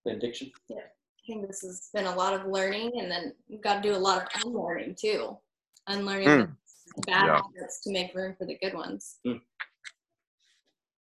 Benediction. 0.06 0.50
Yeah. 0.70 0.78
I 0.78 1.22
think 1.28 1.46
this 1.48 1.62
has 1.62 1.90
been 1.94 2.06
a 2.06 2.16
lot 2.16 2.34
of 2.34 2.48
learning, 2.48 2.94
and 3.02 3.12
then 3.12 3.34
we've 3.50 3.62
got 3.62 3.82
to 3.84 3.90
do 3.90 3.94
a 3.96 3.98
lot 3.98 4.22
of 4.34 4.44
unlearning 4.46 4.96
too. 4.98 5.38
Unlearning 5.88 6.28
Mm. 6.28 6.56
bad 7.06 7.26
Yeah. 7.26 7.42
habits 7.42 7.82
to 7.84 7.92
make 7.92 8.16
room 8.16 8.34
for 8.38 8.46
the 8.46 8.58
good 8.60 8.74
ones. 8.74 9.18
Hmm. 9.26 9.32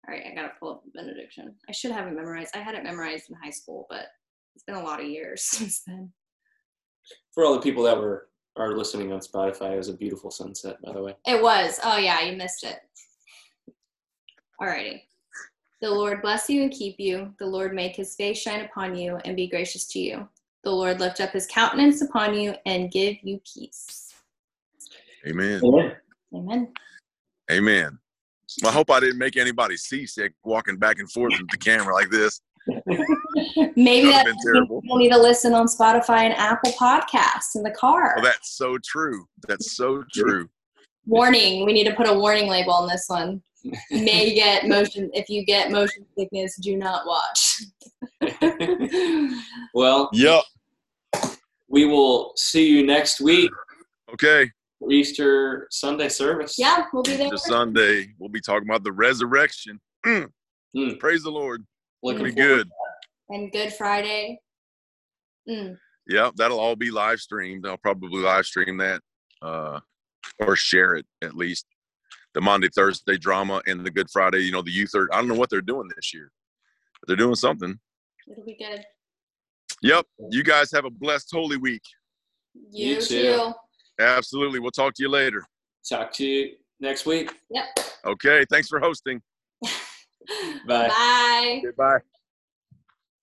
All 0.07 0.15
right, 0.15 0.27
I 0.31 0.35
gotta 0.35 0.53
pull 0.61 0.71
up 0.73 0.85
the 0.85 0.91
benediction. 0.91 1.55
I 1.69 1.73
should 1.73 1.93
have 1.93 2.07
it 2.09 2.13
memorized. 2.13 2.55
I 2.55 2.59
had 2.59 2.75
it 2.75 2.83
memorized 2.85 3.31
in 3.31 3.37
high 3.37 3.51
school, 3.51 3.87
but 3.89 4.09
it's 4.55 4.65
been 4.65 4.75
a 4.75 4.83
lot 4.83 5.01
of 5.01 5.07
years 5.07 5.43
since 5.45 5.83
then. 5.87 6.13
For 7.33 7.45
all 7.45 7.55
the 7.55 7.61
people 7.61 7.83
that 7.85 7.97
were 7.97 8.29
are 8.57 8.77
listening 8.77 9.13
on 9.13 9.21
Spotify, 9.21 9.73
it 9.73 9.79
was 9.79 9.89
a 9.89 9.95
beautiful 9.95 10.31
sunset, 10.31 10.77
by 10.83 10.93
the 10.93 11.03
way. 11.03 11.15
It 11.27 11.43
was. 11.43 11.81
Oh 11.83 11.97
yeah, 11.97 12.21
you 12.21 12.37
missed 12.37 12.65
it. 12.65 12.81
Alrighty. 14.61 15.03
The 15.81 15.91
Lord 15.91 16.23
bless 16.23 16.49
you 16.49 16.63
and 16.63 16.71
keep 16.71 17.01
you. 17.01 17.35
The 17.39 17.47
Lord 17.47 17.75
make 17.75 17.97
his 17.97 18.15
face 18.15 18.39
shine 18.39 18.65
upon 18.65 18.95
you 18.95 19.17
and 19.25 19.35
be 19.35 19.49
gracious 19.49 19.87
to 19.89 19.99
you. 19.99 20.29
The 20.63 20.71
Lord 20.71 21.01
lift 21.01 21.21
up 21.21 21.31
his 21.31 21.47
countenance 21.47 22.03
upon 22.03 22.35
you 22.35 22.55
and 22.67 22.93
give 22.93 23.17
you 23.23 23.41
peace. 23.53 24.15
Amen. 25.27 25.61
Amen. 26.33 26.73
Amen. 27.51 27.99
Well, 28.63 28.71
I 28.71 28.75
hope 28.75 28.91
I 28.91 29.01
didn't 29.01 29.19
make 29.19 29.37
anybody 29.37 29.77
seasick 29.77 30.35
walking 30.45 30.77
back 30.77 30.99
and 31.01 31.11
forth 31.11 31.33
with 31.41 31.51
the 31.51 31.59
camera 31.59 31.95
like 31.95 32.11
this. 32.11 32.41
Maybe 33.77 34.07
That 34.09 34.25
that 34.25 34.25
would've 34.27 34.37
terrible. 34.45 34.83
people 34.83 34.99
need 34.99 35.11
to 35.11 35.19
listen 35.19 35.53
on 35.55 35.67
Spotify 35.67 36.21
and 36.25 36.35
Apple 36.35 36.73
Podcasts 36.73 37.57
in 37.57 37.63
the 37.63 37.71
car. 37.73 38.13
Well, 38.17 38.25
that's 38.25 38.57
so 38.57 38.79
true. 38.85 39.25
That's 39.49 39.77
so 39.77 40.05
true. 40.13 40.49
warning, 41.07 41.65
we 41.67 41.73
need 41.73 41.85
to 41.87 41.95
put 41.95 42.07
a 42.09 42.13
warning 42.15 42.49
label 42.49 42.73
on 42.73 42.89
this 42.89 43.05
one. 43.09 43.43
You 43.65 43.73
may 44.05 44.35
get 44.43 44.67
motion 44.69 45.11
if 45.15 45.29
you 45.29 45.45
get 45.45 45.71
motion 45.71 46.05
sickness, 46.17 46.57
do 46.61 46.77
not 46.77 47.05
watch. 47.07 47.63
well, 49.75 50.09
Yep. 50.13 50.43
we 51.69 51.85
will 51.87 52.33
see 52.37 52.69
you 52.69 52.87
next 52.87 53.21
week 53.21 53.51
Okay. 54.13 54.51
Easter 54.91 55.69
Sunday 55.71 56.09
service. 56.09 56.57
yeah, 56.59 56.85
we'll 56.93 57.03
be 57.05 57.17
there. 57.17 57.31
This 57.31 57.45
Sunday, 57.47 58.09
we'll 58.19 58.29
be 58.29 58.41
talking 58.41 58.69
about 58.69 58.85
the 58.85 58.93
resurrection. 58.93 59.81
Mm. 60.75 60.99
Praise 60.99 61.23
the 61.23 61.31
Lord. 61.31 61.63
Looking 62.03 62.25
Be 62.25 62.33
forward 62.33 62.49
good. 62.57 62.71
And 63.31 63.53
Good 63.53 63.73
Friday. 63.73 64.41
Mm. 65.49 65.77
Yep, 66.09 66.35
that'll 66.37 66.61
all 66.61 66.77
be 66.77 66.91
live 66.91 67.21
streamed. 67.21 67.67
I'll 67.67 67.77
probably 67.79 68.21
live 68.23 68.45
stream 68.45 68.77
that 68.79 69.01
uh, 69.41 69.81
or 70.41 70.57
share 70.57 70.95
it 70.97 71.07
at 71.23 71.35
least. 71.37 71.67
The 72.35 72.41
Maundy, 72.41 72.69
Thursday 72.75 73.19
drama 73.19 73.63
and 73.67 73.85
the 73.85 73.91
Good 73.91 74.09
Friday, 74.11 74.41
you 74.41 74.53
know, 74.53 74.63
the 74.63 74.71
youth 74.71 74.95
are, 74.95 75.09
I 75.13 75.19
don't 75.19 75.29
know 75.29 75.35
what 75.35 75.51
they're 75.51 75.61
doing 75.61 75.89
this 75.95 76.15
year, 76.15 76.31
but 77.01 77.09
they're 77.09 77.17
doing 77.17 77.35
something. 77.35 77.79
It'll 78.31 78.45
be 78.45 78.57
good. 78.57 78.85
Yep. 79.83 80.07
You 80.31 80.43
guys 80.43 80.71
have 80.73 80.85
a 80.85 80.91
blessed 80.91 81.29
Holy 81.33 81.57
Week. 81.57 81.83
You, 82.71 82.95
You 82.97 83.01
too. 83.03 83.23
too. 83.23 83.53
Absolutely. 84.01 84.61
We'll 84.61 84.71
talk 84.71 84.95
to 84.95 85.03
you 85.03 85.09
later. 85.09 85.45
Talk 85.89 86.13
to 86.15 86.25
you 86.27 86.53
next 86.81 87.05
week. 87.07 87.33
Yep. 87.51 87.65
Okay. 88.07 88.45
Thanks 88.51 88.69
for 88.69 88.81
hosting. 88.81 89.21
Bye. 90.67 90.89
Bye. 90.89 91.61
Goodbye. 91.65 91.99